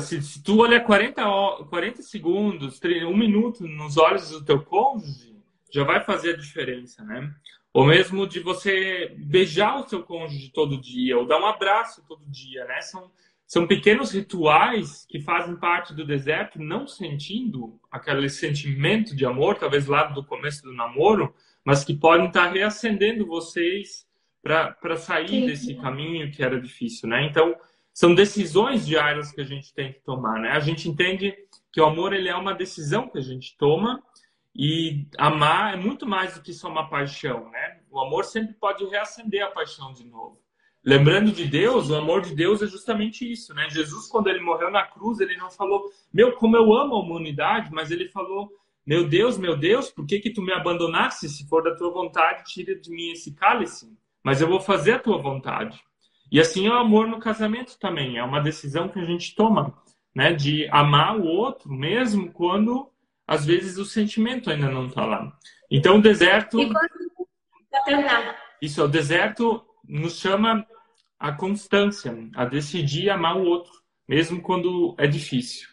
Se, 0.00 0.22
se, 0.22 0.42
tu 0.42 0.58
olhar 0.60 0.80
40, 0.80 1.22
40 1.68 2.02
segundos, 2.02 2.80
um 3.06 3.16
minuto 3.16 3.66
nos 3.66 3.96
olhos 3.96 4.30
do 4.30 4.44
teu 4.44 4.62
cônjuge, 4.62 5.36
já 5.70 5.84
vai 5.84 6.02
fazer 6.02 6.34
a 6.34 6.36
diferença, 6.36 7.04
né? 7.04 7.32
Ou 7.72 7.84
mesmo 7.84 8.26
de 8.26 8.40
você 8.40 9.14
beijar 9.16 9.78
o 9.78 9.88
seu 9.88 10.02
cônjuge 10.02 10.50
todo 10.52 10.80
dia, 10.80 11.18
ou 11.18 11.26
dar 11.26 11.38
um 11.38 11.46
abraço 11.46 12.02
todo 12.08 12.24
dia, 12.26 12.64
né? 12.64 12.80
São, 12.80 13.10
são 13.46 13.66
pequenos 13.66 14.12
rituais 14.12 15.06
que 15.08 15.20
fazem 15.20 15.56
parte 15.56 15.94
do 15.94 16.04
deserto, 16.04 16.58
não 16.58 16.86
sentindo 16.86 17.78
aquele 17.90 18.28
sentimento 18.30 19.14
de 19.14 19.26
amor, 19.26 19.56
talvez 19.58 19.86
lá 19.86 20.04
do 20.04 20.24
começo 20.24 20.62
do 20.62 20.72
namoro, 20.72 21.34
mas 21.62 21.84
que 21.84 21.94
podem 21.94 22.28
estar 22.28 22.50
reacendendo 22.50 23.26
vocês 23.26 24.06
para 24.42 24.96
sair 24.96 25.28
Sim. 25.28 25.46
desse 25.46 25.74
caminho 25.74 26.30
que 26.32 26.42
era 26.42 26.58
difícil, 26.58 27.08
né? 27.08 27.26
Então, 27.26 27.54
são 27.98 28.14
decisões 28.14 28.86
diárias 28.86 29.32
que 29.32 29.40
a 29.40 29.44
gente 29.44 29.74
tem 29.74 29.92
que 29.92 29.98
tomar, 30.02 30.38
né? 30.38 30.50
A 30.50 30.60
gente 30.60 30.88
entende 30.88 31.34
que 31.72 31.80
o 31.80 31.84
amor 31.84 32.12
ele 32.12 32.28
é 32.28 32.36
uma 32.36 32.54
decisão 32.54 33.08
que 33.08 33.18
a 33.18 33.20
gente 33.20 33.56
toma 33.58 34.00
e 34.54 35.08
amar 35.18 35.74
é 35.74 35.76
muito 35.76 36.06
mais 36.06 36.34
do 36.34 36.40
que 36.40 36.52
só 36.52 36.68
uma 36.68 36.88
paixão, 36.88 37.50
né? 37.50 37.80
O 37.90 37.98
amor 37.98 38.24
sempre 38.24 38.54
pode 38.54 38.84
reacender 38.84 39.42
a 39.42 39.50
paixão 39.50 39.92
de 39.92 40.04
novo. 40.04 40.40
Lembrando 40.84 41.32
de 41.32 41.44
Deus, 41.44 41.90
o 41.90 41.96
amor 41.96 42.20
de 42.20 42.36
Deus 42.36 42.62
é 42.62 42.68
justamente 42.68 43.28
isso, 43.28 43.52
né? 43.52 43.68
Jesus, 43.68 44.06
quando 44.06 44.28
ele 44.28 44.44
morreu 44.44 44.70
na 44.70 44.86
cruz, 44.86 45.18
ele 45.18 45.36
não 45.36 45.50
falou, 45.50 45.82
meu, 46.14 46.30
como 46.36 46.56
eu 46.56 46.72
amo 46.72 46.94
a 46.94 47.00
humanidade, 47.00 47.68
mas 47.72 47.90
ele 47.90 48.08
falou, 48.10 48.48
meu 48.86 49.08
Deus, 49.08 49.36
meu 49.36 49.56
Deus, 49.56 49.90
por 49.90 50.06
que 50.06 50.20
que 50.20 50.30
tu 50.30 50.40
me 50.40 50.52
abandonaste? 50.52 51.28
Se 51.28 51.48
for 51.48 51.64
da 51.64 51.74
tua 51.74 51.90
vontade, 51.90 52.44
tira 52.44 52.76
de 52.76 52.90
mim 52.92 53.10
esse 53.10 53.34
cálice. 53.34 53.92
Mas 54.22 54.40
eu 54.40 54.48
vou 54.48 54.60
fazer 54.60 54.92
a 54.92 54.98
tua 55.00 55.18
vontade. 55.18 55.82
E 56.30 56.40
assim 56.40 56.66
é 56.66 56.70
o 56.70 56.78
amor 56.78 57.06
no 57.06 57.18
casamento 57.18 57.78
também. 57.78 58.18
É 58.18 58.22
uma 58.22 58.40
decisão 58.40 58.88
que 58.88 58.98
a 58.98 59.04
gente 59.04 59.34
toma, 59.34 59.74
né? 60.14 60.32
De 60.32 60.68
amar 60.70 61.16
o 61.16 61.24
outro, 61.24 61.70
mesmo 61.70 62.30
quando 62.32 62.90
às 63.26 63.44
vezes 63.44 63.78
o 63.78 63.84
sentimento 63.84 64.50
ainda 64.50 64.70
não 64.70 64.86
está 64.86 65.04
lá. 65.04 65.32
Então 65.70 65.98
o 65.98 66.02
deserto. 66.02 66.60
E 66.60 66.72
quando... 66.72 67.28
Isso, 68.60 68.82
o 68.82 68.88
deserto 68.88 69.64
nos 69.84 70.18
chama 70.18 70.66
a 71.18 71.32
constância, 71.32 72.14
a 72.34 72.44
decidir 72.44 73.10
amar 73.10 73.36
o 73.36 73.44
outro, 73.44 73.72
mesmo 74.06 74.40
quando 74.40 74.94
é 74.98 75.06
difícil. 75.06 75.68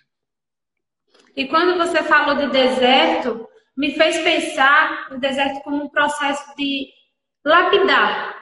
E 1.36 1.48
quando 1.48 1.78
você 1.78 2.02
falou 2.04 2.36
de 2.36 2.48
deserto, 2.52 3.48
me 3.76 3.92
fez 3.96 4.18
pensar 4.20 5.10
no 5.12 5.20
deserto 5.20 5.62
como 5.64 5.84
um 5.84 5.90
processo 5.90 6.56
de 6.56 6.88
lapidar. 7.44 8.36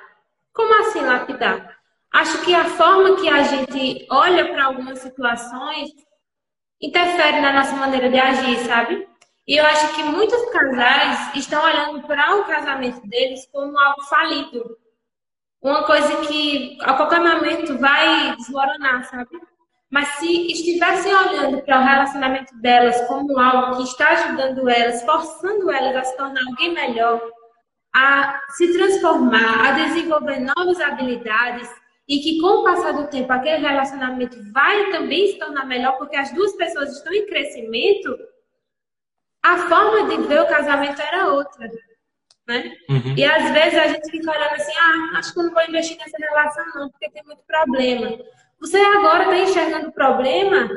Como 0.53 0.79
assim 0.81 1.01
lapidar? 1.01 1.72
Acho 2.13 2.45
que 2.45 2.53
a 2.53 2.65
forma 2.65 3.15
que 3.15 3.27
a 3.27 3.41
gente 3.41 4.05
olha 4.11 4.47
para 4.53 4.65
algumas 4.65 4.99
situações 4.99 5.89
interfere 6.79 7.39
na 7.41 7.51
nossa 7.53 7.75
maneira 7.75 8.07
de 8.07 8.19
agir, 8.19 8.57
sabe? 8.67 9.07
E 9.47 9.57
eu 9.57 9.65
acho 9.65 9.95
que 9.95 10.03
muitos 10.03 10.45
casais 10.51 11.35
estão 11.35 11.63
olhando 11.63 12.05
para 12.05 12.35
o 12.35 12.45
casamento 12.45 13.01
deles 13.07 13.49
como 13.51 13.77
algo 13.79 14.03
falido. 14.03 14.77
Uma 15.59 15.85
coisa 15.85 16.17
que 16.27 16.77
a 16.81 16.93
qualquer 16.93 17.19
momento 17.19 17.79
vai 17.79 18.35
desmoronar, 18.35 19.05
sabe? 19.05 19.31
Mas 19.89 20.07
se 20.09 20.51
estivessem 20.51 21.13
olhando 21.15 21.63
para 21.63 21.79
o 21.79 21.83
relacionamento 21.83 22.55
delas 22.61 23.01
como 23.07 23.39
algo 23.39 23.77
que 23.77 23.83
está 23.83 24.09
ajudando 24.09 24.69
elas, 24.69 25.03
forçando 25.03 25.71
elas 25.71 25.95
a 25.95 26.03
se 26.03 26.17
tornar 26.17 26.41
alguém 26.47 26.73
melhor, 26.73 27.21
a 27.95 28.39
se 28.49 28.71
transformar, 28.71 29.67
a 29.67 29.71
desenvolver 29.71 30.39
novas 30.39 30.79
habilidades, 30.79 31.69
e 32.07 32.19
que 32.19 32.39
com 32.39 32.47
o 32.47 32.63
passar 32.63 32.93
do 32.93 33.07
tempo 33.07 33.31
aquele 33.31 33.65
relacionamento 33.65 34.37
vai 34.51 34.91
também 34.91 35.27
se 35.27 35.39
tornar 35.39 35.65
melhor 35.65 35.97
porque 35.97 36.15
as 36.15 36.31
duas 36.33 36.53
pessoas 36.53 36.91
estão 36.97 37.13
em 37.13 37.25
crescimento, 37.25 38.17
a 39.41 39.57
forma 39.69 40.09
de 40.09 40.27
ver 40.27 40.41
o 40.41 40.47
casamento 40.47 41.01
era 41.01 41.27
outra, 41.27 41.69
né? 42.47 42.75
Uhum. 42.89 43.15
E 43.17 43.23
às 43.23 43.51
vezes 43.51 43.79
a 43.79 43.87
gente 43.87 44.11
fica 44.11 44.31
olhando 44.31 44.53
assim, 44.53 44.73
ah, 44.77 45.17
acho 45.17 45.33
que 45.33 45.39
eu 45.39 45.43
não 45.43 45.53
vou 45.53 45.63
investir 45.63 45.97
nessa 45.97 46.17
relação 46.17 46.65
não, 46.75 46.89
porque 46.89 47.09
tem 47.09 47.23
muito 47.23 47.43
problema. 47.45 48.17
Você 48.59 48.77
agora 48.77 49.23
está 49.23 49.37
enxergando 49.37 49.89
o 49.89 49.93
problema, 49.93 50.69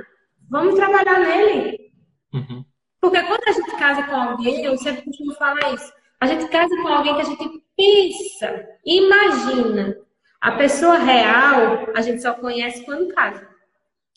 vamos 0.49 0.75
trabalhar 0.75 1.21
nele. 1.21 1.93
Uhum. 2.33 2.65
Porque 3.01 3.23
quando 3.23 3.49
a 3.49 3.53
gente 3.53 3.77
casa 3.77 4.03
com 4.05 4.17
alguém, 4.17 4.65
eu 4.65 4.77
sempre 4.79 5.03
costumo 5.03 5.35
falar 5.35 5.75
isso, 5.75 5.93
a 6.21 6.27
gente 6.27 6.49
casa 6.49 6.75
com 6.83 6.89
alguém 6.89 7.15
que 7.15 7.21
a 7.21 7.25
gente 7.25 7.63
pensa, 7.77 8.69
imagina, 8.85 9.97
a 10.41 10.53
pessoa 10.53 10.99
real, 10.99 11.89
a 11.95 12.01
gente 12.01 12.23
só 12.23 12.35
conhece 12.35 12.85
quando 12.85 13.13
casa. 13.15 13.49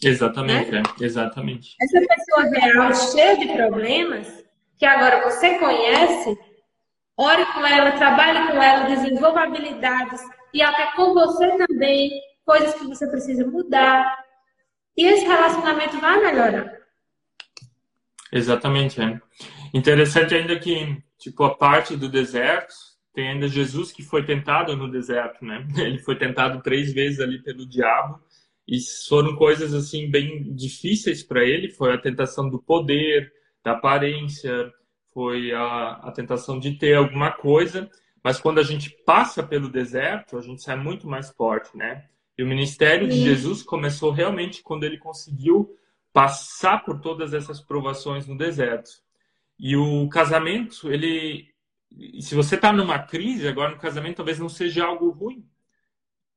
Exatamente, 0.01 0.71
né? 0.71 0.81
é, 0.99 1.03
exatamente. 1.03 1.75
Essa 1.81 1.99
pessoa 2.07 2.43
real, 2.49 2.93
cheia 2.93 3.37
de 3.37 3.53
problemas, 3.53 4.45
que 4.77 4.85
agora 4.85 5.29
você 5.29 5.59
conhece, 5.59 6.37
ore 7.17 7.45
com 7.47 7.65
ela, 7.65 7.91
trabalhe 7.91 8.47
com 8.47 8.61
ela, 8.61 8.85
desenvolva 8.85 9.43
habilidades 9.43 10.21
e 10.53 10.61
até 10.61 10.95
com 10.95 11.13
você 11.13 11.57
também, 11.57 12.11
coisas 12.45 12.73
que 12.75 12.87
você 12.87 13.07
precisa 13.07 13.45
mudar. 13.45 14.17
E 14.95 15.05
esse 15.05 15.25
relacionamento 15.25 15.99
vai 15.99 16.19
melhorar. 16.21 16.79
Exatamente, 18.31 19.01
é. 19.01 19.19
Interessante 19.73 20.33
ainda 20.33 20.57
que, 20.57 21.01
tipo, 21.17 21.43
a 21.43 21.55
parte 21.55 21.95
do 21.95 22.07
deserto, 22.07 22.73
tem 23.19 23.27
ainda 23.27 23.49
Jesus 23.49 23.91
que 23.91 24.01
foi 24.01 24.23
tentado 24.23 24.77
no 24.77 24.89
deserto, 24.89 25.43
né? 25.43 25.67
Ele 25.75 25.99
foi 25.99 26.15
tentado 26.15 26.61
três 26.61 26.93
vezes 26.93 27.19
ali 27.19 27.37
pelo 27.43 27.65
diabo 27.67 28.17
e 28.65 28.79
foram 29.09 29.35
coisas 29.35 29.73
assim 29.73 30.09
bem 30.09 30.53
difíceis 30.53 31.21
para 31.21 31.43
ele. 31.43 31.69
Foi 31.69 31.91
a 31.91 31.97
tentação 31.97 32.49
do 32.49 32.59
poder, 32.61 33.29
da 33.61 33.71
aparência, 33.71 34.71
foi 35.13 35.51
a, 35.51 35.99
a 36.03 36.11
tentação 36.11 36.59
de 36.59 36.77
ter 36.77 36.93
alguma 36.93 37.31
coisa. 37.31 37.89
Mas 38.23 38.39
quando 38.39 38.59
a 38.59 38.63
gente 38.63 38.89
passa 39.05 39.43
pelo 39.43 39.67
deserto, 39.67 40.37
a 40.37 40.41
gente 40.41 40.61
sai 40.61 40.77
muito 40.77 41.05
mais 41.05 41.29
forte, 41.29 41.75
né? 41.75 42.05
E 42.37 42.43
o 42.43 42.47
ministério 42.47 43.05
de 43.05 43.19
Jesus 43.19 43.63
começou 43.63 44.11
realmente 44.11 44.63
quando 44.63 44.85
ele 44.85 44.97
conseguiu 44.97 45.75
passar 46.13 46.85
por 46.85 47.01
todas 47.01 47.33
essas 47.33 47.59
provações 47.59 48.25
no 48.27 48.37
deserto. 48.37 48.91
E 49.59 49.75
o 49.75 50.07
casamento, 50.07 50.89
ele 50.89 51.48
se 52.19 52.35
você 52.35 52.55
está 52.55 52.71
numa 52.71 52.99
crise 52.99 53.47
agora 53.47 53.71
no 53.71 53.79
casamento, 53.79 54.17
talvez 54.17 54.39
não 54.39 54.49
seja 54.49 54.85
algo 54.85 55.09
ruim 55.09 55.45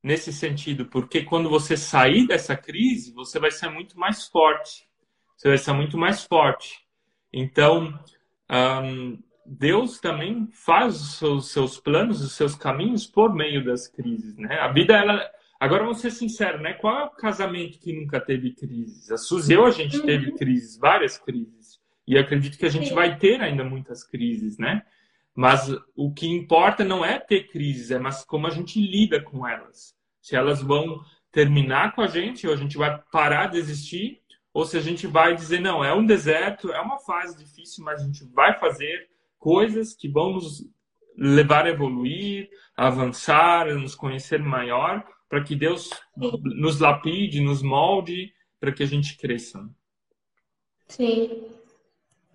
nesse 0.02 0.32
sentido, 0.32 0.86
porque 0.86 1.22
quando 1.22 1.48
você 1.48 1.76
sair 1.76 2.26
dessa 2.26 2.56
crise, 2.56 3.12
você 3.12 3.38
vai 3.38 3.50
ser 3.50 3.68
muito 3.68 3.98
mais 3.98 4.26
forte. 4.26 4.88
Você 5.36 5.48
vai 5.48 5.58
ser 5.58 5.72
muito 5.72 5.96
mais 5.96 6.24
forte. 6.24 6.80
Então, 7.32 7.98
um, 8.50 9.18
Deus 9.46 10.00
também 10.00 10.48
faz 10.52 11.00
os 11.00 11.18
seus, 11.18 11.50
seus, 11.50 11.78
planos, 11.78 12.20
os 12.20 12.32
seus 12.32 12.54
caminhos 12.54 13.06
por 13.06 13.34
meio 13.34 13.64
das 13.64 13.86
crises, 13.88 14.36
né? 14.36 14.58
A 14.58 14.68
vida, 14.68 14.94
ela... 14.94 15.30
Agora, 15.58 15.84
vamos 15.84 16.00
ser 16.00 16.10
sinceros, 16.10 16.60
né? 16.60 16.72
Qual 16.72 16.98
é 16.98 17.04
o 17.04 17.10
casamento 17.10 17.78
que 17.78 17.92
nunca 17.92 18.20
teve 18.20 18.52
crises? 18.52 19.10
A 19.12 19.16
Suzy 19.16 19.52
eu, 19.52 19.64
a 19.64 19.70
gente 19.70 19.98
uhum. 19.98 20.06
teve 20.06 20.32
crises, 20.32 20.76
várias 20.76 21.16
crises. 21.16 21.80
E 22.06 22.18
acredito 22.18 22.58
que 22.58 22.66
a 22.66 22.70
gente 22.70 22.92
vai 22.92 23.16
ter 23.16 23.40
ainda 23.40 23.62
muitas 23.62 24.02
crises, 24.02 24.58
né? 24.58 24.84
Mas 25.34 25.68
o 25.96 26.12
que 26.12 26.28
importa 26.28 26.84
não 26.84 27.04
é 27.04 27.18
ter 27.18 27.48
crises, 27.48 27.90
é 27.90 27.98
mas 27.98 28.24
como 28.24 28.46
a 28.46 28.50
gente 28.50 28.80
lida 28.80 29.22
com 29.22 29.46
elas. 29.46 29.94
Se 30.20 30.36
elas 30.36 30.60
vão 30.62 31.00
terminar 31.30 31.94
com 31.94 32.02
a 32.02 32.06
gente, 32.06 32.46
ou 32.46 32.52
a 32.52 32.56
gente 32.56 32.76
vai 32.76 33.02
parar 33.10 33.46
de 33.46 33.58
existir, 33.58 34.20
ou 34.52 34.66
se 34.66 34.76
a 34.76 34.80
gente 34.80 35.06
vai 35.06 35.34
dizer, 35.34 35.60
não, 35.60 35.82
é 35.82 35.94
um 35.94 36.04
deserto, 36.04 36.70
é 36.70 36.80
uma 36.80 36.98
fase 36.98 37.42
difícil, 37.42 37.82
mas 37.82 38.02
a 38.02 38.04
gente 38.04 38.24
vai 38.24 38.58
fazer 38.58 39.08
coisas 39.38 39.94
que 39.94 40.08
vão 40.08 40.34
nos 40.34 40.62
levar 41.16 41.64
a 41.64 41.70
evoluir, 41.70 42.50
a 42.76 42.88
avançar, 42.88 43.68
a 43.68 43.74
nos 43.74 43.94
conhecer 43.94 44.40
maior, 44.40 45.02
para 45.28 45.42
que 45.42 45.56
Deus 45.56 45.88
nos 46.14 46.78
lapide, 46.78 47.40
nos 47.40 47.62
molde, 47.62 48.32
para 48.60 48.70
que 48.70 48.82
a 48.82 48.86
gente 48.86 49.16
cresça. 49.16 49.66
Sim. 50.86 51.48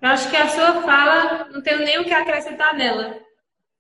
Eu 0.02 0.10
acho 0.10 0.30
que 0.30 0.36
a 0.38 0.48
sua 0.48 0.82
fala, 0.82 1.48
não 1.52 1.62
tenho 1.62 1.80
nem 1.80 2.00
o 2.00 2.06
que 2.06 2.14
acrescentar 2.14 2.76
nela. 2.76 3.20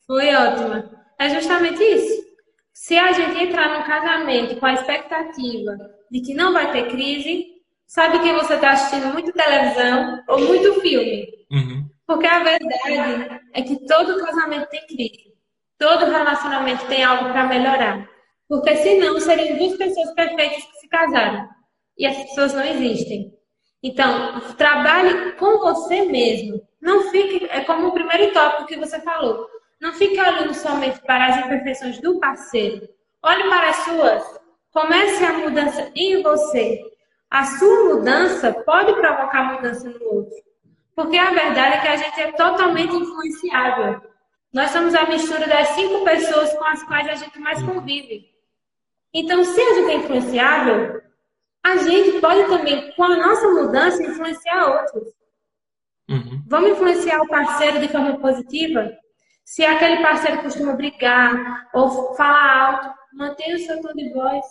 Foi 0.06 0.34
ótima. 0.34 0.90
É 1.20 1.30
justamente 1.30 1.82
isso. 1.84 2.28
Se 2.74 2.98
a 2.98 3.12
gente 3.12 3.44
entrar 3.44 3.78
num 3.78 3.86
casamento 3.86 4.60
com 4.60 4.66
a 4.66 4.74
expectativa 4.74 5.78
de 6.10 6.22
que 6.22 6.34
não 6.34 6.54
vai 6.54 6.72
ter 6.72 6.88
crise, 6.90 7.46
sabe 7.86 8.20
que 8.20 8.34
você 8.34 8.56
está 8.56 8.72
assistindo 8.72 9.14
muito 9.14 9.32
televisão 9.32 10.24
ou 10.28 10.40
muito 10.40 10.80
filme. 10.82 11.28
Uhum. 11.52 11.90
Porque 12.06 12.26
a 12.26 12.44
verdade 12.44 13.42
é 13.54 13.62
que 13.62 13.86
todo 13.86 14.24
casamento 14.24 14.70
tem 14.70 14.86
crise. 14.88 15.34
Todo 15.78 16.06
relacionamento 16.06 16.86
tem 16.88 17.04
algo 17.04 17.32
para 17.32 17.48
melhorar. 17.48 18.10
Porque 18.48 18.76
senão 18.78 19.20
seriam 19.20 19.58
duas 19.58 19.78
pessoas 19.78 20.14
perfeitas 20.14 20.64
que 20.64 20.80
se 20.80 20.88
casaram. 20.88 21.48
E 21.98 22.06
as 22.06 22.16
pessoas 22.16 22.54
não 22.54 22.64
existem. 22.64 23.37
Então, 23.82 24.40
trabalhe 24.58 25.34
com 25.34 25.60
você 25.60 26.04
mesmo. 26.06 26.62
Não 26.82 27.10
fique, 27.10 27.46
é 27.50 27.62
como 27.62 27.88
o 27.88 27.94
primeiro 27.94 28.34
tópico 28.34 28.66
que 28.66 28.78
você 28.78 29.00
falou. 29.02 29.48
Não 29.80 29.94
fique 29.94 30.20
olhando 30.20 30.54
somente 30.54 31.00
para 31.02 31.28
as 31.28 31.46
imperfeições 31.46 32.00
do 32.02 32.20
parceiro. 32.20 32.88
Olhe 33.22 33.44
para 33.48 33.70
as 33.70 33.76
suas. 33.78 34.40
Comece 34.72 35.24
a 35.24 35.34
mudança 35.34 35.92
em 35.96 36.22
você. 36.24 36.82
A 37.30 37.46
sua 37.46 37.96
mudança 37.96 38.54
pode 38.66 38.94
provocar 38.94 39.54
mudança 39.54 39.90
no 39.90 40.04
outro. 40.06 40.36
Porque 40.96 41.18
a 41.18 41.30
verdade 41.30 41.76
é 41.76 41.82
que 41.82 41.88
a 41.88 41.96
gente 41.98 42.22
é 42.22 42.32
totalmente 42.32 42.96
influenciável. 42.96 44.02
Nós 44.52 44.72
somos 44.72 44.96
a 44.96 45.06
mistura 45.06 45.46
das 45.46 45.68
cinco 45.70 46.04
pessoas 46.04 46.54
com 46.54 46.66
as 46.66 46.82
quais 46.84 47.08
a 47.08 47.16
gente 47.16 47.38
mais 47.40 47.62
convive. 47.62 48.32
Então, 49.14 49.44
se 49.44 49.62
a 49.62 49.74
gente 49.76 49.92
é 49.92 49.96
influenciável, 49.96 51.02
a 51.68 51.78
gente 51.78 52.22
pode 52.22 52.48
também, 52.48 52.92
com 52.96 53.04
a 53.04 53.18
nossa 53.18 53.48
mudança, 53.50 54.04
influenciar 54.04 54.66
outros. 54.66 55.14
Uhum. 56.10 56.44
Vamos 56.48 56.72
influenciar 56.72 57.22
o 57.22 57.28
parceiro 57.28 57.80
de 57.80 57.90
forma 57.90 58.18
positiva? 58.20 58.92
Se 59.44 59.66
aquele 59.66 60.02
parceiro 60.02 60.42
costuma 60.42 60.74
brigar 60.74 61.68
ou 61.74 62.16
falar 62.16 62.58
alto, 62.58 62.94
mantenha 63.14 63.56
o 63.56 63.60
seu 63.60 63.82
tom 63.82 63.94
de 63.94 64.14
voz. 64.14 64.46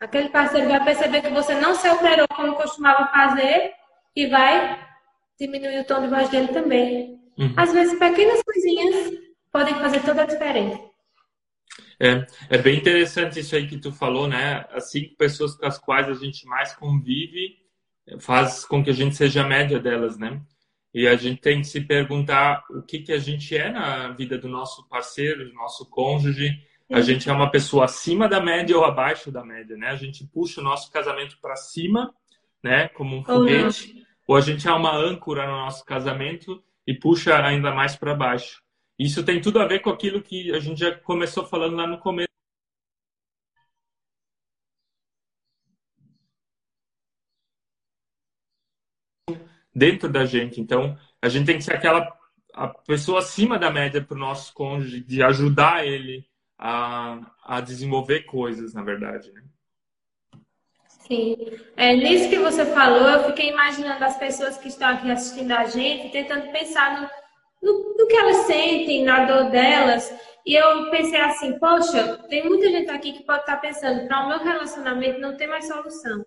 Aquele 0.00 0.30
parceiro 0.30 0.68
vai 0.68 0.82
perceber 0.84 1.22
que 1.22 1.30
você 1.30 1.54
não 1.54 1.74
se 1.74 1.86
alterou 1.86 2.26
como 2.34 2.56
costumava 2.56 3.06
fazer 3.08 3.72
e 4.16 4.26
vai 4.26 4.78
diminuir 5.38 5.80
o 5.80 5.84
tom 5.84 6.02
de 6.02 6.08
voz 6.08 6.28
dele 6.28 6.48
também. 6.48 7.20
Uhum. 7.38 7.54
Às 7.56 7.72
vezes, 7.72 7.98
pequenas 7.98 8.42
coisinhas 8.42 9.12
podem 9.52 9.74
fazer 9.76 10.02
toda 10.02 10.22
a 10.22 10.26
diferença. 10.26 10.91
É, 12.02 12.26
é 12.50 12.58
bem 12.58 12.78
interessante 12.78 13.38
isso 13.38 13.54
aí 13.54 13.68
que 13.68 13.78
tu 13.78 13.92
falou, 13.92 14.26
né? 14.26 14.66
As 14.70 14.90
cinco 14.90 15.14
pessoas 15.16 15.54
com 15.54 15.64
as 15.64 15.78
quais 15.78 16.08
a 16.08 16.14
gente 16.14 16.44
mais 16.46 16.74
convive 16.74 17.62
faz 18.18 18.64
com 18.64 18.82
que 18.82 18.90
a 18.90 18.92
gente 18.92 19.14
seja 19.14 19.42
a 19.42 19.46
média 19.46 19.78
delas, 19.78 20.18
né? 20.18 20.42
E 20.92 21.06
a 21.06 21.14
gente 21.14 21.40
tem 21.40 21.60
que 21.60 21.68
se 21.68 21.80
perguntar 21.80 22.64
o 22.70 22.82
que, 22.82 22.98
que 22.98 23.12
a 23.12 23.18
gente 23.18 23.56
é 23.56 23.70
na 23.70 24.08
vida 24.08 24.36
do 24.36 24.48
nosso 24.48 24.86
parceiro, 24.88 25.48
do 25.48 25.54
nosso 25.54 25.88
cônjuge. 25.88 26.60
A 26.90 27.00
gente 27.00 27.28
é 27.30 27.32
uma 27.32 27.52
pessoa 27.52 27.84
acima 27.84 28.28
da 28.28 28.40
média 28.40 28.76
ou 28.76 28.84
abaixo 28.84 29.30
da 29.30 29.44
média, 29.44 29.76
né? 29.76 29.90
A 29.90 29.96
gente 29.96 30.26
puxa 30.26 30.60
o 30.60 30.64
nosso 30.64 30.90
casamento 30.90 31.38
para 31.40 31.54
cima, 31.54 32.12
né? 32.62 32.88
Como 32.88 33.16
um 33.16 33.22
foguete. 33.22 34.04
Ou, 34.26 34.34
ou 34.34 34.36
a 34.36 34.40
gente 34.40 34.66
é 34.66 34.72
uma 34.72 34.94
âncora 34.94 35.46
no 35.46 35.52
nosso 35.52 35.84
casamento 35.84 36.60
e 36.84 36.92
puxa 36.92 37.40
ainda 37.46 37.70
mais 37.70 37.94
para 37.94 38.12
baixo. 38.12 38.60
Isso 38.98 39.24
tem 39.24 39.40
tudo 39.40 39.58
a 39.60 39.66
ver 39.66 39.80
com 39.80 39.90
aquilo 39.90 40.22
que 40.22 40.52
a 40.52 40.60
gente 40.60 40.78
já 40.80 40.94
começou 41.00 41.44
falando 41.46 41.76
lá 41.76 41.86
no 41.86 41.98
começo. 41.98 42.28
Dentro 49.74 50.08
da 50.08 50.24
gente. 50.24 50.60
Então, 50.60 50.98
a 51.20 51.28
gente 51.28 51.46
tem 51.46 51.56
que 51.56 51.64
ser 51.64 51.74
aquela 51.74 52.06
a 52.52 52.68
pessoa 52.68 53.20
acima 53.20 53.58
da 53.58 53.70
média 53.70 54.04
para 54.04 54.14
o 54.14 54.20
nosso 54.20 54.52
cônjuge, 54.52 55.00
de 55.00 55.22
ajudar 55.22 55.86
ele 55.86 56.28
a, 56.58 57.18
a 57.42 57.60
desenvolver 57.60 58.24
coisas, 58.24 58.74
na 58.74 58.82
verdade. 58.82 59.32
Né? 59.32 59.42
Sim. 60.86 61.36
É, 61.76 61.96
nisso 61.96 62.28
que 62.28 62.38
você 62.38 62.66
falou, 62.66 63.08
eu 63.08 63.24
fiquei 63.24 63.50
imaginando 63.50 64.04
as 64.04 64.18
pessoas 64.18 64.58
que 64.58 64.68
estão 64.68 64.88
aqui 64.88 65.10
assistindo 65.10 65.52
a 65.52 65.64
gente, 65.64 66.12
tentando 66.12 66.52
pensar 66.52 67.00
no 67.00 67.21
no, 67.62 67.94
no 67.96 68.06
que 68.06 68.16
elas 68.16 68.38
sentem, 68.38 69.04
na 69.04 69.24
dor 69.24 69.50
delas. 69.50 70.12
E 70.44 70.54
eu 70.54 70.90
pensei 70.90 71.20
assim, 71.20 71.58
poxa, 71.58 72.18
tem 72.28 72.48
muita 72.48 72.68
gente 72.68 72.90
aqui 72.90 73.12
que 73.12 73.22
pode 73.22 73.40
estar 73.40 73.58
pensando, 73.58 74.08
para 74.08 74.24
o 74.24 74.28
meu 74.28 74.38
relacionamento 74.40 75.20
não 75.20 75.36
tem 75.36 75.46
mais 75.46 75.68
solução. 75.68 76.24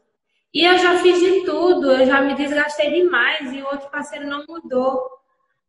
E 0.54 0.64
eu 0.64 0.78
já 0.78 1.00
fiz 1.00 1.20
de 1.20 1.44
tudo, 1.44 1.92
eu 1.92 2.06
já 2.06 2.22
me 2.22 2.34
desgastei 2.34 2.90
demais 2.90 3.52
e 3.52 3.62
o 3.62 3.66
outro 3.66 3.90
parceiro 3.90 4.26
não 4.26 4.46
mudou. 4.48 5.06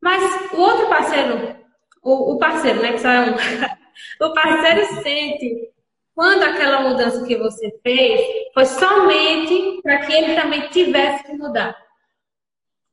Mas 0.00 0.52
o 0.52 0.60
outro 0.60 0.88
parceiro, 0.88 1.56
o, 2.02 2.34
o 2.34 2.38
parceiro, 2.38 2.80
né, 2.80 2.92
que 2.92 2.98
só 2.98 3.08
é 3.08 3.20
um, 3.22 3.34
o 4.24 4.32
parceiro 4.32 5.02
sente 5.02 5.72
quando 6.14 6.44
aquela 6.44 6.82
mudança 6.82 7.26
que 7.26 7.36
você 7.36 7.76
fez 7.82 8.20
foi 8.54 8.64
somente 8.64 9.82
para 9.82 10.06
que 10.06 10.12
ele 10.12 10.40
também 10.40 10.68
tivesse 10.68 11.24
que 11.24 11.32
mudar. 11.32 11.76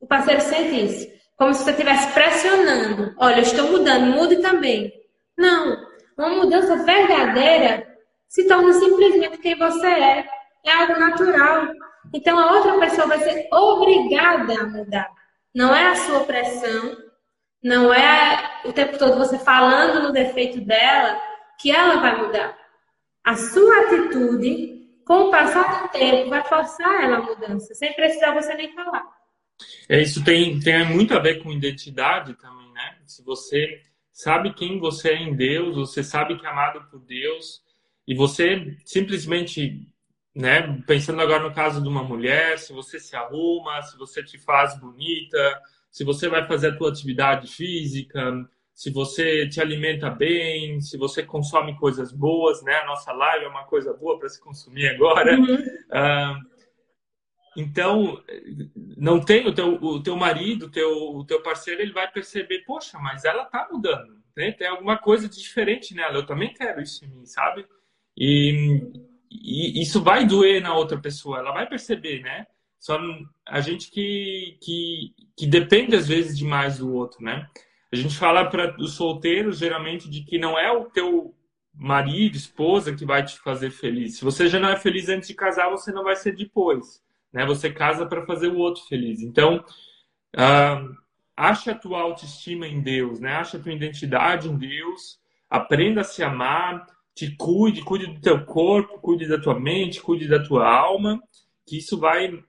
O 0.00 0.06
parceiro 0.06 0.40
sente 0.40 0.84
isso. 0.84 1.13
Como 1.36 1.52
se 1.52 1.64
você 1.64 1.72
estivesse 1.72 2.12
pressionando. 2.12 3.14
Olha, 3.18 3.36
eu 3.36 3.42
estou 3.42 3.70
mudando, 3.70 4.14
mude 4.14 4.36
também. 4.36 4.92
Não. 5.36 5.76
Uma 6.16 6.28
mudança 6.28 6.76
verdadeira 6.76 7.86
se 8.28 8.46
torna 8.46 8.72
simplesmente 8.72 9.38
quem 9.38 9.58
você 9.58 9.86
é. 9.86 10.28
É 10.64 10.72
algo 10.72 10.98
natural. 10.98 11.68
Então 12.12 12.38
a 12.38 12.52
outra 12.52 12.78
pessoa 12.78 13.08
vai 13.08 13.18
ser 13.18 13.48
obrigada 13.52 14.60
a 14.60 14.66
mudar. 14.66 15.10
Não 15.54 15.74
é 15.74 15.88
a 15.88 15.96
sua 15.96 16.20
pressão, 16.20 16.96
não 17.62 17.92
é 17.92 18.60
o 18.64 18.72
tempo 18.72 18.98
todo 18.98 19.16
você 19.16 19.38
falando 19.38 20.02
no 20.02 20.12
defeito 20.12 20.60
dela 20.60 21.18
que 21.60 21.70
ela 21.70 21.96
vai 21.96 22.16
mudar. 22.16 22.56
A 23.24 23.36
sua 23.36 23.82
atitude, 23.82 25.00
com 25.06 25.28
o 25.28 25.30
passar 25.30 25.82
do 25.82 25.88
tempo, 25.88 26.30
vai 26.30 26.44
forçar 26.44 27.04
ela 27.04 27.16
a 27.16 27.22
mudança, 27.22 27.74
sem 27.74 27.92
precisar 27.94 28.34
você 28.34 28.54
nem 28.54 28.74
falar. 28.74 29.04
É, 29.88 30.00
isso 30.00 30.24
tem, 30.24 30.58
tem 30.60 30.84
muito 30.86 31.14
a 31.14 31.18
ver 31.18 31.42
com 31.42 31.52
identidade 31.52 32.34
também, 32.34 32.72
né? 32.72 32.96
Se 33.06 33.22
você 33.22 33.82
sabe 34.12 34.54
quem 34.54 34.78
você 34.78 35.10
é 35.10 35.22
em 35.22 35.34
Deus, 35.34 35.76
você 35.76 36.02
sabe 36.02 36.38
que 36.38 36.46
é 36.46 36.48
amado 36.48 36.88
por 36.90 37.00
Deus, 37.00 37.62
e 38.06 38.14
você 38.14 38.76
simplesmente, 38.84 39.88
né, 40.34 40.82
pensando 40.86 41.20
agora 41.20 41.42
no 41.42 41.54
caso 41.54 41.82
de 41.82 41.88
uma 41.88 42.02
mulher, 42.02 42.58
se 42.58 42.72
você 42.72 43.00
se 43.00 43.16
arruma, 43.16 43.82
se 43.82 43.96
você 43.96 44.22
te 44.22 44.38
faz 44.38 44.78
bonita, 44.78 45.60
se 45.90 46.04
você 46.04 46.28
vai 46.28 46.46
fazer 46.46 46.68
a 46.68 46.76
tua 46.76 46.90
atividade 46.90 47.48
física, 47.52 48.48
se 48.74 48.90
você 48.90 49.48
te 49.48 49.60
alimenta 49.60 50.10
bem, 50.10 50.80
se 50.80 50.98
você 50.98 51.22
consome 51.22 51.76
coisas 51.78 52.12
boas, 52.12 52.62
né? 52.62 52.74
A 52.74 52.86
nossa 52.86 53.12
live 53.12 53.44
é 53.44 53.48
uma 53.48 53.64
coisa 53.64 53.92
boa 53.92 54.18
para 54.18 54.28
se 54.28 54.40
consumir 54.40 54.88
agora. 54.88 55.38
Uhum. 55.38 55.54
Uh, 55.54 56.53
então, 57.56 58.22
não 58.96 59.20
tem 59.20 59.46
o 59.46 59.54
teu, 59.54 59.74
o 59.74 60.02
teu 60.02 60.16
marido, 60.16 60.66
o 60.66 60.70
teu, 60.70 60.90
o 60.90 61.24
teu 61.24 61.42
parceiro, 61.42 61.80
ele 61.80 61.92
vai 61.92 62.10
perceber, 62.10 62.64
poxa, 62.64 62.98
mas 62.98 63.24
ela 63.24 63.44
tá 63.44 63.68
mudando, 63.70 64.16
né? 64.36 64.52
Tem 64.52 64.66
alguma 64.66 64.98
coisa 64.98 65.28
de 65.28 65.40
diferente 65.40 65.94
nela, 65.94 66.16
eu 66.16 66.26
também 66.26 66.52
quero 66.52 66.82
isso 66.82 67.04
em 67.04 67.08
mim, 67.08 67.26
sabe? 67.26 67.64
E, 68.16 68.82
e 69.30 69.80
isso 69.80 70.02
vai 70.02 70.26
doer 70.26 70.60
na 70.60 70.74
outra 70.74 70.98
pessoa, 70.98 71.38
ela 71.38 71.52
vai 71.52 71.68
perceber, 71.68 72.22
né? 72.22 72.46
Só 72.78 72.98
a 73.46 73.60
gente 73.60 73.90
que, 73.90 74.58
que, 74.60 75.14
que 75.36 75.46
depende 75.46 75.94
às 75.94 76.08
vezes 76.08 76.36
demais 76.36 76.78
do 76.78 76.92
outro, 76.92 77.22
né? 77.22 77.48
A 77.92 77.96
gente 77.96 78.18
fala 78.18 78.44
para 78.50 78.76
os 78.80 78.94
solteiros 78.94 79.58
geralmente 79.58 80.10
de 80.10 80.24
que 80.24 80.38
não 80.38 80.58
é 80.58 80.72
o 80.72 80.86
teu 80.86 81.34
marido, 81.72 82.36
esposa 82.36 82.94
que 82.94 83.04
vai 83.04 83.24
te 83.24 83.38
fazer 83.38 83.70
feliz. 83.70 84.18
Se 84.18 84.24
você 84.24 84.48
já 84.48 84.58
não 84.58 84.68
é 84.68 84.76
feliz 84.76 85.08
antes 85.08 85.28
de 85.28 85.34
casar, 85.34 85.70
você 85.70 85.92
não 85.92 86.02
vai 86.02 86.16
ser 86.16 86.34
depois 86.34 87.03
né? 87.34 87.44
Você 87.44 87.70
casa 87.70 88.06
para 88.06 88.24
fazer 88.24 88.46
o 88.46 88.58
outro 88.58 88.84
feliz. 88.84 89.20
Então, 89.20 89.56
uh, 90.36 90.96
acha 91.36 91.72
a 91.72 91.74
tua 91.74 92.00
autoestima 92.00 92.68
em 92.68 92.80
Deus, 92.80 93.18
né? 93.18 93.34
Acha 93.34 93.58
a 93.58 93.60
tua 93.60 93.72
identidade 93.72 94.48
em 94.48 94.56
Deus, 94.56 95.18
aprenda 95.50 96.02
a 96.02 96.04
se 96.04 96.22
amar, 96.22 96.86
te 97.12 97.34
cuide, 97.36 97.82
cuide 97.82 98.06
do 98.06 98.20
teu 98.20 98.44
corpo, 98.46 99.00
cuide 99.00 99.26
da 99.26 99.40
tua 99.40 99.58
mente, 99.58 100.00
cuide 100.00 100.28
da 100.28 100.40
tua 100.42 100.64
alma, 100.64 101.20
que 101.66 101.76
isso 101.78 101.98
vai 101.98 102.40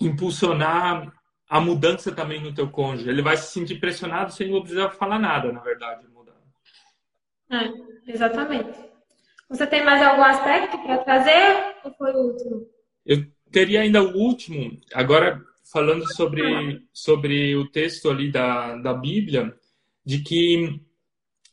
impulsionar 0.00 1.12
a 1.48 1.60
mudança 1.60 2.10
também 2.10 2.40
no 2.42 2.54
teu 2.54 2.70
cônjuge. 2.70 3.10
Ele 3.10 3.22
vai 3.22 3.36
se 3.36 3.52
sentir 3.52 3.78
pressionado 3.78 4.32
sem 4.32 4.50
não 4.50 4.60
precisar 4.60 4.90
falar 4.90 5.18
nada, 5.18 5.52
na 5.52 5.60
verdade, 5.60 6.06
mudar. 6.08 6.32
É, 7.50 8.10
exatamente. 8.10 8.88
Você 9.50 9.66
tem 9.66 9.84
mais 9.84 10.02
algum 10.02 10.22
aspecto 10.22 10.78
para 10.78 10.98
trazer 10.98 11.76
ou 11.84 11.92
foi 11.92 12.12
o 12.12 12.32
último? 12.32 12.66
Eu 13.04 13.26
teria 13.50 13.82
ainda 13.82 14.02
o 14.02 14.16
último, 14.16 14.78
agora 14.92 15.42
falando 15.72 16.10
sobre, 16.14 16.82
sobre 16.92 17.54
o 17.56 17.68
texto 17.68 18.10
ali 18.10 18.30
da, 18.30 18.76
da 18.76 18.94
Bíblia, 18.94 19.54
de 20.04 20.22
que 20.22 20.80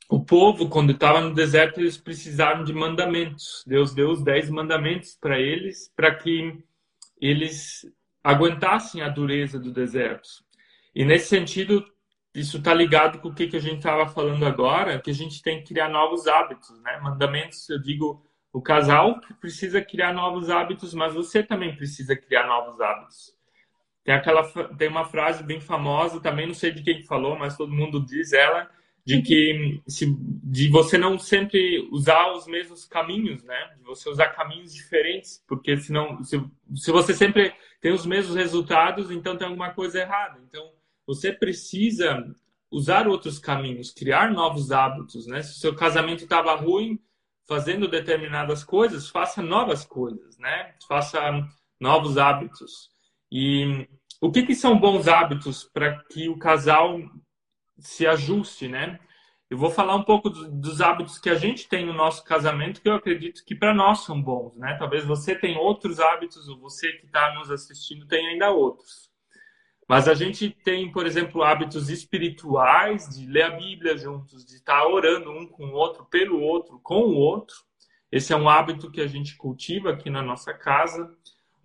o 0.10 0.24
povo, 0.24 0.70
quando 0.70 0.92
estava 0.92 1.20
no 1.20 1.34
deserto, 1.34 1.80
eles 1.80 1.98
precisaram 1.98 2.64
de 2.64 2.74
mandamentos. 2.74 3.64
Deus 3.66 3.94
deu 3.94 4.12
os 4.12 4.24
dez 4.24 4.50
mandamentos 4.50 5.18
para 5.20 5.40
eles, 5.40 5.92
para 5.96 6.14
que 6.16 6.64
eles 7.20 7.86
aguentassem 8.24 9.02
a 9.02 9.10
dureza 9.10 9.60
do 9.60 9.72
deserto. 9.72 10.28
E 10.94 11.04
nesse 11.04 11.28
sentido, 11.28 11.84
isso 12.34 12.58
está 12.58 12.74
ligado 12.74 13.20
com 13.20 13.30
o 13.30 13.34
que, 13.34 13.48
que 13.48 13.58
a 13.58 13.62
gente 13.62 13.78
estava 13.78 14.08
falando 14.08 14.46
agora, 14.46 15.00
que 15.00 15.12
a 15.12 15.14
gente 15.14 15.42
tem 15.42 15.60
que 15.60 15.74
criar 15.74 15.90
novos 15.90 16.28
hábitos, 16.28 16.70
né? 16.82 17.00
Mandamentos, 17.02 17.70
eu 17.70 17.82
digo, 17.82 18.25
o 18.56 18.62
casal 18.62 19.20
precisa 19.42 19.82
criar 19.82 20.14
novos 20.14 20.50
hábitos, 20.50 20.94
mas 20.94 21.14
você 21.14 21.44
também 21.44 21.76
precisa 21.76 22.16
criar 22.16 22.48
novos 22.48 22.80
hábitos. 22.80 23.36
Tem 24.02 24.16
aquela 24.16 24.44
tem 24.78 24.88
uma 24.88 25.04
frase 25.04 25.44
bem 25.44 25.60
famosa, 25.60 26.22
também 26.22 26.48
não 26.48 26.54
sei 26.54 26.72
de 26.72 26.82
quem 26.82 27.04
falou, 27.04 27.38
mas 27.38 27.58
todo 27.58 27.74
mundo 27.74 28.00
diz 28.00 28.32
ela, 28.32 28.72
de 29.04 29.22
que 29.22 29.82
se, 29.86 30.06
de 30.18 30.70
você 30.70 30.98
não 30.98 31.20
sempre 31.20 31.86
usar 31.92 32.32
os 32.32 32.48
mesmos 32.48 32.86
caminhos, 32.86 33.44
né? 33.44 33.74
De 33.78 33.84
você 33.84 34.10
usar 34.10 34.30
caminhos 34.30 34.74
diferentes, 34.74 35.44
porque 35.46 35.76
senão 35.76 36.24
se, 36.24 36.42
se 36.76 36.92
você 36.94 37.14
sempre 37.14 37.54
tem 37.82 37.92
os 37.92 38.06
mesmos 38.06 38.38
resultados, 38.38 39.12
então 39.12 39.36
tem 39.36 39.48
alguma 39.48 39.72
coisa 39.74 40.00
errada. 40.00 40.40
Então 40.48 40.72
você 41.06 41.34
precisa 41.34 42.26
usar 42.72 43.06
outros 43.06 43.38
caminhos, 43.38 43.92
criar 43.92 44.32
novos 44.32 44.72
hábitos, 44.72 45.28
né? 45.28 45.42
Se 45.42 45.58
o 45.58 45.60
seu 45.60 45.76
casamento 45.76 46.24
estava 46.24 46.56
ruim, 46.56 46.98
fazendo 47.48 47.88
determinadas 47.88 48.64
coisas, 48.64 49.10
faça 49.10 49.42
novas 49.42 49.86
coisas, 49.86 50.38
né? 50.38 50.74
Faça 50.88 51.20
novos 51.80 52.18
hábitos. 52.18 52.90
E 53.32 53.88
o 54.22 54.32
que, 54.32 54.44
que 54.44 54.56
são 54.56 54.80
bons 54.80 55.08
hábitos 55.08 55.64
para 55.64 56.04
que 56.06 56.30
o 56.30 56.38
casal 56.38 57.00
se 57.78 58.08
ajuste, 58.08 58.68
né? 58.68 59.00
Eu 59.50 59.58
vou 59.58 59.70
falar 59.70 59.96
um 59.96 60.04
pouco 60.04 60.30
dos 60.30 60.82
hábitos 60.82 61.20
que 61.20 61.30
a 61.30 61.36
gente 61.36 61.70
tem 61.70 61.86
no 61.86 61.94
nosso 61.94 62.24
casamento 62.24 62.82
que 62.82 62.90
eu 62.90 62.96
acredito 62.96 63.46
que 63.46 63.54
para 63.54 63.74
nós 63.74 64.00
são 64.00 64.20
bons, 64.20 64.58
né? 64.58 64.76
Talvez 64.80 65.06
você 65.06 65.36
tenha 65.36 65.60
outros 65.60 66.00
hábitos 66.00 66.48
ou 66.48 66.60
você 66.60 66.92
que 66.94 67.06
está 67.06 67.34
nos 67.36 67.52
assistindo 67.52 68.08
tem 68.08 68.28
ainda 68.28 68.50
outros. 68.50 69.12
Mas 69.88 70.08
a 70.08 70.16
gente 70.16 70.50
tem, 70.50 70.92
por 70.92 71.06
exemplo, 71.06 71.44
hábitos 71.44 71.90
espirituais 71.90 73.08
de 73.10 73.28
ler 73.28 73.44
a 73.44 73.52
Bíblia 73.52 73.98
juntos, 73.98 74.44
de 74.46 74.56
estar 74.56 74.86
orando 74.88 75.30
um 75.30 75.46
com 75.46 75.68
o 75.68 75.74
outro, 75.74 76.06
pelo 76.06 76.42
outro, 76.42 76.80
com 76.80 77.02
o 77.02 77.16
outro. 77.16 77.56
Esse 78.12 78.34
é 78.34 78.36
um 78.36 78.50
hábito 78.50 78.90
que 78.90 79.02
a 79.02 79.08
gente 79.08 79.36
cultiva 79.36 79.92
aqui 79.92 80.10
na 80.10 80.24
nossa 80.24 80.54
casa. 80.54 81.14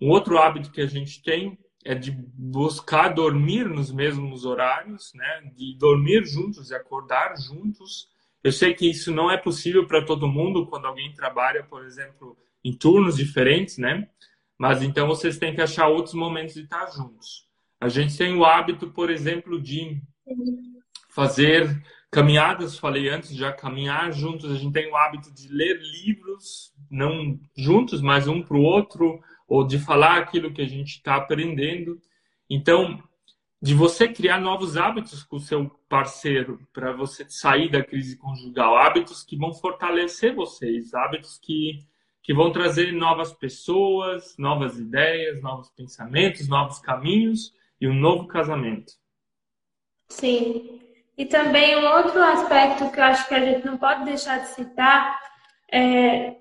Um 0.01 0.11
outro 0.11 0.37
hábito 0.37 0.71
que 0.71 0.83
a 0.83 0.87
gente 0.87 1.23
tem 1.23 1.59
é 1.85 1.95
de 1.95 2.11
buscar 2.11 3.09
dormir 3.09 3.67
nos 3.67 3.91
mesmos 3.91 4.45
horários, 4.45 5.13
né? 5.15 5.51
De 5.55 5.75
dormir 5.79 6.27
juntos 6.27 6.71
e 6.71 6.75
acordar 6.75 7.35
juntos. 7.39 8.09
Eu 8.45 8.53
sei 8.53 8.75
que 8.75 8.89
isso 8.91 9.11
não 9.11 9.31
é 9.31 9.39
possível 9.39 9.87
para 9.87 10.05
todo 10.05 10.29
mundo 10.29 10.67
quando 10.67 10.87
alguém 10.87 11.13
trabalha, 11.15 11.65
por 11.65 11.85
exemplo, 11.85 12.37
em 12.63 12.73
turnos 12.73 13.17
diferentes, 13.17 13.79
né? 13.79 14.09
Mas 14.59 14.83
então 14.83 15.07
vocês 15.07 15.39
têm 15.39 15.55
que 15.55 15.63
achar 15.63 15.89
outros 15.89 16.15
momentos 16.15 16.55
de 16.55 16.63
estar 16.63 16.87
juntos. 16.91 17.50
A 17.81 17.89
gente 17.89 18.17
tem 18.17 18.37
o 18.37 18.45
hábito, 18.45 18.91
por 18.91 19.09
exemplo, 19.11 19.59
de 19.59 20.03
fazer 21.09 21.83
caminhadas, 22.11 22.79
falei 22.79 23.09
antes, 23.09 23.35
já 23.35 23.51
caminhar 23.53 24.13
juntos. 24.13 24.53
A 24.53 24.57
gente 24.57 24.73
tem 24.73 24.91
o 24.91 24.97
hábito 24.97 25.33
de 25.33 25.49
ler 25.49 25.81
livros, 25.81 26.75
não 26.91 27.41
juntos, 27.57 28.03
mas 28.03 28.29
um 28.29 28.43
para 28.43 28.57
o 28.57 28.63
outro, 28.63 29.19
ou 29.49 29.67
de 29.67 29.79
falar 29.79 30.19
aquilo 30.19 30.53
que 30.53 30.61
a 30.61 30.69
gente 30.69 30.97
está 30.97 31.17
aprendendo. 31.17 31.99
Então, 32.51 33.03
de 33.63 33.75
você 33.75 34.09
criar 34.09 34.39
novos 34.39 34.77
hábitos 34.77 35.23
com 35.23 35.37
o 35.37 35.41
seu 35.41 35.71
parceiro 35.89 36.61
para 36.75 36.93
você 36.93 37.25
sair 37.29 37.71
da 37.71 37.83
crise 37.83 38.17
conjugal, 38.19 38.77
hábitos 38.77 39.23
que 39.23 39.37
vão 39.37 39.55
fortalecer 39.55 40.35
vocês, 40.35 40.93
hábitos 40.93 41.39
que 41.39 41.79
que 42.23 42.35
vão 42.35 42.53
trazer 42.53 42.93
novas 42.93 43.33
pessoas, 43.33 44.37
novas 44.39 44.79
ideias, 44.79 45.41
novos 45.41 45.71
pensamentos, 45.71 46.47
novos 46.49 46.79
caminhos 46.79 47.55
e 47.81 47.89
um 47.89 47.95
novo 47.95 48.27
casamento. 48.27 48.93
Sim. 50.09 50.81
E 51.17 51.25
também 51.27 51.77
um 51.77 51.87
outro 51.97 52.23
aspecto 52.23 52.91
que 52.91 52.99
eu 52.99 53.05
acho 53.05 53.29
que 53.29 53.35
a 53.35 53.41
gente 53.41 53.65
não 53.65 53.79
pode 53.79 54.05
deixar 54.05 54.39
de 54.39 54.49
citar 54.49 55.19
é 55.73 56.37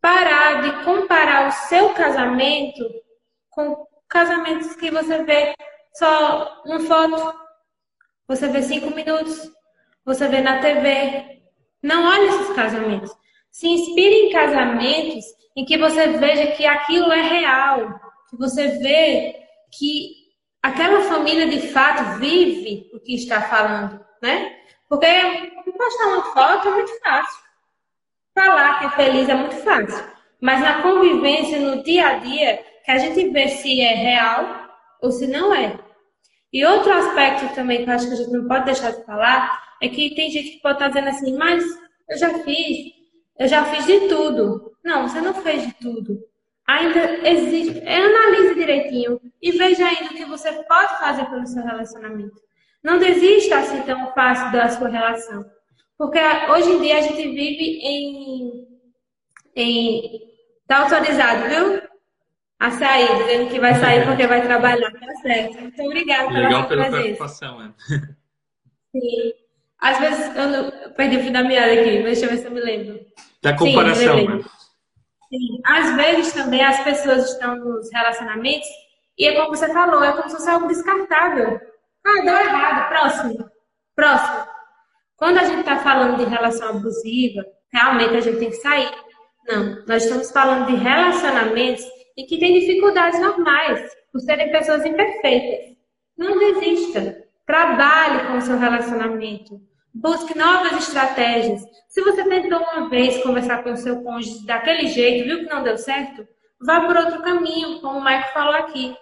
parar 0.00 0.60
de 0.60 0.84
comparar 0.84 1.48
o 1.48 1.52
seu 1.52 1.94
casamento 1.94 2.84
com 3.48 3.86
casamentos 4.08 4.76
que 4.76 4.90
você 4.90 5.24
vê 5.24 5.54
só 5.94 6.62
uma 6.66 6.80
foto, 6.80 7.34
você 8.28 8.48
vê 8.48 8.62
cinco 8.62 8.94
minutos, 8.94 9.50
você 10.04 10.28
vê 10.28 10.40
na 10.40 10.58
TV. 10.60 11.42
Não 11.82 12.06
olhe 12.06 12.26
esses 12.26 12.54
casamentos. 12.54 13.10
Se 13.50 13.68
inspire 13.68 14.26
em 14.26 14.32
casamentos 14.32 15.24
em 15.56 15.64
que 15.64 15.78
você 15.78 16.08
veja 16.08 16.52
que 16.52 16.66
aquilo 16.66 17.10
é 17.12 17.22
real, 17.22 18.00
que 18.28 18.36
você 18.36 18.78
vê 18.78 19.36
que 19.72 20.23
aquela 20.64 21.02
família 21.02 21.46
de 21.46 21.68
fato 21.68 22.18
vive 22.18 22.90
o 22.94 22.98
que 22.98 23.14
está 23.14 23.42
falando, 23.42 24.02
né? 24.22 24.56
Porque 24.88 25.06
postar 25.76 26.06
uma 26.06 26.22
foto 26.32 26.68
é 26.68 26.70
muito 26.70 27.00
fácil. 27.00 27.44
Falar 28.34 28.78
que 28.78 28.86
é 28.86 28.90
feliz 28.90 29.28
é 29.28 29.34
muito 29.34 29.56
fácil. 29.56 30.02
Mas 30.40 30.62
na 30.62 30.80
convivência, 30.80 31.60
no 31.60 31.82
dia 31.82 32.06
a 32.06 32.18
dia, 32.18 32.64
que 32.82 32.90
a 32.90 32.96
gente 32.96 33.28
vê 33.28 33.48
se 33.48 33.78
é 33.78 33.94
real 33.94 34.68
ou 35.02 35.10
se 35.12 35.26
não 35.26 35.54
é. 35.54 35.78
E 36.50 36.64
outro 36.64 36.92
aspecto 36.92 37.54
também 37.54 37.84
que 37.84 37.90
eu 37.90 37.94
acho 37.94 38.06
que 38.06 38.14
a 38.14 38.16
gente 38.16 38.32
não 38.32 38.48
pode 38.48 38.64
deixar 38.64 38.92
de 38.92 39.04
falar 39.04 39.76
é 39.82 39.88
que 39.88 40.14
tem 40.14 40.30
gente 40.30 40.52
que 40.52 40.62
pode 40.62 40.76
estar 40.76 40.88
dizendo 40.88 41.08
assim, 41.08 41.36
mas 41.36 41.62
eu 42.08 42.16
já 42.16 42.38
fiz, 42.38 42.92
eu 43.38 43.48
já 43.48 43.64
fiz 43.66 43.84
de 43.84 44.08
tudo. 44.08 44.72
Não, 44.82 45.08
você 45.08 45.20
não 45.20 45.34
fez 45.34 45.66
de 45.66 45.74
tudo 45.74 46.18
ainda 46.66 47.28
existe. 47.28 47.80
Analise 47.86 48.54
direitinho 48.54 49.20
e 49.40 49.52
veja 49.52 49.86
ainda 49.86 50.12
o 50.12 50.16
que 50.16 50.24
você 50.24 50.52
pode 50.64 50.98
fazer 50.98 51.24
pelo 51.26 51.46
seu 51.46 51.62
relacionamento. 51.62 52.40
Não 52.82 52.98
desista 52.98 53.58
assim 53.58 53.82
tão 53.82 54.12
fácil 54.12 54.52
da 54.52 54.68
sua 54.68 54.88
relação. 54.88 55.44
Porque 55.96 56.18
hoje 56.50 56.70
em 56.70 56.80
dia 56.80 56.98
a 56.98 57.02
gente 57.02 57.22
vive 57.22 57.78
em. 57.82 58.66
em 59.56 60.20
tá 60.66 60.78
autorizado, 60.78 61.48
viu? 61.48 61.82
A 62.58 62.70
sair, 62.70 63.16
dizendo 63.18 63.50
que 63.50 63.60
vai 63.60 63.74
sair 63.74 64.06
porque 64.06 64.26
vai 64.26 64.42
trabalhar, 64.42 64.90
tá 64.92 65.14
certo. 65.22 65.60
Muito 65.60 65.82
obrigada 65.82 66.28
pela 66.28 66.40
Legal 66.40 66.68
pela 66.68 66.90
preocupação, 66.90 67.62
é. 67.62 67.72
Sim. 68.92 69.32
Às 69.78 69.98
vezes 69.98 70.36
eu, 70.36 70.48
não... 70.48 70.68
eu 70.68 70.90
perdi 70.90 71.16
o 71.16 71.20
fim 71.20 71.32
da 71.32 71.42
meada 71.42 71.72
aqui, 71.72 72.02
deixa 72.02 72.24
eu 72.24 72.30
ver 72.30 72.38
se 72.38 72.46
eu 72.46 72.50
me 72.50 72.60
lembro. 72.60 73.00
Da 73.42 73.54
comparação, 73.56 74.18
Sim, 74.18 74.44
né? 75.34 75.38
Sim. 75.38 75.60
Às 75.64 75.96
vezes 75.96 76.32
também 76.32 76.64
as 76.64 76.82
pessoas 76.82 77.30
estão 77.30 77.56
nos 77.56 77.90
relacionamentos 77.92 78.68
e 79.18 79.26
é 79.26 79.34
como 79.36 79.54
você 79.56 79.72
falou, 79.72 80.02
é 80.02 80.12
como 80.12 80.28
se 80.28 80.36
fosse 80.36 80.50
algo 80.50 80.68
descartável. 80.68 81.60
Ah, 82.06 82.22
deu 82.22 82.36
errado, 82.36 82.88
próximo. 82.88 83.50
Próximo. 83.94 84.46
Quando 85.16 85.38
a 85.38 85.44
gente 85.44 85.60
está 85.60 85.78
falando 85.78 86.18
de 86.18 86.24
relação 86.24 86.70
abusiva, 86.70 87.44
realmente 87.72 88.16
a 88.16 88.20
gente 88.20 88.38
tem 88.38 88.50
que 88.50 88.56
sair. 88.56 88.90
Não, 89.46 89.84
nós 89.86 90.02
estamos 90.04 90.30
falando 90.30 90.66
de 90.66 90.74
relacionamentos 90.74 91.84
e 92.16 92.24
que 92.24 92.38
têm 92.38 92.58
dificuldades 92.58 93.20
normais, 93.20 93.90
por 94.12 94.20
serem 94.20 94.50
pessoas 94.50 94.84
imperfeitas. 94.84 95.76
Não 96.16 96.38
desista. 96.38 97.24
Trabalhe 97.46 98.26
com 98.26 98.38
o 98.38 98.40
seu 98.40 98.58
relacionamento. 98.58 99.60
Busque 99.94 100.36
novas 100.36 100.72
estratégias. 100.88 101.62
Se 101.88 102.02
você 102.02 102.24
tentou 102.24 102.58
uma 102.58 102.88
vez 102.88 103.22
conversar 103.22 103.62
com 103.62 103.72
o 103.72 103.76
seu 103.76 104.02
cônjuge 104.02 104.44
daquele 104.44 104.88
jeito, 104.88 105.24
viu 105.24 105.38
que 105.40 105.54
não 105.54 105.62
deu 105.62 105.78
certo, 105.78 106.26
vá 106.60 106.80
por 106.80 106.96
outro 106.96 107.22
caminho, 107.22 107.80
como 107.80 108.00
o 108.00 108.04
Mike 108.04 108.32
falou 108.32 108.54
aqui. 108.54 108.96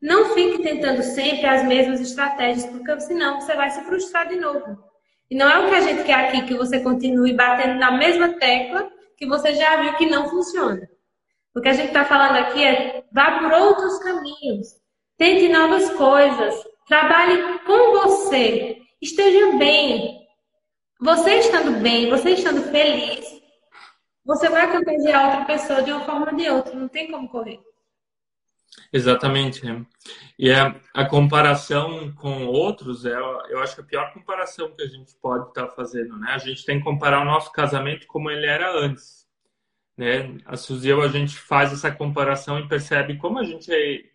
Não 0.00 0.32
fique 0.34 0.62
tentando 0.62 1.02
sempre 1.02 1.46
as 1.46 1.64
mesmas 1.64 2.00
estratégias, 2.00 2.64
porque 2.66 2.98
senão 3.00 3.40
você 3.40 3.54
vai 3.54 3.68
se 3.68 3.82
frustrar 3.82 4.26
de 4.26 4.36
novo. 4.36 4.82
E 5.30 5.36
não 5.36 5.50
é 5.50 5.58
o 5.58 5.68
que 5.68 5.74
a 5.74 5.80
gente 5.80 6.04
quer 6.04 6.14
aqui, 6.14 6.42
que 6.46 6.54
você 6.54 6.80
continue 6.80 7.34
batendo 7.34 7.78
na 7.78 7.92
mesma 7.92 8.30
tecla 8.38 8.90
que 9.18 9.26
você 9.26 9.54
já 9.54 9.82
viu 9.82 9.94
que 9.96 10.06
não 10.06 10.30
funciona. 10.30 10.88
O 11.54 11.60
que 11.60 11.68
a 11.68 11.74
gente 11.74 11.88
está 11.88 12.04
falando 12.04 12.36
aqui 12.36 12.64
é 12.64 13.04
vá 13.12 13.38
por 13.38 13.52
outros 13.52 13.98
caminhos. 13.98 14.68
Tente 15.18 15.48
novas 15.48 15.90
coisas. 15.90 16.54
Trabalhe 16.86 17.58
com 17.66 17.92
você. 17.92 18.78
Esteja 19.02 19.58
bem. 19.58 20.17
Você 21.00 21.34
estando 21.38 21.80
bem, 21.80 22.10
você 22.10 22.30
estando 22.30 22.62
feliz, 22.70 23.40
você 24.24 24.48
vai 24.48 24.70
contagiar 24.70 25.26
outra 25.26 25.44
pessoa 25.44 25.82
de 25.82 25.92
uma 25.92 26.04
forma 26.04 26.30
ou 26.30 26.36
de 26.36 26.50
outra, 26.50 26.74
não 26.74 26.88
tem 26.88 27.10
como 27.10 27.28
correr. 27.28 27.60
Exatamente. 28.92 29.62
E 30.38 30.50
a, 30.50 30.74
a 30.94 31.06
comparação 31.06 32.12
com 32.14 32.46
outros, 32.46 33.04
é, 33.04 33.14
eu 33.14 33.60
acho 33.60 33.80
a 33.80 33.84
pior 33.84 34.12
comparação 34.12 34.70
que 34.72 34.82
a 34.82 34.86
gente 34.86 35.14
pode 35.22 35.48
estar 35.48 35.66
tá 35.66 35.72
fazendo, 35.72 36.18
né? 36.18 36.32
A 36.32 36.38
gente 36.38 36.64
tem 36.64 36.78
que 36.78 36.84
comparar 36.84 37.22
o 37.22 37.24
nosso 37.24 37.52
casamento 37.52 38.06
como 38.06 38.30
ele 38.30 38.46
era 38.46 38.70
antes. 38.76 39.26
Né? 39.96 40.38
A 40.44 40.56
Suzy 40.56 40.92
a 40.92 41.08
gente 41.08 41.36
faz 41.36 41.72
essa 41.72 41.90
comparação 41.90 42.58
e 42.58 42.68
percebe 42.68 43.16
como 43.16 43.38
a 43.38 43.44
gente 43.44 44.12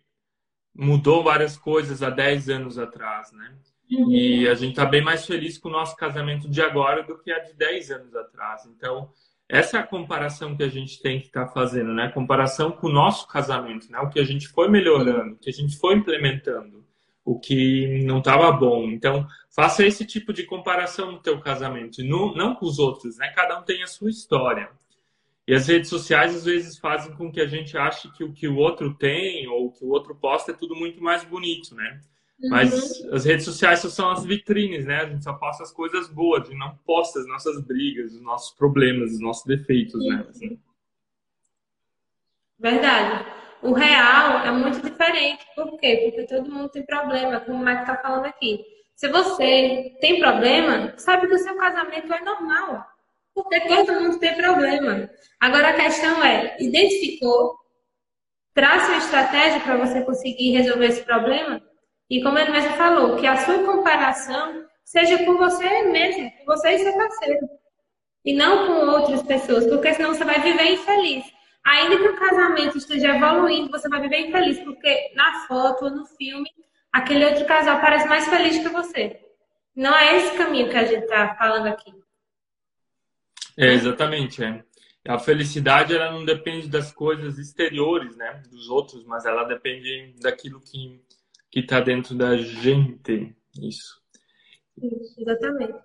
mudou 0.74 1.22
várias 1.22 1.56
coisas 1.56 2.02
há 2.02 2.10
10 2.10 2.48
anos 2.48 2.78
atrás, 2.78 3.32
né? 3.32 3.54
Uhum. 3.96 4.10
E 4.10 4.48
a 4.48 4.54
gente 4.54 4.70
está 4.70 4.84
bem 4.84 5.02
mais 5.02 5.26
feliz 5.26 5.58
com 5.58 5.68
o 5.68 5.72
nosso 5.72 5.96
casamento 5.96 6.48
de 6.48 6.60
agora 6.60 7.02
do 7.02 7.18
que 7.18 7.30
há 7.30 7.38
de 7.38 7.54
10 7.54 7.90
anos 7.90 8.16
atrás. 8.16 8.66
Então, 8.66 9.10
essa 9.48 9.76
é 9.76 9.80
a 9.80 9.86
comparação 9.86 10.56
que 10.56 10.62
a 10.62 10.68
gente 10.68 11.00
tem 11.00 11.20
que 11.20 11.26
estar 11.26 11.46
tá 11.46 11.52
fazendo, 11.52 11.92
né? 11.92 12.08
Comparação 12.08 12.72
com 12.72 12.88
o 12.88 12.92
nosso 12.92 13.28
casamento, 13.28 13.90
né? 13.90 13.98
O 14.00 14.08
que 14.08 14.18
a 14.18 14.24
gente 14.24 14.48
foi 14.48 14.68
melhorando, 14.68 15.34
o 15.34 15.38
que 15.38 15.50
a 15.50 15.52
gente 15.52 15.76
foi 15.76 15.94
implementando, 15.94 16.84
o 17.24 17.38
que 17.38 18.02
não 18.04 18.18
estava 18.18 18.50
bom. 18.52 18.90
Então, 18.90 19.26
faça 19.54 19.84
esse 19.84 20.04
tipo 20.06 20.32
de 20.32 20.44
comparação 20.44 21.12
no 21.12 21.20
teu 21.20 21.38
casamento, 21.40 22.02
não, 22.02 22.34
não 22.34 22.54
com 22.54 22.66
os 22.66 22.78
outros, 22.78 23.18
né? 23.18 23.28
Cada 23.34 23.58
um 23.58 23.62
tem 23.62 23.82
a 23.82 23.86
sua 23.86 24.10
história. 24.10 24.70
E 25.46 25.54
as 25.54 25.68
redes 25.68 25.90
sociais 25.90 26.34
às 26.34 26.44
vezes 26.46 26.78
fazem 26.78 27.14
com 27.14 27.30
que 27.30 27.40
a 27.40 27.46
gente 27.46 27.76
ache 27.76 28.10
que 28.12 28.24
o 28.24 28.32
que 28.32 28.48
o 28.48 28.56
outro 28.56 28.94
tem 28.94 29.46
ou 29.46 29.66
o 29.66 29.70
que 29.70 29.84
o 29.84 29.88
outro 29.88 30.14
posta 30.14 30.52
é 30.52 30.54
tudo 30.54 30.74
muito 30.74 31.02
mais 31.02 31.22
bonito, 31.22 31.74
né? 31.74 32.00
Mas 32.40 33.00
uhum. 33.00 33.14
as 33.14 33.24
redes 33.24 33.44
sociais 33.44 33.80
só 33.80 33.88
são 33.88 34.10
as 34.10 34.24
vitrines, 34.24 34.84
né? 34.84 35.00
A 35.00 35.08
gente 35.08 35.24
só 35.24 35.32
posta 35.34 35.62
as 35.62 35.72
coisas 35.72 36.08
boas, 36.08 36.42
a 36.42 36.44
gente 36.46 36.58
não 36.58 36.76
posta 36.84 37.20
as 37.20 37.26
nossas 37.26 37.60
brigas, 37.62 38.12
os 38.12 38.20
nossos 38.20 38.54
problemas, 38.56 39.12
os 39.12 39.20
nossos 39.20 39.44
defeitos, 39.44 40.04
né? 40.06 40.26
Assim. 40.28 40.58
Verdade. 42.58 43.26
O 43.62 43.72
real 43.72 44.44
é 44.44 44.50
muito 44.50 44.80
diferente. 44.80 45.46
Por 45.54 45.78
quê? 45.78 46.02
Porque 46.04 46.26
todo 46.26 46.50
mundo 46.50 46.68
tem 46.68 46.84
problema, 46.84 47.40
como 47.40 47.62
o 47.62 47.64
Mike 47.64 47.80
está 47.80 47.96
falando 47.96 48.26
aqui. 48.26 48.60
Se 48.94 49.08
você 49.08 49.96
tem 50.00 50.20
problema, 50.20 50.92
sabe 50.98 51.26
que 51.26 51.34
o 51.34 51.38
seu 51.38 51.56
casamento 51.56 52.12
é 52.12 52.20
normal. 52.20 52.84
Porque 53.32 53.60
todo 53.62 54.00
mundo 54.00 54.18
tem 54.18 54.36
problema. 54.36 55.08
Agora 55.40 55.70
a 55.70 55.72
questão 55.74 56.22
é, 56.22 56.56
identificou, 56.60 57.56
traça 58.52 58.88
uma 58.88 58.98
estratégia 58.98 59.60
para 59.60 59.76
você 59.76 60.02
conseguir 60.02 60.52
resolver 60.52 60.86
esse 60.86 61.02
problema 61.02 61.60
e 62.08 62.22
como 62.22 62.38
ele 62.38 62.50
mesmo 62.50 62.76
falou, 62.76 63.16
que 63.16 63.26
a 63.26 63.36
sua 63.36 63.64
comparação 63.64 64.64
seja 64.84 65.24
com 65.24 65.36
você 65.36 65.82
mesmo, 65.84 66.30
com 66.38 66.44
você 66.44 66.70
e 66.70 66.78
seu 66.78 66.96
parceiro. 66.96 67.48
E 68.24 68.34
não 68.34 68.66
com 68.66 68.90
outras 68.90 69.22
pessoas, 69.22 69.66
porque 69.66 69.94
senão 69.94 70.14
você 70.14 70.24
vai 70.24 70.40
viver 70.40 70.72
infeliz. 70.72 71.24
Ainda 71.64 71.96
que 71.96 72.08
o 72.08 72.16
casamento 72.16 72.76
esteja 72.76 73.16
evoluindo, 73.16 73.70
você 73.70 73.88
vai 73.88 74.00
viver 74.00 74.28
infeliz, 74.28 74.58
porque 74.60 75.12
na 75.14 75.46
foto 75.46 75.86
ou 75.86 75.90
no 75.90 76.06
filme, 76.06 76.48
aquele 76.92 77.24
outro 77.24 77.44
casal 77.46 77.80
parece 77.80 78.06
mais 78.06 78.28
feliz 78.28 78.58
que 78.58 78.68
você. 78.68 79.20
Não 79.74 79.94
é 79.94 80.16
esse 80.18 80.36
caminho 80.36 80.68
que 80.68 80.76
a 80.76 80.84
gente 80.84 81.04
está 81.04 81.34
falando 81.34 81.66
aqui. 81.66 81.92
É, 83.56 83.72
exatamente. 83.72 84.42
É. 84.44 84.62
A 85.06 85.18
felicidade 85.18 85.94
ela 85.94 86.12
não 86.12 86.24
depende 86.24 86.68
das 86.68 86.92
coisas 86.92 87.38
exteriores, 87.38 88.16
né, 88.16 88.42
dos 88.50 88.68
outros, 88.68 89.04
mas 89.04 89.26
ela 89.26 89.44
depende 89.44 90.14
daquilo 90.20 90.60
que 90.60 91.02
que 91.54 91.60
está 91.60 91.78
dentro 91.78 92.16
da 92.16 92.36
gente. 92.36 93.32
Isso. 93.62 94.02
Isso, 94.76 95.14
exatamente. 95.20 95.78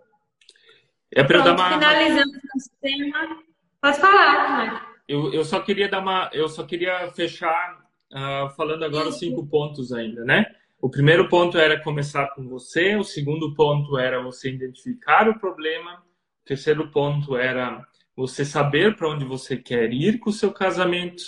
É 1.12 1.24
para 1.24 1.44
dar 1.44 1.54
uma. 1.54 1.74
Finalizando 1.74 2.32
o 2.32 2.82
tema. 2.82 3.44
Pode 3.80 4.00
falar, 4.00 4.50
Marcos. 4.50 4.90
Eu, 5.08 5.32
eu 5.32 5.46
só 5.46 5.60
queria 5.60 5.88
dar 5.88 6.00
uma. 6.00 6.28
Eu 6.34 6.50
só 6.50 6.66
queria 6.66 7.12
fechar 7.12 7.86
uh, 8.12 8.50
falando 8.56 8.84
agora 8.84 9.10
Isso. 9.10 9.20
cinco 9.20 9.46
pontos 9.46 9.94
ainda, 9.94 10.26
né? 10.26 10.44
O 10.82 10.90
primeiro 10.90 11.30
ponto 11.30 11.56
era 11.56 11.80
começar 11.80 12.30
com 12.34 12.48
você, 12.48 12.96
o 12.96 13.04
segundo 13.04 13.54
ponto 13.54 13.96
era 13.96 14.24
você 14.24 14.50
identificar 14.50 15.30
o 15.30 15.38
problema, 15.38 16.04
o 16.42 16.46
terceiro 16.46 16.90
ponto 16.90 17.38
era 17.38 17.86
você 18.16 18.44
saber 18.44 18.96
para 18.96 19.10
onde 19.10 19.24
você 19.24 19.56
quer 19.56 19.94
ir 19.94 20.18
com 20.18 20.32
o 20.32 20.34
seu 20.34 20.52
casamento, 20.52 21.22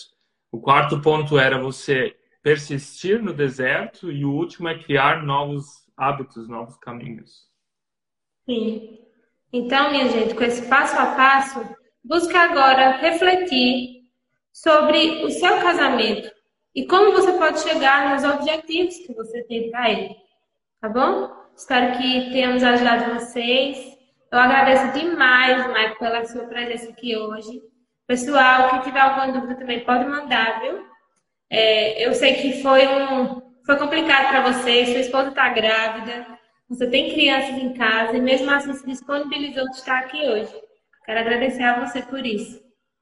o 0.51 0.59
quarto 0.59 0.99
ponto 0.99 1.37
era 1.37 1.61
você 1.61 2.15
persistir 2.41 3.21
no 3.21 3.33
deserto 3.33 4.11
e 4.11 4.25
o 4.25 4.31
último 4.31 4.67
é 4.67 4.77
criar 4.77 5.23
novos 5.23 5.65
hábitos, 5.95 6.47
novos 6.47 6.77
caminhos. 6.77 7.49
Sim. 8.45 8.99
Então, 9.53 9.91
minha 9.91 10.09
gente, 10.09 10.33
com 10.33 10.43
esse 10.43 10.67
passo 10.67 10.97
a 10.97 11.07
passo, 11.15 11.59
busque 12.03 12.35
agora 12.35 12.97
refletir 12.97 14.01
sobre 14.51 15.23
o 15.23 15.29
seu 15.29 15.61
casamento 15.61 16.31
e 16.73 16.85
como 16.87 17.11
você 17.11 17.33
pode 17.33 17.59
chegar 17.59 18.13
nos 18.13 18.23
objetivos 18.23 18.97
que 18.97 19.13
você 19.13 19.43
tem 19.43 19.69
para 19.69 19.91
ele. 19.91 20.15
Tá 20.79 20.89
bom? 20.89 21.29
Espero 21.55 21.97
que 21.97 22.31
tenhamos 22.31 22.63
ajudado 22.63 23.13
vocês. 23.13 23.97
Eu 24.31 24.39
agradeço 24.39 24.93
demais, 24.93 25.67
Mike, 25.67 25.99
pela 25.99 26.25
sua 26.25 26.45
presença 26.45 26.89
aqui 26.89 27.15
hoje. 27.15 27.61
Pessoal, 28.07 28.69
que 28.69 28.85
tiver 28.85 29.01
alguma 29.01 29.31
dúvida 29.31 29.55
também 29.55 29.83
pode 29.83 30.05
mandar, 30.05 30.61
viu? 30.61 30.90
É, 31.51 32.07
eu 32.07 32.13
sei 32.13 32.35
que 32.35 32.61
foi, 32.61 32.87
um, 32.87 33.41
foi 33.65 33.77
complicado 33.77 34.29
para 34.29 34.53
você, 34.53 34.85
sua 34.85 35.01
esposa 35.01 35.29
está 35.29 35.49
grávida, 35.49 36.25
você 36.69 36.87
tem 36.87 37.11
crianças 37.11 37.57
em 37.57 37.73
casa 37.73 38.15
e 38.15 38.21
mesmo 38.21 38.49
assim 38.49 38.73
se 38.73 38.85
disponibilizou 38.85 39.65
de 39.69 39.75
estar 39.75 39.99
aqui 39.99 40.17
hoje. 40.17 40.53
Quero 41.05 41.19
agradecer 41.19 41.63
a 41.63 41.85
você 41.85 42.01
por 42.03 42.25
isso. 42.25 42.70